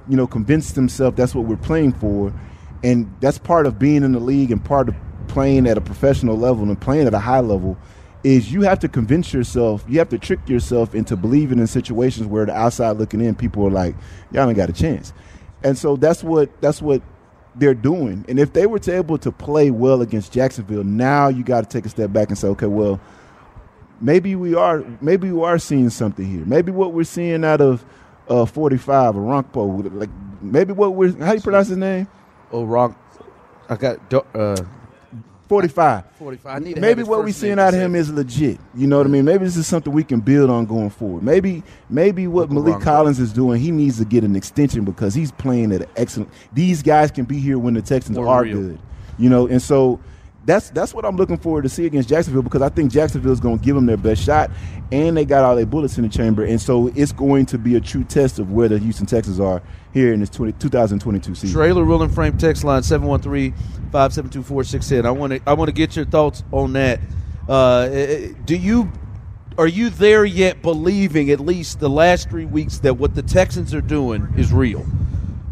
you 0.09 0.17
know, 0.17 0.27
convince 0.27 0.73
themselves. 0.73 1.17
That's 1.17 1.35
what 1.35 1.45
we're 1.45 1.57
playing 1.57 1.93
for, 1.93 2.33
and 2.83 3.15
that's 3.21 3.39
part 3.39 3.67
of 3.67 3.79
being 3.79 4.03
in 4.03 4.13
the 4.13 4.21
league 4.21 4.51
and 4.51 4.65
part 4.65 4.89
of 4.89 4.97
playing 5.29 5.67
at 5.67 5.77
a 5.79 5.81
professional 5.81 6.37
level 6.37 6.65
and 6.65 6.81
playing 6.81 7.07
at 7.07 7.15
a 7.15 7.19
high 7.21 7.41
level. 7.41 7.77
Is 8.25 8.51
you 8.51 8.63
have 8.63 8.79
to 8.81 8.89
convince 8.89 9.35
yourself, 9.35 9.85
you 9.87 9.99
have 9.99 10.09
to 10.09 10.19
trick 10.19 10.49
yourself 10.49 10.95
into 10.95 11.17
believing 11.17 11.59
in 11.59 11.67
situations 11.67 12.27
where 12.27 12.47
the 12.47 12.55
outside 12.55 12.93
looking 12.93 13.21
in, 13.21 13.35
people 13.35 13.67
are 13.67 13.71
like, 13.71 13.95
y'all 14.33 14.49
ain't 14.49 14.57
got 14.57 14.71
a 14.71 14.73
chance. 14.73 15.13
And 15.63 15.77
so 15.77 15.97
that's 15.97 16.25
what 16.25 16.61
that's 16.63 16.81
what 16.83 17.03
they're 17.55 17.75
doing. 17.75 18.25
And 18.29 18.39
if 18.39 18.53
they 18.53 18.67
were 18.67 18.79
to 18.81 18.97
able 18.97 19.19
to 19.19 19.31
play 19.31 19.71
well 19.71 20.03
against 20.03 20.33
Jacksonville, 20.33 20.85
now 20.85 21.29
you 21.29 21.45
got 21.45 21.63
to 21.63 21.69
take 21.69 21.87
a 21.87 21.89
step 21.89 22.13
back 22.13 22.29
and 22.29 22.39
say, 22.39 22.49
okay, 22.49 22.67
well, 22.67 23.01
maybe 24.01 24.37
we 24.37 24.55
are 24.55 24.85
maybe 25.01 25.31
we 25.31 25.43
are 25.43 25.59
seeing 25.59 25.91
something 25.91 26.25
here. 26.25 26.45
Maybe 26.45 26.73
what 26.73 26.93
we're 26.93 27.05
seeing 27.05 27.45
out 27.45 27.61
of 27.61 27.85
uh, 28.29 28.47
45 28.47 29.17
or 29.17 29.21
Ronkpo, 29.21 29.95
like 29.95 30.11
maybe 30.41 30.73
what 30.73 30.95
we're 30.95 31.17
how 31.25 31.33
you 31.33 31.41
pronounce 31.41 31.69
his 31.69 31.79
name? 31.79 32.09
Oh, 32.53 32.65
Ronk. 32.65 32.97
I 33.69 33.77
got 33.77 34.13
uh, 34.35 34.57
45. 35.49 36.05
45. 36.19 36.57
I 36.57 36.59
need 36.65 36.75
to 36.75 36.81
maybe 36.81 37.03
what 37.03 37.23
we're 37.23 37.33
seeing 37.33 37.59
out 37.59 37.75
of 37.75 37.81
him 37.81 37.95
is 37.95 38.11
legit. 38.11 38.59
You 38.75 38.87
know 38.87 38.99
what 38.99 39.07
I 39.07 39.11
mean? 39.11 39.25
Maybe 39.25 39.45
this 39.45 39.57
is 39.57 39.67
something 39.67 39.93
we 39.93 40.05
can 40.05 40.21
build 40.21 40.49
on 40.49 40.65
going 40.65 40.91
forward. 40.91 41.23
Maybe 41.23 41.63
maybe 41.91 42.27
what 42.27 42.49
Maliek. 42.49 42.81
Collins 42.81 43.21
is 43.21 43.33
doing, 43.33 43.61
he 43.61 43.71
needs 43.71 43.99
to 43.99 44.05
get 44.05 44.25
an 44.25 44.37
extension 44.37 44.85
because 44.85 45.15
he's 45.15 45.33
playing 45.33 45.73
at 45.73 45.83
an 45.83 45.89
excellent. 45.97 46.31
These 46.53 46.83
guys 46.83 47.11
can 47.11 47.25
be 47.25 47.39
here 47.39 47.59
when 47.59 47.75
the 47.75 47.83
Texans 47.83 48.17
are 48.17 48.43
real. 48.43 48.59
good. 48.59 48.79
You 49.19 49.29
know, 49.29 49.47
and 49.47 49.61
so 49.61 50.01
that's 50.45 50.71
that's 50.71 50.95
what 50.95 51.05
I'm 51.05 51.17
looking 51.17 51.39
forward 51.39 51.63
to 51.63 51.69
see 51.69 51.87
against 51.87 52.09
Jacksonville 52.09 52.43
because 52.43 52.63
I 52.63 52.69
think 52.69 52.93
Jacksonville 52.93 53.33
is 53.33 53.41
going 53.41 53.59
to 53.59 53.65
give 53.65 53.75
them 53.75 53.87
their 53.87 53.97
best 53.97 54.23
shot, 54.23 54.53
and 54.93 55.17
they 55.17 55.25
got 55.25 55.43
all 55.45 55.57
their 55.57 55.67
bullets 55.67 55.97
in 55.97 56.05
the 56.05 56.11
chamber, 56.11 56.45
and 56.45 56.61
so 56.61 56.89
it's 56.95 57.13
going 57.13 57.47
to 57.47 57.57
be 57.59 57.75
a 57.77 57.81
true 57.81 58.05
test 58.05 58.39
of 58.39 58.53
where 58.53 58.69
the 58.69 58.79
Houston 58.79 59.07
Texans 59.07 59.41
are 59.41 59.63
here 59.93 60.13
in 60.13 60.21
this 60.21 60.29
20, 60.31 60.53
2022 60.53 61.35
season. 61.35 61.55
Trailer 61.55 62.03
and 62.03 62.15
Frame 62.15 62.37
text 62.37 62.65
line 62.65 62.83
713-572-4610. 62.83 65.07
I 65.07 65.11
want 65.11 65.33
to 65.33 65.41
I 65.47 65.55
want 65.55 65.69
to 65.69 65.75
get 65.75 65.97
your 65.97 66.05
thoughts 66.05 66.45
on 66.53 66.75
that. 66.75 67.01
Uh, 67.49 67.89
eh, 67.91 68.35
do 68.45 68.55
you 68.57 68.93
are 69.57 69.69
you 69.69 69.89
there 69.91 70.25
yet 70.25 70.63
believing 70.63 71.31
at 71.31 71.39
least 71.41 71.79
the 71.79 71.89
last 71.89 72.29
3 72.29 72.45
weeks 72.47 72.81
that 72.81 72.95
what 72.95 73.15
the 73.15 73.23
Texans 73.23 73.73
are 73.73 73.81
doing 73.81 74.27
is 74.37 74.53
real? 74.53 74.85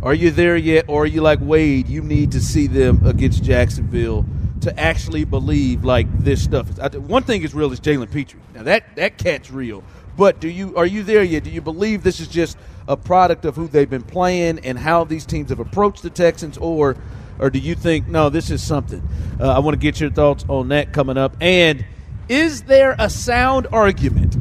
Are 0.03 0.15
you 0.15 0.31
there 0.31 0.57
yet 0.57 0.87
or 0.89 1.05
are 1.05 1.07
you 1.07 1.21
like 1.21 1.39
Wade, 1.41 1.89
you 1.89 2.03
need 2.03 2.33
to 2.33 2.41
see 2.41 2.67
them 2.67 3.07
against 3.07 3.45
Jacksonville 3.45 4.27
to 4.63 4.79
actually 4.79 5.25
believe 5.25 5.85
like 5.85 6.07
this 6.21 6.43
stuff 6.43 6.71
is 6.71 6.79
I, 6.79 6.89
one 6.89 7.23
thing 7.25 7.43
is 7.43 7.55
real 7.55 7.73
is 7.73 7.81
Jalen 7.81 8.11
Pitre. 8.11 8.39
Now 8.55 8.63
that 8.65 8.97
that 8.97 9.19
cat's 9.19 9.51
real. 9.51 9.85
But 10.17 10.41
do 10.41 10.49
you 10.49 10.77
are 10.77 10.87
you 10.87 11.03
there 11.03 11.23
yet? 11.23 11.45
Do 11.45 11.51
you 11.51 11.61
believe 11.61 12.03
this 12.03 12.21
is 12.21 12.29
just 12.29 12.57
a 12.89 12.97
product 12.97 13.45
of 13.45 13.57
who 13.57 13.69
they've 13.69 13.89
been 13.89 14.03
playing 14.03 14.61
and 14.61 14.79
how 14.79 15.05
these 15.05 15.25
teams 15.25 15.51
have 15.51 15.61
approached 15.61 16.03
the 16.03 16.11
Texans, 16.11 16.59
or 16.59 16.97
or 17.39 17.51
do 17.51 17.59
you 17.59 17.75
think 17.75 18.09
no, 18.09 18.29
this 18.29 18.51
is 18.51 18.63
something? 18.63 19.07
Uh, 19.41 19.53
I 19.53 19.59
want 19.61 19.75
to 19.75 19.81
get 19.81 20.01
your 20.01 20.11
thoughts 20.11 20.45
on 20.49 20.69
that 20.69 20.93
coming 20.93 21.17
up. 21.17 21.37
And 21.41 21.85
is 22.29 22.63
there 22.63 22.95
a 22.99 23.09
sound 23.09 23.67
argument 23.73 24.37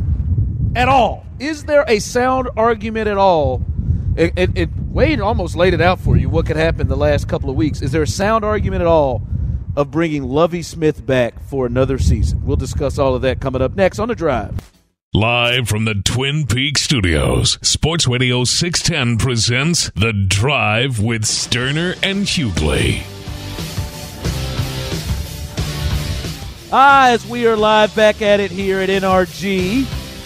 at 0.75 0.87
all? 0.87 1.25
Is 1.39 1.65
there 1.65 1.85
a 1.87 1.99
sound 1.99 2.49
argument 2.57 3.07
at 3.07 3.17
all? 3.17 3.63
It, 4.15 4.33
it, 4.35 4.57
it, 4.57 4.69
Wade 4.91 5.21
almost 5.21 5.55
laid 5.55 5.73
it 5.73 5.79
out 5.79 6.01
for 6.01 6.17
you. 6.17 6.27
What 6.27 6.45
could 6.45 6.57
happen 6.57 6.89
the 6.89 6.97
last 6.97 7.29
couple 7.29 7.49
of 7.49 7.55
weeks? 7.55 7.81
Is 7.81 7.93
there 7.93 8.01
a 8.01 8.07
sound 8.07 8.43
argument 8.43 8.81
at 8.81 8.87
all 8.87 9.21
of 9.77 9.89
bringing 9.89 10.23
Lovie 10.23 10.61
Smith 10.61 11.05
back 11.05 11.41
for 11.47 11.65
another 11.65 11.97
season? 11.97 12.45
We'll 12.45 12.57
discuss 12.57 12.99
all 12.99 13.15
of 13.15 13.21
that 13.21 13.39
coming 13.39 13.61
up 13.61 13.73
next 13.73 13.99
on 13.99 14.09
the 14.09 14.15
drive. 14.15 14.73
Live 15.13 15.69
from 15.69 15.85
the 15.85 15.95
Twin 15.95 16.45
Peaks 16.45 16.81
studios, 16.81 17.57
Sports 17.61 18.05
Radio 18.05 18.43
610 18.43 19.17
presents 19.17 19.91
The 19.95 20.11
Drive 20.11 20.99
with 20.99 21.23
Stoerner 21.23 21.97
and 22.03 22.25
Hughley. 22.25 23.03
Ah, 26.73 27.11
as 27.11 27.25
we 27.27 27.47
are 27.47 27.55
live 27.55 27.95
back 27.95 28.21
at 28.21 28.41
it 28.41 28.51
here 28.51 28.79
at 28.79 28.89
NRG. 28.89 29.85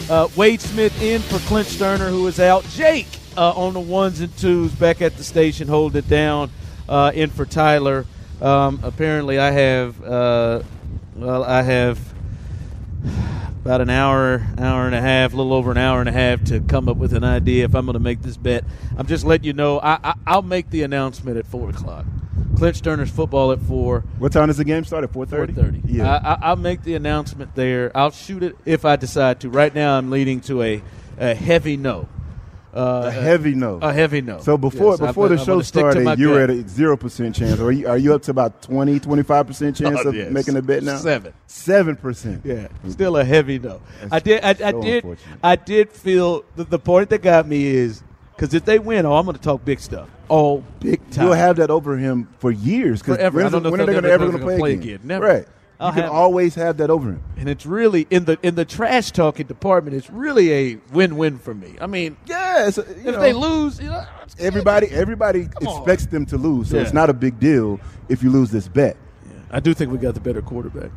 Uh, 0.10 0.28
Wade 0.36 0.62
Smith 0.62 0.99
in 1.04 1.21
for 1.21 1.38
Clint 1.47 1.67
Stoerner, 1.67 2.10
who 2.10 2.25
is 2.25 2.39
out. 2.39 2.63
Jake 2.69 3.08
uh, 3.38 3.52
on 3.52 3.74
the 3.74 3.80
ones 3.80 4.21
and 4.21 4.36
twos 4.38 4.74
back 4.74 5.02
at 5.02 5.17
the 5.17 5.24
station, 5.24 5.67
holding 5.67 6.00
it 6.00 6.08
down. 6.08 6.52
Uh, 6.88 7.12
in 7.15 7.32
for 7.32 7.45
Tyler. 7.45 8.06
Um, 8.41 8.80
apparently, 8.84 9.39
I 9.39 9.52
have. 9.52 10.04
Uh, 10.04 10.62
well, 11.15 11.43
I 11.43 11.63
have 11.63 12.00
about 13.65 13.82
an 13.82 13.89
hour, 13.89 14.45
hour 14.60 14.86
and 14.86 14.93
a 14.93 15.02
half, 15.02 15.34
a 15.34 15.36
little 15.36 15.54
over 15.54 15.71
an 15.71 15.78
hour 15.78 16.00
and 16.00 16.08
a 16.08 16.12
half 16.12 16.43
to 16.43 16.60
come 16.60 16.88
up 16.88 16.98
with 16.98 17.13
an 17.13 17.24
idea 17.24 17.65
if 17.65 17.74
I'm 17.74 17.86
going 17.86 17.93
to 17.93 18.00
make 18.00 18.21
this 18.21 18.38
bet. 18.38 18.63
I'm 18.95 19.08
just 19.08 19.26
letting 19.26 19.45
you 19.45 19.54
know. 19.54 19.80
I, 19.80 19.98
I, 20.04 20.13
I'll 20.28 20.43
make 20.43 20.69
the 20.69 20.84
announcement 20.84 21.38
at 21.38 21.48
four 21.48 21.71
o'clock. 21.71 22.06
Clint 22.56 22.84
Turner's 22.84 23.10
football 23.10 23.52
at 23.52 23.60
four. 23.60 24.02
What 24.19 24.32
time 24.32 24.48
does 24.48 24.58
the 24.58 24.63
game 24.63 24.86
start? 24.86 25.04
At 25.04 25.12
4:30? 25.12 25.56
4:30. 25.56 25.82
Yeah. 25.86 26.10
I, 26.10 26.34
I, 26.34 26.38
I'll 26.41 26.56
make 26.56 26.84
the 26.84 26.95
announcement 26.95 27.56
there. 27.56 27.91
I'll 27.95 28.12
shoot 28.12 28.43
it 28.43 28.56
if 28.65 28.86
I 28.86 28.95
decide 28.95 29.39
to. 29.41 29.50
Right 29.50 29.74
now, 29.74 29.98
I'm 29.98 30.10
leading 30.10 30.41
to 30.41 30.62
a, 30.62 30.82
a 31.17 31.34
heavy 31.34 31.76
no. 31.76 32.08
Uh, 32.76 33.04
a 33.06 33.12
heavy 33.12 33.56
no. 33.56 33.80
A 33.82 33.94
heavy 33.94 34.22
no. 34.22 34.40
So 34.40 34.58
before 34.58 34.92
Yes, 34.94 35.00
before 35.00 35.28
gonna- 35.30 35.38
the 35.40 35.46
show 35.46 35.54
gonna 35.54 35.64
stick 35.64 35.80
to 35.82 35.86
my 35.86 35.92
started, 36.02 36.20
you 36.20 36.30
were 36.30 36.42
at 36.42 36.50
a 36.50 36.68
zero 36.68 36.98
percent 36.98 37.34
chance. 37.36 37.60
Are 37.60 37.72
you 37.72 37.88
are 37.88 37.98
you 37.98 38.14
up 38.14 38.22
to 38.24 38.32
about 38.32 38.62
20, 38.62 39.00
25 39.00 39.48
percent 39.48 39.76
chance 39.78 40.00
Oh, 40.04 40.10
of 40.10 40.16
yes. 40.16 40.32
making 40.32 40.58
a 40.58 40.62
bet 40.62 40.84
now? 40.84 40.98
Seven. 40.98 41.34
Seven 41.48 41.96
percent. 41.96 42.42
Yeah, 42.44 42.68
still 42.90 43.16
a 43.18 43.24
heavy 43.24 43.60
no. 43.60 43.82
I 44.12 44.20
did. 44.20 44.44
I, 44.44 44.50
I 44.50 44.72
did. 44.74 45.18
I 45.44 45.56
did 45.56 45.92
feel 45.92 46.44
the, 46.58 46.66
the 46.66 46.80
point 46.80 47.10
that 47.12 47.22
got 47.22 47.48
me 47.48 47.66
is 47.66 48.04
because 48.36 48.54
if 48.54 48.66
they 48.66 48.78
win, 48.80 49.06
oh, 49.06 49.16
I'm 49.16 49.24
going 49.26 49.38
to 49.38 49.42
talk 49.42 49.64
big 49.64 49.80
stuff. 49.80 50.10
Oh, 50.30 50.62
big 50.82 51.08
time. 51.12 51.26
You'll 51.28 51.36
have 51.36 51.56
that 51.58 51.70
over 51.70 51.96
him 51.98 52.28
for 52.40 52.52
years. 52.52 53.02
Forever. 53.02 53.38
When, 53.38 53.46
I 53.46 53.50
don't 53.50 53.62
it- 53.62 53.64
know 53.64 53.72
when 53.72 53.82
are 53.82 53.86
they 54.02 54.12
ever 54.12 54.28
going 54.30 54.40
to 54.40 54.58
play, 54.58 54.74
again. 54.74 54.96
again? 54.96 55.00
Never. 55.04 55.26
Right. 55.26 55.48
I'll 55.80 55.90
you 55.90 55.94
can 55.96 56.04
have- 56.04 56.12
always 56.12 56.56
have 56.56 56.78
that 56.78 56.90
over 56.90 57.10
him. 57.10 57.22
and 57.38 57.50
it's 57.50 57.66
really 57.66 58.08
in 58.10 58.26
the 58.26 58.38
in 58.42 58.56
the 58.56 58.66
trash 58.66 59.12
talking 59.12 59.46
department. 59.48 59.96
It's 59.98 60.10
really 60.10 60.52
a 60.54 60.78
win 60.94 61.18
win 61.18 61.38
for 61.38 61.54
me. 61.54 61.76
I 61.82 61.88
mean, 61.88 62.16
Yeah. 62.26 62.64
A- 62.64 62.66
you 62.68 62.72
if 62.82 63.06
know, 63.06 63.20
they 63.22 63.34
lose, 63.34 63.80
you 63.80 63.88
know, 63.90 64.04
everybody 64.40 64.88
everybody 64.88 65.50
on. 65.62 65.68
expects 65.68 66.06
them 66.06 66.26
to 66.28 66.38
lose, 66.38 66.70
so 66.70 66.78
Yeah. 66.78 66.84
it's 66.84 66.94
not 66.94 67.10
a 67.10 67.14
big 67.14 67.40
deal 67.40 67.80
if 68.10 68.24
you 68.24 68.30
lose 68.30 68.52
this 68.52 68.68
bet. 68.68 68.96
I 69.52 69.60
do 69.60 69.74
think 69.74 69.92
we 69.92 69.98
got 69.98 70.14
the 70.14 70.20
better 70.22 70.42
quarterback. 70.42 70.92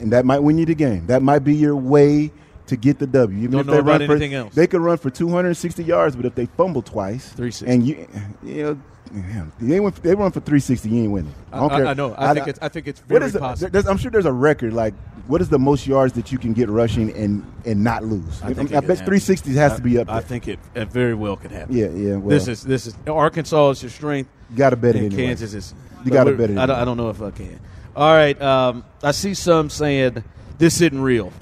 and 0.00 0.12
that 0.12 0.24
might 0.24 0.40
win 0.40 0.58
you 0.58 0.66
the 0.66 0.74
game. 0.74 1.06
That 1.06 1.22
might 1.22 1.38
be 1.44 1.54
your 1.54 1.76
way 1.76 2.32
to 2.66 2.76
get 2.76 2.98
the 2.98 3.06
W. 3.06 3.38
Even 3.38 3.50
Don't 3.50 3.60
if 3.60 3.66
know 3.66 3.72
they 3.74 3.78
about 3.80 4.00
run 4.00 4.06
for, 4.06 4.12
anything 4.12 4.34
else. 4.34 4.54
They 4.54 4.66
could 4.66 4.80
run 4.80 4.96
for 4.98 5.10
260 5.10 5.84
yards, 5.84 6.16
but 6.16 6.24
if 6.24 6.34
they 6.34 6.46
fumble 6.46 6.82
twice, 6.82 7.28
360. 7.30 7.66
and 7.66 7.86
you, 7.86 8.08
you 8.42 8.62
know, 8.62 8.80
damn, 9.12 9.52
they, 9.60 9.80
went, 9.80 9.96
they 10.02 10.14
run 10.14 10.30
for 10.32 10.40
360, 10.40 10.88
you 10.88 11.02
ain't 11.04 11.12
winning. 11.12 11.34
I, 11.52 11.60
don't 11.60 11.72
I- 11.72 11.76
care. 11.76 11.86
I 11.88 11.94
know. 11.94 12.14
I 12.16 12.34
think 12.34 12.48
it's- 12.48 12.58
I 12.64 12.68
think 12.68 12.88
it's 12.88 13.00
very 13.00 13.28
the- 13.28 13.38
possible. 13.38 13.88
I'm 13.90 13.98
sure 13.98 14.10
there's 14.10 14.24
a 14.26 14.32
record. 14.32 14.72
Like, 14.72 14.94
what 15.26 15.40
is 15.40 15.48
the 15.48 15.58
most 15.58 15.86
yards 15.86 16.12
that 16.14 16.30
you 16.32 16.38
can 16.38 16.52
get 16.52 16.68
rushing 16.68 17.10
and 17.12 17.42
and 17.64 17.82
not 17.82 18.04
lose? 18.04 18.42
I, 18.42 18.52
think 18.52 18.70
it 18.72 18.76
I 18.76 18.80
can 18.80 18.88
bet 18.88 18.98
happen. 18.98 19.18
360 19.20 19.54
has 19.54 19.72
I- 19.72 19.76
to 19.76 19.82
be 19.82 19.98
up 19.98 20.06
there. 20.08 20.16
I 20.16 20.20
think 20.20 20.48
it, 20.48 20.58
it 20.74 20.88
very 20.90 21.14
well 21.14 21.36
could 21.36 21.50
happen. 21.50 21.74
Yeah, 21.74 21.88
yeah, 21.88 22.16
well. 22.16 22.28
this 22.28 22.46
is 22.48 22.62
this 22.62 22.86
is 22.86 22.94
Arkansas 23.06 23.70
is 23.70 23.82
your 23.82 23.90
strength. 23.90 24.30
You 24.50 24.56
gotta 24.56 24.76
bet 24.76 24.96
it 24.96 25.04
anyway. 25.04 25.16
Kansas 25.26 25.54
is. 25.54 25.74
You 26.04 26.10
gotta 26.10 26.32
bet 26.32 26.50
it 26.50 26.58
I 26.58 26.66
don't, 26.66 26.70
anyway. 26.76 26.80
I 26.80 26.84
don't 26.84 26.96
know 26.98 27.08
if 27.10 27.22
I 27.22 27.30
can. 27.30 27.58
All 27.96 28.12
right. 28.12 28.40
Um, 28.42 28.84
I 29.02 29.12
see 29.12 29.32
some 29.34 29.70
saying 29.70 30.22
this 30.58 30.80
isn't 30.82 31.00
real. 31.00 31.32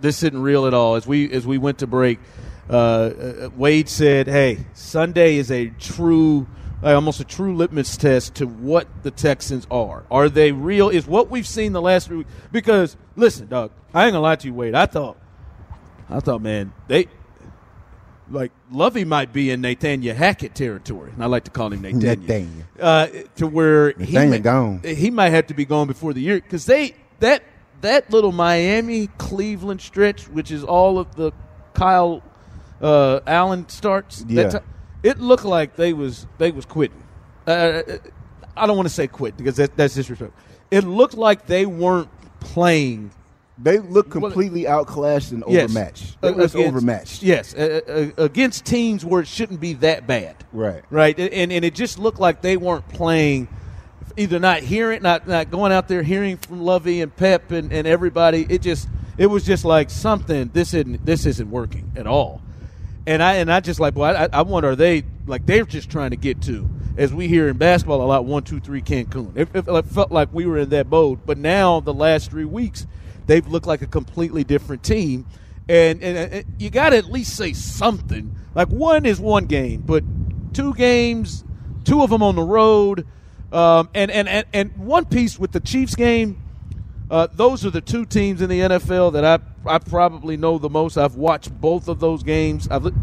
This 0.00 0.22
isn't 0.22 0.40
real 0.40 0.66
at 0.66 0.74
all. 0.74 0.94
As 0.96 1.06
we 1.06 1.30
as 1.30 1.46
we 1.46 1.58
went 1.58 1.78
to 1.78 1.86
break, 1.86 2.18
uh, 2.68 2.72
uh, 2.72 3.50
Wade 3.56 3.88
said, 3.88 4.26
"Hey, 4.26 4.58
Sunday 4.74 5.36
is 5.36 5.50
a 5.50 5.68
true." 5.68 6.46
uh, 6.82 6.94
Almost 6.94 7.20
a 7.20 7.24
true 7.24 7.54
litmus 7.56 7.96
test 7.96 8.36
to 8.36 8.46
what 8.46 8.88
the 9.02 9.10
Texans 9.10 9.66
are. 9.70 10.04
Are 10.10 10.28
they 10.30 10.52
real? 10.52 10.88
Is 10.88 11.06
what 11.06 11.30
we've 11.30 11.46
seen 11.46 11.72
the 11.72 11.82
last 11.82 12.06
three 12.06 12.18
weeks? 12.18 12.30
Because 12.50 12.96
listen, 13.16 13.48
Doug, 13.48 13.70
I 13.92 14.04
ain't 14.04 14.12
gonna 14.12 14.22
lie 14.22 14.36
to 14.36 14.46
you, 14.46 14.54
Wade. 14.54 14.74
I 14.74 14.86
thought, 14.86 15.18
I 16.08 16.20
thought, 16.20 16.40
man, 16.40 16.72
they 16.88 17.08
like 18.30 18.52
Lovie 18.70 19.04
might 19.04 19.32
be 19.32 19.50
in 19.50 19.60
Nathaniel 19.60 20.14
Hackett 20.16 20.54
territory, 20.54 21.10
and 21.12 21.22
I 21.22 21.26
like 21.26 21.44
to 21.44 21.50
call 21.50 21.72
him 21.72 21.82
Nathaniel. 21.82 22.16
Nathaniel. 22.16 22.64
Uh, 22.78 23.06
to 23.36 23.46
where 23.46 23.90
he 23.92 23.98
Nathaniel 24.14 24.30
might, 24.30 24.42
gone. 24.42 24.80
he 24.82 25.10
might 25.10 25.30
have 25.30 25.48
to 25.48 25.54
be 25.54 25.64
gone 25.64 25.86
before 25.86 26.12
the 26.12 26.20
year 26.20 26.36
because 26.36 26.64
they 26.64 26.94
that 27.18 27.42
that 27.82 28.10
little 28.10 28.32
Miami 28.32 29.08
Cleveland 29.18 29.80
stretch, 29.80 30.28
which 30.28 30.50
is 30.50 30.62
all 30.64 30.98
of 30.98 31.14
the 31.16 31.32
Kyle 31.74 32.22
uh, 32.80 33.20
Allen 33.26 33.68
starts. 33.68 34.20
that 34.24 34.32
Yeah. 34.32 34.48
ti- 34.50 34.64
it 35.02 35.18
looked 35.20 35.44
like 35.44 35.76
they 35.76 35.92
was 35.92 36.26
they 36.38 36.50
was 36.50 36.64
quitting. 36.64 37.02
Uh, 37.46 37.82
I 38.56 38.66
don't 38.66 38.76
want 38.76 38.88
to 38.88 38.94
say 38.94 39.06
quit 39.06 39.36
because 39.36 39.56
that, 39.56 39.76
that's 39.76 39.94
disrespectful. 39.94 40.38
It 40.70 40.84
looked 40.84 41.14
like 41.14 41.46
they 41.46 41.66
weren't 41.66 42.08
playing. 42.40 43.10
They 43.62 43.78
look 43.78 44.10
completely 44.10 44.66
outclassed 44.66 45.32
and 45.32 45.44
Yes. 45.48 45.64
overmatched. 45.64 46.16
Uh, 46.22 46.32
was 46.32 46.54
against- 46.54 46.68
overmatched. 46.68 47.22
Yes, 47.22 47.54
uh, 47.54 47.80
uh, 48.18 48.22
against 48.24 48.64
teams 48.64 49.04
where 49.04 49.20
it 49.20 49.28
shouldn't 49.28 49.60
be 49.60 49.74
that 49.74 50.06
bad. 50.06 50.36
Right. 50.52 50.82
Right. 50.90 51.18
And 51.18 51.52
and 51.52 51.64
it 51.64 51.74
just 51.74 51.98
looked 51.98 52.18
like 52.20 52.40
they 52.42 52.56
weren't 52.56 52.88
playing 52.88 53.48
either 54.16 54.38
not 54.38 54.60
hearing 54.60 55.02
not 55.02 55.26
not 55.26 55.50
going 55.50 55.72
out 55.72 55.88
there 55.88 56.02
hearing 56.02 56.36
from 56.36 56.62
Lovie 56.62 57.00
and 57.00 57.14
Pep 57.14 57.50
and, 57.50 57.72
and 57.72 57.86
everybody. 57.86 58.46
It 58.48 58.62
just 58.62 58.88
it 59.18 59.26
was 59.26 59.44
just 59.44 59.64
like 59.64 59.90
something 59.90 60.50
this 60.52 60.74
isn't 60.74 61.04
this 61.04 61.26
isn't 61.26 61.50
working 61.50 61.92
at 61.96 62.06
all. 62.06 62.40
And 63.06 63.22
I 63.22 63.34
and 63.36 63.52
I 63.52 63.60
just 63.60 63.80
like, 63.80 63.94
well, 63.94 64.16
I, 64.16 64.28
I 64.32 64.42
wonder 64.42 64.70
are 64.70 64.76
they 64.76 65.04
like 65.26 65.46
they're 65.46 65.64
just 65.64 65.90
trying 65.90 66.10
to 66.10 66.16
get 66.16 66.42
to 66.42 66.68
as 66.96 67.12
we 67.12 67.28
hear 67.28 67.48
in 67.48 67.56
basketball 67.56 68.02
a 68.02 68.04
lot 68.04 68.24
one 68.24 68.42
two 68.42 68.60
three 68.60 68.82
Cancun. 68.82 69.36
It, 69.36 69.48
it, 69.54 69.68
it 69.68 69.86
felt 69.86 70.10
like 70.10 70.28
we 70.32 70.46
were 70.46 70.58
in 70.58 70.70
that 70.70 70.88
mode, 70.88 71.24
but 71.26 71.38
now 71.38 71.80
the 71.80 71.94
last 71.94 72.30
three 72.30 72.44
weeks 72.44 72.86
they've 73.26 73.46
looked 73.46 73.66
like 73.66 73.82
a 73.82 73.86
completely 73.86 74.44
different 74.44 74.82
team. 74.82 75.26
And 75.68 76.02
and, 76.02 76.32
and 76.32 76.44
you 76.58 76.70
got 76.70 76.90
to 76.90 76.96
at 76.96 77.06
least 77.06 77.36
say 77.36 77.52
something. 77.52 78.36
Like 78.54 78.68
one 78.68 79.06
is 79.06 79.20
one 79.20 79.46
game, 79.46 79.82
but 79.82 80.02
two 80.52 80.74
games, 80.74 81.44
two 81.84 82.02
of 82.02 82.10
them 82.10 82.22
on 82.22 82.36
the 82.36 82.42
road, 82.42 83.06
um, 83.52 83.88
and, 83.94 84.10
and 84.10 84.28
and 84.28 84.46
and 84.52 84.76
one 84.76 85.04
piece 85.04 85.38
with 85.38 85.52
the 85.52 85.60
Chiefs 85.60 85.94
game. 85.94 86.42
Uh, 87.10 87.26
those 87.32 87.66
are 87.66 87.70
the 87.70 87.80
two 87.80 88.06
teams 88.06 88.40
in 88.40 88.48
the 88.48 88.60
NFL 88.60 89.12
that 89.14 89.24
I 89.24 89.38
I 89.66 89.78
probably 89.78 90.36
know 90.36 90.58
the 90.58 90.70
most. 90.70 90.96
I've 90.96 91.16
watched 91.16 91.60
both 91.60 91.88
of 91.88 91.98
those 91.98 92.22
games. 92.22 92.68
I've 92.70 92.94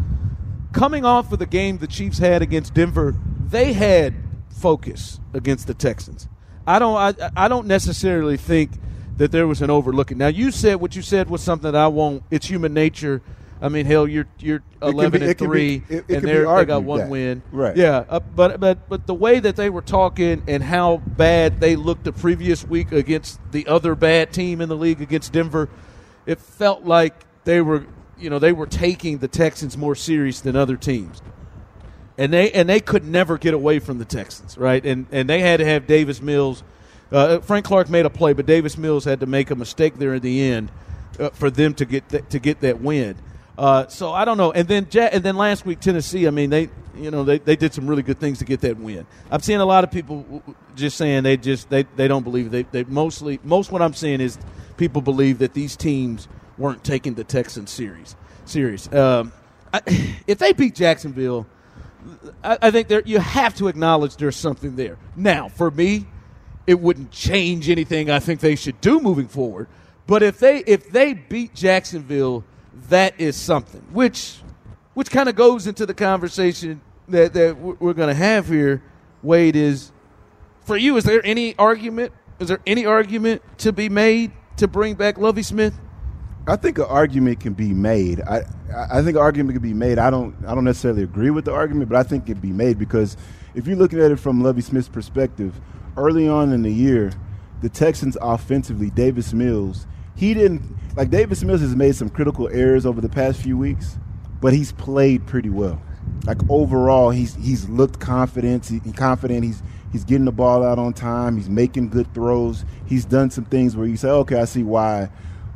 coming 0.71 1.03
off 1.05 1.31
of 1.31 1.39
the 1.39 1.45
game 1.45 1.79
the 1.79 1.87
Chiefs 1.87 2.19
had 2.19 2.41
against 2.41 2.73
Denver, 2.73 3.15
they 3.49 3.73
had 3.73 4.13
focus 4.49 5.19
against 5.33 5.67
the 5.67 5.73
Texans. 5.73 6.27
I 6.65 6.79
don't 6.79 6.95
I, 6.95 7.31
I 7.35 7.47
don't 7.47 7.67
necessarily 7.67 8.37
think 8.37 8.71
that 9.17 9.31
there 9.31 9.47
was 9.47 9.61
an 9.61 9.69
overlooking. 9.69 10.17
Now 10.17 10.27
you 10.27 10.51
said 10.51 10.75
what 10.75 10.95
you 10.95 11.01
said 11.01 11.29
was 11.29 11.41
something 11.41 11.71
that 11.71 11.77
I 11.77 11.87
won't. 11.87 12.23
It's 12.31 12.47
human 12.47 12.73
nature. 12.73 13.21
I 13.61 13.69
mean, 13.69 13.85
hell, 13.85 14.07
you're 14.07 14.27
you're 14.39 14.61
eleven 14.81 15.21
be- 15.21 15.27
and 15.27 15.37
can 15.37 15.47
be- 15.47 15.51
three, 15.51 15.83
it- 15.89 16.05
it 16.07 16.15
and 16.17 16.27
they're, 16.27 16.45
they 16.55 16.65
got 16.65 16.83
one 16.83 16.99
that. 16.99 17.09
win. 17.09 17.41
Right. 17.51 17.75
Yeah, 17.75 18.05
uh, 18.07 18.19
but 18.19 18.59
but 18.59 18.87
but 18.87 19.07
the 19.07 19.13
way 19.15 19.39
that 19.39 19.55
they 19.55 19.69
were 19.69 19.81
talking 19.81 20.43
and 20.47 20.61
how 20.63 20.97
bad 20.97 21.59
they 21.59 21.75
looked 21.75 22.03
the 22.03 22.11
previous 22.13 22.63
week 22.63 22.91
against 22.91 23.39
the 23.51 23.65
other 23.67 23.95
bad 23.95 24.31
team 24.31 24.61
in 24.61 24.69
the 24.69 24.75
league 24.75 25.01
against 25.01 25.33
Denver, 25.33 25.69
it 26.25 26.39
felt 26.39 26.83
like 26.83 27.13
they 27.45 27.61
were 27.61 27.85
you 28.19 28.29
know 28.29 28.37
they 28.39 28.53
were 28.53 28.67
taking 28.67 29.17
the 29.17 29.27
Texans 29.27 29.75
more 29.77 29.95
serious 29.95 30.39
than 30.41 30.55
other 30.55 30.77
teams. 30.77 31.21
And 32.19 32.33
they 32.33 32.51
and 32.51 32.67
they 32.67 32.79
could 32.79 33.05
never 33.05 33.37
get 33.37 33.53
away 33.53 33.77
from 33.79 33.99
the 33.99 34.05
Texans, 34.05 34.57
right? 34.57 34.83
And 34.85 35.05
and 35.11 35.29
they 35.29 35.39
had 35.39 35.57
to 35.57 35.65
have 35.65 35.85
Davis 35.87 36.21
Mills. 36.21 36.63
Uh, 37.11 37.39
Frank 37.39 37.65
Clark 37.65 37.89
made 37.89 38.05
a 38.05 38.09
play, 38.09 38.33
but 38.33 38.45
Davis 38.45 38.77
Mills 38.77 39.05
had 39.05 39.19
to 39.19 39.25
make 39.27 39.49
a 39.51 39.55
mistake 39.55 39.97
there 39.97 40.15
in 40.15 40.21
the 40.21 40.41
end 40.41 40.71
uh, 41.19 41.29
for 41.29 41.49
them 41.51 41.73
to 41.75 41.85
get 41.85 42.09
th- 42.09 42.23
to 42.29 42.39
get 42.39 42.59
that 42.61 42.81
win. 42.81 43.15
Uh, 43.57 43.87
so 43.87 44.11
I 44.13 44.23
don't 44.25 44.37
know. 44.37 44.51
And 44.51 44.67
then 44.67 44.87
and 44.95 45.23
then 45.23 45.35
last 45.35 45.65
week 45.65 45.79
Tennessee. 45.79 46.27
I 46.27 46.29
mean 46.29 46.49
they 46.49 46.69
you 46.95 47.09
know 47.09 47.23
they, 47.23 47.39
they 47.39 47.55
did 47.55 47.73
some 47.73 47.87
really 47.87 48.03
good 48.03 48.19
things 48.19 48.39
to 48.39 48.45
get 48.45 48.61
that 48.61 48.77
win. 48.77 49.07
I'm 49.31 49.41
seeing 49.41 49.59
a 49.59 49.65
lot 49.65 49.83
of 49.83 49.91
people 49.91 50.43
just 50.75 50.97
saying 50.97 51.23
they 51.23 51.37
just 51.37 51.69
they, 51.69 51.83
they 51.95 52.07
don't 52.07 52.23
believe 52.23 52.51
they 52.51 52.63
they 52.63 52.83
mostly 52.83 53.39
most 53.43 53.71
what 53.71 53.81
I'm 53.81 53.93
seeing 53.93 54.21
is 54.21 54.37
people 54.77 55.01
believe 55.01 55.39
that 55.39 55.53
these 55.53 55.75
teams 55.75 56.27
weren't 56.57 56.83
taking 56.83 57.15
the 57.15 57.23
Texans 57.23 57.71
series 57.71 58.15
serious. 58.45 58.91
Um, 58.93 59.33
if 60.27 60.37
they 60.37 60.53
beat 60.53 60.75
Jacksonville. 60.75 61.47
I, 62.43 62.57
I 62.61 62.71
think 62.71 62.87
there 62.87 63.01
you 63.05 63.19
have 63.19 63.55
to 63.55 63.67
acknowledge 63.67 64.15
there's 64.15 64.35
something 64.35 64.75
there. 64.75 64.97
Now, 65.15 65.49
for 65.49 65.69
me, 65.69 66.05
it 66.65 66.79
wouldn't 66.79 67.11
change 67.11 67.69
anything 67.69 68.09
I 68.09 68.19
think 68.19 68.39
they 68.39 68.55
should 68.55 68.79
do 68.81 68.99
moving 68.99 69.27
forward. 69.27 69.67
But 70.05 70.23
if 70.23 70.39
they 70.39 70.59
if 70.59 70.89
they 70.89 71.13
beat 71.13 71.53
Jacksonville, 71.53 72.45
that 72.89 73.19
is 73.19 73.35
something. 73.35 73.81
Which 73.91 74.39
which 74.93 75.11
kind 75.11 75.29
of 75.29 75.35
goes 75.35 75.67
into 75.67 75.85
the 75.85 75.93
conversation 75.93 76.81
that 77.09 77.33
that 77.33 77.57
we're- 77.59 77.93
going 77.93 78.09
to 78.09 78.15
have 78.15 78.47
here. 78.47 78.81
Wade 79.23 79.55
is 79.55 79.91
for 80.61 80.77
you. 80.77 80.95
Is 80.97 81.03
there 81.03 81.25
any 81.25 81.55
argument? 81.57 82.11
Is 82.39 82.47
there 82.49 82.59
any 82.67 82.85
argument 82.85 83.41
to 83.59 83.73
be 83.73 83.89
made 83.89 84.31
to 84.57 84.67
bring 84.67 84.93
back 84.95 85.17
Lovie 85.17 85.43
Smith? 85.43 85.73
I 86.47 86.55
think 86.55 86.77
an 86.77 86.85
argument 86.85 87.39
can 87.39 87.53
be 87.53 87.73
made. 87.73 88.21
I 88.21 88.43
I 88.89 89.01
think 89.01 89.17
an 89.17 89.21
argument 89.21 89.55
can 89.55 89.63
be 89.63 89.73
made. 89.73 89.99
I 89.99 90.09
don't 90.09 90.35
I 90.47 90.55
don't 90.55 90.63
necessarily 90.63 91.03
agree 91.03 91.29
with 91.29 91.45
the 91.45 91.53
argument, 91.53 91.89
but 91.89 91.97
I 91.97 92.03
think 92.03 92.23
it 92.23 92.33
can 92.33 92.41
be 92.41 92.53
made 92.53 92.77
because 92.79 93.17
if 93.55 93.67
you're 93.67 93.75
looking 93.75 93.99
at 93.99 94.11
it 94.11 94.19
from 94.19 94.41
Lovie 94.41 94.61
Smith's 94.61 94.87
perspective, 94.87 95.59
early 95.97 96.27
on 96.27 96.53
in 96.53 96.61
the 96.61 96.71
year, 96.71 97.11
the 97.61 97.69
Texans 97.69 98.17
offensively, 98.21 98.89
Davis 98.91 99.33
Mills, 99.33 99.87
he 100.17 100.33
didn't 100.33 100.61
like 100.97 101.11
Davis 101.11 101.43
Mills 101.43 101.61
has 101.61 101.75
made 101.75 101.95
some 101.95 102.09
critical 102.09 102.49
errors 102.49 102.85
over 102.85 102.99
the 102.99 103.07
past 103.07 103.39
few 103.39 103.55
weeks, 103.55 103.97
but 104.41 104.51
he's 104.51 104.71
played 104.71 105.25
pretty 105.27 105.49
well. 105.49 105.79
Like 106.25 106.39
overall, 106.49 107.11
he's 107.11 107.35
he's 107.35 107.69
looked 107.69 107.99
confident. 107.99 108.65
He, 108.65 108.79
confident. 108.91 109.43
He's 109.43 109.61
he's 109.91 110.03
getting 110.03 110.25
the 110.25 110.31
ball 110.31 110.65
out 110.65 110.79
on 110.79 110.93
time. 110.93 111.37
He's 111.37 111.49
making 111.49 111.89
good 111.89 112.11
throws. 112.15 112.65
He's 112.87 113.05
done 113.05 113.29
some 113.29 113.45
things 113.45 113.75
where 113.77 113.87
you 113.87 113.95
say, 113.95 114.09
okay, 114.09 114.41
I 114.41 114.45
see 114.45 114.63
why. 114.63 115.09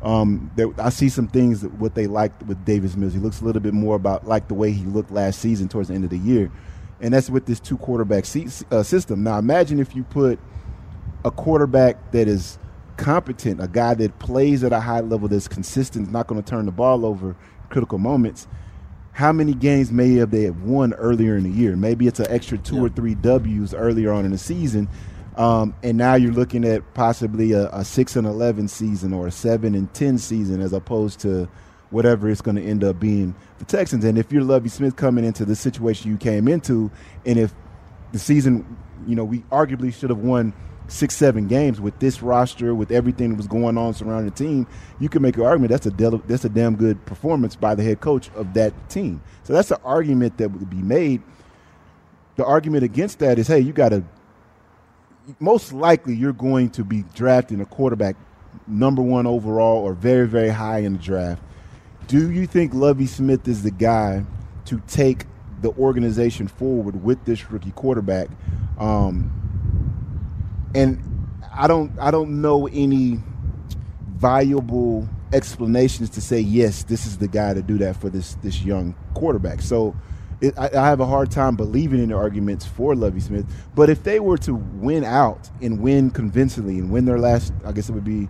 Um, 0.03 0.51
there, 0.55 0.67
I 0.79 0.89
see 0.89 1.09
some 1.09 1.27
things 1.27 1.61
that 1.61 1.73
what 1.75 1.95
they 1.95 2.07
liked 2.07 2.43
with 2.43 2.63
Davis 2.63 2.95
Mills. 2.95 3.13
He 3.13 3.19
looks 3.19 3.41
a 3.41 3.45
little 3.45 3.61
bit 3.61 3.73
more 3.73 3.95
about 3.95 4.27
like 4.27 4.47
the 4.47 4.53
way 4.53 4.71
he 4.71 4.85
looked 4.85 5.11
last 5.11 5.39
season 5.39 5.69
towards 5.69 5.89
the 5.89 5.95
end 5.95 6.03
of 6.03 6.11
the 6.11 6.17
year, 6.19 6.51
and 6.99 7.13
that's 7.13 7.29
with 7.31 7.47
this 7.47 7.59
two 7.59 7.77
quarterback 7.77 8.25
se- 8.25 8.65
uh, 8.71 8.83
system. 8.83 9.23
Now 9.23 9.39
imagine 9.39 9.79
if 9.79 9.95
you 9.95 10.03
put 10.03 10.39
a 11.25 11.31
quarterback 11.31 12.11
that 12.11 12.27
is 12.27 12.57
competent, 13.01 13.59
a 13.59 13.67
guy 13.67 13.95
that 13.95 14.19
plays 14.19 14.63
at 14.63 14.71
a 14.71 14.79
high 14.79 15.01
level, 15.01 15.27
that's 15.27 15.47
consistent, 15.47 16.11
not 16.11 16.27
going 16.27 16.41
to 16.41 16.47
turn 16.47 16.67
the 16.67 16.71
ball 16.71 17.03
over 17.05 17.35
critical 17.69 17.97
moments. 17.97 18.47
How 19.13 19.33
many 19.33 19.53
games 19.53 19.91
may 19.91 20.13
have 20.15 20.31
they 20.31 20.43
have 20.43 20.61
won 20.61 20.93
earlier 20.93 21.35
in 21.35 21.43
the 21.43 21.49
year? 21.49 21.75
Maybe 21.75 22.07
it's 22.07 22.19
an 22.19 22.27
extra 22.29 22.57
two 22.57 22.83
or 22.85 22.89
three 22.89 23.15
W's 23.15 23.73
earlier 23.73 24.13
on 24.13 24.23
in 24.23 24.31
the 24.31 24.37
season, 24.37 24.87
um, 25.35 25.73
and 25.83 25.97
now 25.97 26.13
you're 26.13 26.31
looking 26.31 26.63
at 26.63 26.93
possibly 26.93 27.51
a, 27.53 27.69
a 27.71 27.83
six 27.83 28.15
and 28.15 28.27
eleven 28.27 28.67
season 28.67 29.13
or 29.13 29.27
a 29.27 29.31
seven 29.31 29.75
and 29.75 29.91
ten 29.93 30.17
season, 30.17 30.61
as 30.61 30.71
opposed 30.71 31.19
to 31.21 31.49
whatever 31.89 32.29
it's 32.29 32.41
going 32.41 32.55
to 32.55 32.63
end 32.63 32.83
up 32.83 32.99
being 32.99 33.35
the 33.59 33.65
Texans. 33.65 34.05
And 34.05 34.17
if 34.17 34.31
you're 34.31 34.43
Lovie 34.43 34.69
Smith 34.69 34.95
coming 34.95 35.25
into 35.25 35.43
the 35.43 35.55
situation 35.55 36.09
you 36.09 36.17
came 36.17 36.47
into, 36.47 36.89
and 37.25 37.37
if 37.37 37.53
the 38.13 38.19
season, 38.19 38.77
you 39.07 39.15
know, 39.15 39.25
we 39.25 39.39
arguably 39.51 39.93
should 39.93 40.09
have 40.09 40.19
won 40.19 40.53
six, 40.91 41.15
seven 41.15 41.47
games 41.47 41.79
with 41.79 41.97
this 41.99 42.21
roster, 42.21 42.75
with 42.75 42.91
everything 42.91 43.29
that 43.29 43.35
was 43.37 43.47
going 43.47 43.77
on 43.77 43.93
surrounding 43.93 44.29
the 44.29 44.35
team, 44.35 44.67
you 44.99 45.07
can 45.07 45.21
make 45.21 45.37
an 45.37 45.43
argument 45.43 45.71
that's 45.71 45.85
a 45.85 45.91
del- 45.91 46.21
that's 46.27 46.43
a 46.43 46.49
damn 46.49 46.75
good 46.75 47.03
performance 47.05 47.55
by 47.55 47.73
the 47.73 47.83
head 47.83 48.01
coach 48.01 48.29
of 48.35 48.53
that 48.53 48.73
team. 48.89 49.21
So 49.43 49.53
that's 49.53 49.71
an 49.71 49.77
argument 49.85 50.37
that 50.37 50.49
would 50.51 50.69
be 50.69 50.81
made. 50.81 51.21
The 52.35 52.45
argument 52.45 52.83
against 52.83 53.19
that 53.19 53.39
is, 53.39 53.47
hey, 53.47 53.59
you 53.59 53.71
got 53.71 53.89
to 53.89 54.03
most 55.39 55.71
likely 55.71 56.15
you're 56.15 56.33
going 56.33 56.69
to 56.71 56.83
be 56.83 57.03
drafting 57.13 57.61
a 57.61 57.65
quarterback 57.65 58.15
number 58.67 59.01
one 59.01 59.25
overall 59.25 59.77
or 59.77 59.93
very, 59.93 60.27
very 60.27 60.49
high 60.49 60.79
in 60.79 60.93
the 60.93 60.99
draft. 60.99 61.41
Do 62.07 62.31
you 62.31 62.47
think 62.47 62.73
Lovie 62.73 63.05
Smith 63.05 63.47
is 63.47 63.63
the 63.63 63.71
guy 63.71 64.25
to 64.65 64.81
take 64.87 65.25
the 65.61 65.69
organization 65.71 66.47
forward 66.47 67.01
with 67.01 67.23
this 67.23 67.49
rookie 67.49 67.71
quarterback? 67.71 68.27
Um, 68.77 69.40
and 70.75 71.01
I 71.53 71.67
don't 71.67 71.91
I 71.99 72.11
don't 72.11 72.41
know 72.41 72.67
any 72.67 73.19
viable 74.15 75.07
explanations 75.33 76.09
to 76.11 76.21
say 76.21 76.39
yes, 76.39 76.83
this 76.83 77.05
is 77.05 77.17
the 77.17 77.27
guy 77.27 77.53
to 77.53 77.61
do 77.61 77.77
that 77.79 77.97
for 77.97 78.09
this 78.09 78.35
this 78.35 78.61
young 78.61 78.95
quarterback. 79.13 79.61
So 79.61 79.95
it, 80.41 80.57
I, 80.57 80.69
I, 80.69 80.87
have 80.87 80.99
a 80.99 81.05
hard 81.05 81.29
time 81.29 81.55
believing 81.55 82.01
in 82.01 82.09
the 82.09 82.15
arguments 82.15 82.65
for 82.65 82.95
Lovie 82.95 83.19
Smith. 83.19 83.45
But 83.75 83.89
if 83.89 84.03
they 84.03 84.19
were 84.19 84.37
to 84.39 84.55
win 84.55 85.03
out 85.03 85.49
and 85.61 85.79
win 85.79 86.09
convincingly 86.09 86.79
and 86.79 86.91
win 86.91 87.05
their 87.05 87.19
last, 87.19 87.53
I 87.63 87.71
guess 87.71 87.89
it 87.89 87.91
would 87.91 88.03
be 88.03 88.27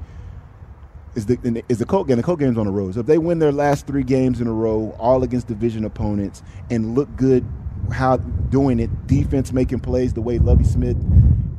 is 1.15 1.25
the 1.25 1.63
is 1.69 1.79
the 1.79 1.85
Colt 1.85 2.07
game. 2.07 2.17
The 2.17 2.23
Colt 2.23 2.39
game's 2.39 2.57
on 2.57 2.65
the 2.65 2.71
road. 2.71 2.93
So 2.95 3.01
if 3.01 3.05
they 3.05 3.17
win 3.17 3.39
their 3.39 3.51
last 3.51 3.87
three 3.87 4.03
games 4.03 4.41
in 4.41 4.47
a 4.47 4.53
row, 4.53 4.95
all 4.99 5.23
against 5.23 5.47
division 5.47 5.85
opponents, 5.85 6.43
and 6.69 6.95
look 6.95 7.13
good, 7.15 7.45
how 7.91 8.17
doing 8.17 8.79
it, 8.79 9.07
defense 9.07 9.51
making 9.51 9.79
plays 9.79 10.13
the 10.13 10.21
way 10.21 10.39
Lovie 10.39 10.63
Smith 10.63 10.97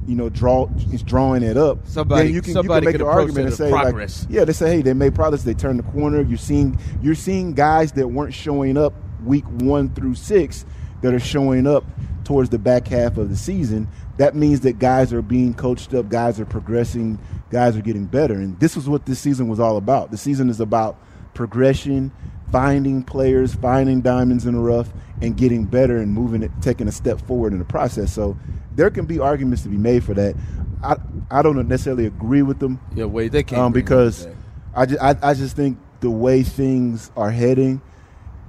you 0.06 0.16
know, 0.16 0.28
draw 0.28 0.68
is 0.92 1.02
drawing 1.02 1.42
it 1.42 1.56
up. 1.56 1.86
Somebody, 1.86 2.24
then 2.24 2.34
you 2.34 2.42
can, 2.42 2.56
you 2.56 2.62
can 2.62 2.84
make 2.84 2.98
the 2.98 3.06
argument 3.06 3.46
and 3.46 3.54
say, 3.54 3.70
progress. 3.70 4.24
like, 4.24 4.32
yeah, 4.32 4.44
they 4.44 4.52
say, 4.52 4.76
hey, 4.76 4.82
they 4.82 4.92
made 4.92 5.14
progress. 5.14 5.44
They 5.44 5.54
turned 5.54 5.78
the 5.78 5.84
corner. 5.84 6.22
You're 6.22 6.38
seeing, 6.38 6.78
you're 7.00 7.14
seeing 7.14 7.52
guys 7.52 7.92
that 7.92 8.08
weren't 8.08 8.34
showing 8.34 8.76
up 8.76 8.94
week 9.24 9.44
one 9.46 9.94
through 9.94 10.14
six 10.16 10.64
that 11.02 11.14
are 11.14 11.20
showing 11.20 11.66
up 11.66 11.84
towards 12.24 12.50
the 12.50 12.58
back 12.58 12.88
half 12.88 13.16
of 13.16 13.28
the 13.28 13.36
season. 13.36 13.88
That 14.16 14.34
means 14.34 14.60
that 14.60 14.78
guys 14.78 15.12
are 15.12 15.22
being 15.22 15.54
coached 15.54 15.94
up, 15.94 16.08
guys 16.08 16.38
are 16.38 16.44
progressing, 16.44 17.18
guys 17.50 17.76
are 17.76 17.80
getting 17.80 18.06
better, 18.06 18.34
and 18.34 18.58
this 18.60 18.76
is 18.76 18.88
what 18.88 19.06
this 19.06 19.18
season 19.18 19.48
was 19.48 19.58
all 19.58 19.76
about. 19.76 20.10
The 20.10 20.16
season 20.18 20.50
is 20.50 20.60
about 20.60 20.98
progression, 21.34 22.12
finding 22.50 23.02
players, 23.02 23.54
finding 23.54 24.02
diamonds 24.02 24.46
in 24.46 24.54
the 24.54 24.60
rough, 24.60 24.92
and 25.22 25.36
getting 25.36 25.64
better 25.64 25.98
and 25.98 26.12
moving 26.12 26.42
it, 26.42 26.50
taking 26.60 26.88
a 26.88 26.92
step 26.92 27.20
forward 27.20 27.52
in 27.52 27.58
the 27.58 27.64
process. 27.64 28.12
So 28.12 28.36
there 28.74 28.90
can 28.90 29.06
be 29.06 29.18
arguments 29.18 29.62
to 29.62 29.68
be 29.68 29.76
made 29.76 30.04
for 30.04 30.14
that. 30.14 30.34
I 30.82 30.96
I 31.30 31.42
don't 31.42 31.56
necessarily 31.68 32.06
agree 32.06 32.42
with 32.42 32.58
them. 32.58 32.80
Yeah, 32.94 33.04
wait, 33.04 33.32
they 33.32 33.44
can't 33.44 33.62
um, 33.62 33.72
because 33.72 34.26
I 34.74 34.86
just 34.86 35.00
I, 35.00 35.16
I 35.22 35.34
just 35.34 35.56
think 35.56 35.78
the 36.00 36.10
way 36.10 36.42
things 36.42 37.12
are 37.16 37.30
heading, 37.30 37.80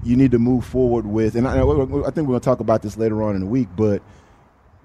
you 0.04 0.18
need 0.18 0.32
to 0.32 0.40
move 0.40 0.66
forward 0.66 1.06
with. 1.06 1.36
And 1.36 1.48
I, 1.48 1.52
I 1.52 1.62
think 1.62 1.72
we're 2.00 2.12
going 2.12 2.40
to 2.40 2.40
talk 2.40 2.60
about 2.60 2.82
this 2.82 2.98
later 2.98 3.22
on 3.22 3.36
in 3.36 3.42
the 3.42 3.48
week, 3.48 3.70
but 3.76 4.02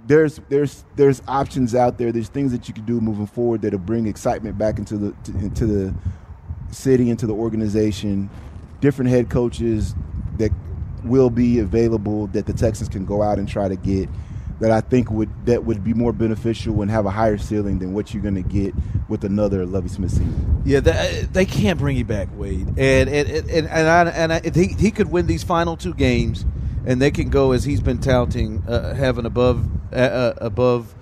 there's 0.07 0.41
there's 0.51 0.85
there's 0.97 1.23
options 1.27 1.75
out 1.75 1.97
there. 1.97 2.13
There's 2.13 2.29
things 2.29 2.53
that 2.53 2.69
you 2.69 2.75
can 2.75 2.85
do 2.85 3.01
moving 3.01 3.27
forward 3.27 3.63
that'll 3.63 3.79
bring 3.79 4.07
excitement 4.07 4.59
back 4.59 4.79
into 4.79 4.99
the 4.99 5.15
to, 5.25 5.33
into 5.39 5.67
the 5.67 5.95
city, 6.71 7.09
into 7.09 7.27
the 7.27 7.35
organization. 7.35 8.29
Different 8.81 9.11
head 9.11 9.29
coaches 9.31 9.95
that 10.37 10.53
will 11.05 11.31
be 11.31 11.59
available 11.59 12.27
that 12.29 12.47
the 12.47 12.53
Texans 12.53 12.89
can 12.89 13.05
go 13.05 13.23
out 13.23 13.39
and 13.39 13.49
try 13.49 13.69
to 13.69 13.77
get 13.77 14.09
that 14.61 14.73
I 14.73 14.81
think 14.81 15.11
would 15.11 15.31
that 15.47 15.65
would 15.65 15.85
be 15.85 15.95
more 15.95 16.13
beneficial 16.13 16.83
and 16.83 16.91
have 16.91 17.07
a 17.07 17.11
higher 17.11 17.39
ceiling 17.39 17.79
than 17.79 17.93
what 17.93 18.13
you're 18.13 18.23
going 18.23 18.35
to 18.35 18.43
get 18.43 18.75
with 19.09 19.25
another 19.25 19.65
Lovie 19.65 19.89
Smith 19.89 20.11
season. 20.11 20.63
Yeah, 20.65 20.81
they, 20.81 21.29
they 21.33 21.47
can't 21.47 21.79
bring 21.79 21.97
you 21.97 22.05
back, 22.05 22.29
Wade, 22.35 22.67
and 22.77 23.09
and 23.09 23.29
and 23.29 23.69
and, 23.69 23.69
I, 23.69 24.11
and 24.11 24.33
I, 24.33 24.41
he 24.41 24.69
he 24.69 24.91
could 24.91 25.11
win 25.11 25.27
these 25.27 25.45
final 25.45 25.77
two 25.77 25.95
games, 25.95 26.45
and 26.87 27.01
they 27.01 27.11
can 27.11 27.31
go 27.31 27.53
as 27.53 27.65
he's 27.65 27.81
been 27.81 27.99
touting, 27.99 28.65
uh, 28.67 28.95
have 28.95 29.19
an 29.19 29.27
above 29.27 29.65
uh, 29.93 29.97
uh 29.97 30.35
above 30.39 30.95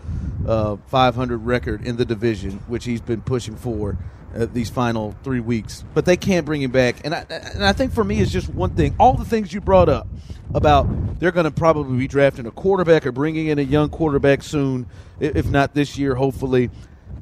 uh, 0.46 0.76
500 0.88 1.38
record 1.38 1.86
in 1.86 1.96
the 1.96 2.04
division, 2.04 2.62
which 2.68 2.84
he's 2.84 3.00
been 3.00 3.22
pushing 3.22 3.56
for. 3.56 3.96
Uh, 4.36 4.46
these 4.52 4.68
final 4.68 5.14
three 5.22 5.40
weeks, 5.40 5.82
but 5.94 6.04
they 6.04 6.16
can't 6.16 6.44
bring 6.44 6.60
him 6.60 6.70
back. 6.70 7.04
And 7.04 7.14
I, 7.14 7.24
and 7.30 7.64
I 7.64 7.72
think 7.72 7.92
for 7.92 8.04
me, 8.04 8.20
it's 8.20 8.30
just 8.30 8.48
one 8.50 8.74
thing. 8.74 8.94
All 8.98 9.14
the 9.14 9.24
things 9.24 9.52
you 9.52 9.60
brought 9.60 9.88
up 9.88 10.06
about 10.52 10.86
they're 11.18 11.32
going 11.32 11.44
to 11.44 11.50
probably 11.50 11.96
be 11.96 12.06
drafting 12.06 12.46
a 12.46 12.50
quarterback 12.50 13.06
or 13.06 13.12
bringing 13.12 13.46
in 13.46 13.58
a 13.58 13.62
young 13.62 13.88
quarterback 13.88 14.42
soon, 14.42 14.86
if 15.20 15.46
not 15.46 15.74
this 15.74 15.96
year, 15.96 16.14
hopefully. 16.14 16.70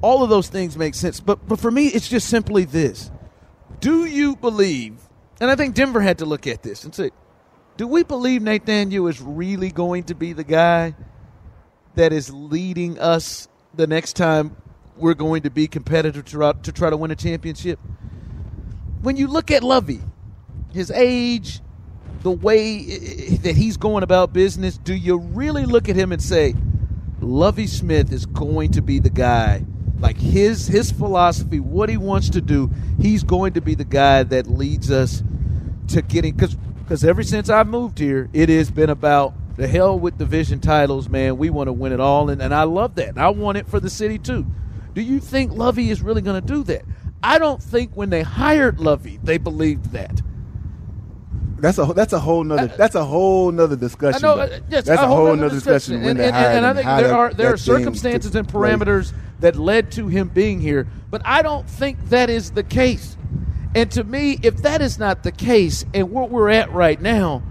All 0.00 0.24
of 0.24 0.28
those 0.28 0.48
things 0.48 0.76
make 0.76 0.94
sense. 0.94 1.20
But, 1.20 1.46
but 1.46 1.60
for 1.60 1.70
me, 1.70 1.86
it's 1.86 2.08
just 2.08 2.28
simply 2.28 2.64
this 2.64 3.12
Do 3.80 4.06
you 4.06 4.34
believe, 4.34 4.98
and 5.40 5.50
I 5.50 5.54
think 5.54 5.76
Denver 5.76 6.00
had 6.00 6.18
to 6.18 6.24
look 6.24 6.46
at 6.48 6.62
this 6.62 6.82
and 6.84 6.92
say, 6.92 7.10
do 7.76 7.86
we 7.86 8.02
believe 8.02 8.42
Nathaniel 8.42 9.06
is 9.06 9.20
really 9.20 9.70
going 9.70 10.04
to 10.04 10.14
be 10.14 10.32
the 10.32 10.44
guy 10.44 10.94
that 11.94 12.12
is 12.12 12.32
leading 12.32 12.98
us 12.98 13.48
the 13.72 13.86
next 13.86 14.14
time 14.14 14.56
we're 14.96 15.14
going 15.14 15.42
to 15.42 15.50
be 15.50 15.66
competitive 15.66 16.24
to, 16.26 16.54
to 16.62 16.72
try 16.72 16.90
to 16.90 16.96
win 16.96 17.10
a 17.10 17.16
championship. 17.16 17.78
When 19.02 19.16
you 19.16 19.26
look 19.26 19.50
at 19.50 19.62
Lovie, 19.62 20.00
his 20.72 20.90
age, 20.90 21.60
the 22.22 22.30
way 22.30 22.84
that 23.42 23.56
he's 23.56 23.76
going 23.76 24.02
about 24.02 24.32
business, 24.32 24.78
do 24.78 24.94
you 24.94 25.18
really 25.18 25.66
look 25.66 25.88
at 25.88 25.96
him 25.96 26.12
and 26.12 26.22
say, 26.22 26.54
Lovie 27.20 27.66
Smith 27.66 28.12
is 28.12 28.26
going 28.26 28.72
to 28.72 28.82
be 28.82 28.98
the 28.98 29.10
guy? 29.10 29.64
Like 29.98 30.18
his 30.18 30.66
his 30.66 30.90
philosophy, 30.90 31.60
what 31.60 31.88
he 31.88 31.96
wants 31.96 32.28
to 32.30 32.40
do, 32.40 32.70
he's 33.00 33.22
going 33.22 33.54
to 33.54 33.60
be 33.60 33.74
the 33.74 33.84
guy 33.84 34.22
that 34.24 34.46
leads 34.46 34.90
us 34.90 35.22
to 35.88 36.02
getting 36.02 36.34
because 36.34 36.54
because 36.54 37.04
ever 37.04 37.22
since 37.22 37.48
I've 37.48 37.68
moved 37.68 37.98
here, 37.98 38.28
it 38.32 38.48
has 38.50 38.70
been 38.70 38.90
about 38.90 39.34
the 39.56 39.66
hell 39.66 39.98
with 39.98 40.18
division 40.18 40.60
titles, 40.60 41.08
man. 41.08 41.38
We 41.38 41.48
want 41.48 41.68
to 41.68 41.72
win 41.72 41.92
it 41.92 42.00
all, 42.00 42.28
and, 42.28 42.42
and 42.42 42.54
I 42.54 42.64
love 42.64 42.96
that. 42.96 43.10
And 43.10 43.18
I 43.18 43.30
want 43.30 43.56
it 43.56 43.66
for 43.66 43.80
the 43.80 43.88
city 43.88 44.18
too. 44.18 44.46
Do 44.94 45.02
you 45.02 45.20
think 45.20 45.52
Lovie 45.52 45.90
is 45.90 46.00
really 46.00 46.22
going 46.22 46.40
to 46.40 46.46
do 46.46 46.62
that? 46.64 46.84
I 47.22 47.38
don't 47.38 47.62
think 47.62 47.92
when 47.94 48.10
they 48.10 48.22
hired 48.22 48.80
Lovie, 48.80 49.18
they 49.22 49.38
believed 49.38 49.92
that. 49.92 50.22
That's 51.58 51.78
a 51.78 51.86
that's 51.86 52.12
a 52.12 52.20
whole 52.20 52.44
nother 52.44 52.70
uh, 52.74 52.76
that's 52.76 52.94
a 52.94 53.04
whole 53.04 53.50
nother 53.50 53.76
discussion. 53.76 54.20
Know, 54.20 54.34
uh, 54.40 54.60
yes, 54.68 54.84
that's 54.84 55.00
a 55.00 55.06
whole, 55.06 55.28
whole 55.28 55.36
nother 55.36 55.54
discussion. 55.54 56.00
discussion. 56.00 56.20
And, 56.20 56.20
and, 56.20 56.36
and, 56.36 56.66
I 56.66 56.74
think 56.74 56.84
there 56.84 57.14
are 57.14 57.32
there 57.32 57.52
are 57.52 57.56
circumstances 57.56 58.34
and 58.34 58.46
parameters 58.46 59.10
play. 59.10 59.18
that 59.40 59.56
led 59.56 59.90
to 59.92 60.08
him 60.08 60.28
being 60.28 60.60
here, 60.60 60.86
but 61.10 61.22
I 61.24 61.40
don't 61.40 61.68
think 61.68 62.10
that 62.10 62.28
is 62.28 62.50
the 62.50 62.62
case. 62.62 63.16
And 63.74 63.90
to 63.92 64.04
me, 64.04 64.38
if 64.42 64.58
that 64.58 64.82
is 64.82 64.98
not 64.98 65.22
the 65.22 65.32
case, 65.32 65.86
and 65.94 66.12
where 66.12 66.26
we're 66.26 66.50
at 66.50 66.70
right 66.70 67.00
now, 67.00 67.42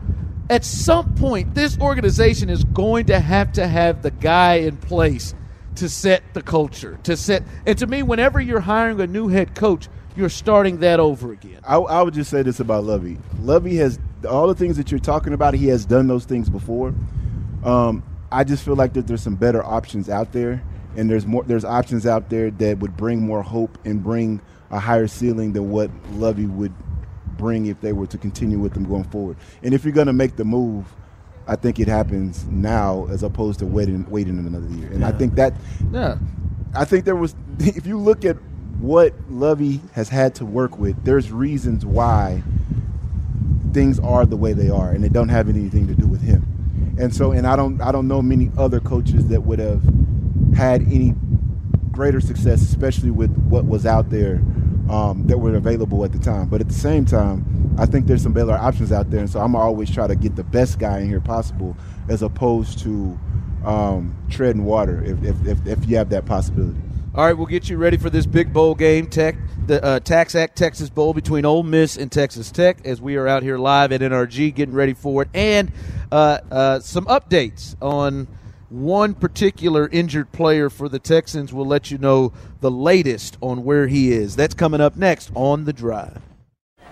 at 0.50 0.64
some 0.64 1.16
point, 1.16 1.56
this 1.56 1.78
organization 1.80 2.50
is 2.50 2.64
going 2.64 3.08
to 3.08 3.20
have 3.20 3.52
to 3.54 3.68
have 3.68 4.04
the 4.04 4.12
guy 4.12 4.56
in 4.56 4.78
place 4.78 5.34
to 5.76 5.90
set 5.90 6.24
the 6.34 6.42
culture, 6.42 7.00
to 7.04 7.18
set. 7.18 7.44
And 7.66 7.78
to 7.80 7.88
me, 7.88 8.04
whenever 8.04 8.40
you're 8.40 8.60
hiring 8.60 9.00
a 9.00 9.08
new 9.08 9.28
head 9.28 9.56
coach, 9.56 9.90
you're 10.16 10.30
starting 10.30 10.80
that 10.80 11.00
over 11.00 11.32
again. 11.32 11.60
I, 11.64 11.78
I 11.78 12.02
would 12.02 12.14
just 12.14 12.30
say 12.30 12.44
this 12.44 12.60
about 12.60 12.84
Lovie. 12.84 13.18
Lovie 13.40 13.78
has 13.78 14.00
all 14.30 14.48
the 14.48 14.56
things 14.56 14.78
that 14.78 14.92
you're 14.92 15.00
talking 15.00 15.34
about. 15.34 15.54
He 15.54 15.68
has 15.68 15.86
done 15.86 16.08
those 16.08 16.26
things 16.26 16.50
before. 16.50 16.94
Um, 17.64 18.04
I 18.32 18.44
just 18.44 18.64
feel 18.64 18.76
like 18.76 18.94
that 18.94 19.08
there's 19.08 19.24
some 19.24 19.36
better 19.36 19.64
options 19.64 20.10
out 20.10 20.32
there, 20.32 20.64
and 20.96 21.10
there's 21.10 21.26
more. 21.26 21.44
There's 21.44 21.66
options 21.66 22.06
out 22.06 22.30
there 22.30 22.52
that 22.52 22.80
would 22.80 22.98
bring 22.98 23.22
more 23.22 23.42
hope 23.42 23.78
and 23.86 24.04
bring 24.04 24.42
a 24.72 24.80
higher 24.80 25.08
ceiling 25.08 25.54
than 25.54 25.70
what 25.70 25.90
Lovie 26.12 26.48
would 26.48 26.74
bring 27.38 27.66
if 27.68 27.80
they 27.82 27.94
were 27.94 28.08
to 28.08 28.18
continue 28.18 28.60
with 28.60 28.74
them 28.74 28.86
going 28.86 29.04
forward. 29.06 29.38
And 29.62 29.74
if 29.74 29.84
you're 29.84 29.94
going 29.94 30.08
to 30.08 30.14
make 30.14 30.36
the 30.36 30.46
move, 30.46 30.86
I 31.48 31.56
think 31.56 31.80
it 31.80 31.88
happens 31.88 32.46
now 32.46 33.08
as 33.10 33.24
opposed 33.24 33.60
to 33.60 33.66
waiting 33.66 34.10
waiting 34.10 34.38
another 34.40 34.68
year. 34.76 34.90
And 34.92 35.02
yeah. 35.02 35.08
I 35.08 35.12
think 35.12 35.36
that 35.36 35.54
yeah. 35.92 36.18
I 36.76 36.86
think 36.86 37.06
there 37.06 37.16
was 37.16 37.36
if 37.60 37.86
you 37.86 37.98
look 37.98 38.26
at 38.26 38.38
what 38.80 39.14
Lovie 39.30 39.82
has 39.94 40.10
had 40.10 40.36
to 40.36 40.46
work 40.46 40.78
with, 40.78 41.04
there's 41.04 41.32
reasons 41.32 41.86
why 41.86 42.44
things 43.72 44.00
are 44.00 44.26
the 44.26 44.38
way 44.38 44.54
they 44.54 44.70
are 44.70 44.92
and 44.92 45.04
they 45.04 45.10
don't 45.10 45.30
have 45.30 45.50
anything 45.50 45.88
to 45.88 45.96
do 45.96 46.06
with 46.06 46.22
him. 46.22 46.96
And 47.00 47.14
so 47.14 47.32
and 47.32 47.48
I 47.48 47.56
don't 47.56 47.82
I 47.82 47.92
don't 47.92 48.08
know 48.08 48.22
many 48.22 48.52
other 48.58 48.80
coaches 48.80 49.28
that 49.30 49.42
would 49.42 49.60
have 49.60 49.82
had 50.56 50.82
any 50.84 51.16
greater 51.92 52.20
success, 52.22 52.62
especially 52.62 53.12
with 53.12 53.36
what 53.46 53.66
was 53.66 53.86
out 53.86 54.10
there 54.10 54.42
um, 54.90 55.26
that 55.28 55.38
were 55.38 55.56
available 55.56 56.04
at 56.04 56.12
the 56.12 56.20
time. 56.20 56.48
But 56.48 56.62
at 56.62 56.68
the 56.68 56.74
same 56.74 57.06
time, 57.06 57.76
I 57.78 57.86
think 57.86 58.06
there's 58.06 58.24
some 58.24 58.34
better 58.34 58.52
options 58.52 58.92
out 58.92 59.10
there, 59.10 59.22
and 59.22 59.30
so 59.30 59.40
I'm 59.40 59.56
always 59.56 59.90
try 59.90 60.08
to 60.08 60.16
get 60.16 60.36
the 60.36 60.44
best 60.44 60.80
guy 60.80 61.00
in 61.00 61.08
here 61.08 61.22
possible, 61.22 61.76
as 62.10 62.22
opposed 62.22 62.80
to 62.80 63.20
um, 63.66 64.16
treading 64.30 64.66
water 64.66 65.04
if, 65.04 65.24
if, 65.24 65.48
if, 65.48 65.68
if, 65.68 65.90
you 65.90 65.98
have 65.98 66.10
that 66.10 66.26
possibility. 66.26 66.80
All 67.16 67.26
right, 67.26 67.34
we'll 67.34 67.48
get 67.48 67.70
you 67.70 67.78
ready 67.78 67.98
for 67.98 68.10
this 68.10 68.26
big 68.26 68.52
bowl 68.52 68.76
game, 68.76 69.08
Tech, 69.08 69.36
the 69.68 69.84
uh, 69.84 70.00
TaxAct 70.00 70.56
Texas 70.56 70.90
Bowl 70.90 71.14
between 71.14 71.46
Ole 71.46 71.64
Miss 71.64 71.96
and 71.96 72.12
Texas 72.12 72.52
Tech, 72.52 72.86
as 72.86 73.02
we 73.02 73.16
are 73.16 73.28
out 73.28 73.44
here 73.44 73.58
live 73.58 73.92
at 73.92 74.02
NRG 74.02 74.54
getting 74.54 74.76
ready 74.76 74.94
for 74.94 75.22
it, 75.22 75.30
and 75.34 75.72
uh, 76.12 76.40
uh, 76.52 76.80
some 76.80 77.06
updates 77.06 77.76
on 77.82 78.28
one 78.74 79.14
particular 79.14 79.88
injured 79.92 80.32
player 80.32 80.70
for 80.70 80.90
the 80.90 81.00
Texans. 81.00 81.54
We'll 81.54 81.66
let 81.66 81.92
you 81.92 81.98
know 81.98 82.34
the 82.60 82.72
latest 82.72 83.38
on 83.40 83.64
where 83.64 83.88
he 83.88 84.12
is. 84.12 84.36
That's 84.36 84.54
coming 84.54 84.82
up 84.82 84.96
next 84.96 85.32
on 85.36 85.66
The 85.66 85.74
Drive. 85.74 86.22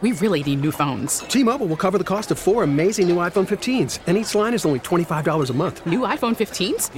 We 0.02 0.14
really 0.14 0.42
need 0.42 0.62
new 0.62 0.72
phones. 0.72 1.20
T 1.20 1.44
Mobile 1.44 1.68
will 1.68 1.78
cover 1.78 2.00
the 2.00 2.04
cost 2.04 2.32
of 2.32 2.40
four 2.40 2.64
amazing 2.64 3.08
new 3.08 3.18
iPhone 3.18 3.48
15s, 3.48 4.00
and 4.08 4.18
each 4.18 4.34
line 4.34 4.56
is 4.56 4.66
only 4.66 4.80
$25 4.80 5.50
a 5.50 5.54
month. 5.54 5.86
New 5.86 6.00
iPhone 6.00 6.36
15s? 6.36 6.90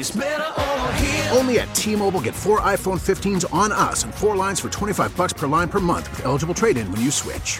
Only 1.35 1.59
at 1.59 1.75
T 1.75 1.97
Mobile 1.97 2.21
get 2.21 2.33
four 2.33 2.61
iPhone 2.61 3.01
15s 3.01 3.53
on 3.53 3.73
us 3.73 4.05
and 4.05 4.15
four 4.15 4.37
lines 4.37 4.61
for 4.61 4.69
25 4.69 5.17
bucks 5.17 5.33
per 5.33 5.47
line 5.47 5.67
per 5.67 5.81
month 5.81 6.09
with 6.11 6.25
eligible 6.25 6.53
trade 6.53 6.77
in 6.77 6.89
when 6.93 7.01
you 7.01 7.11
switch. 7.11 7.59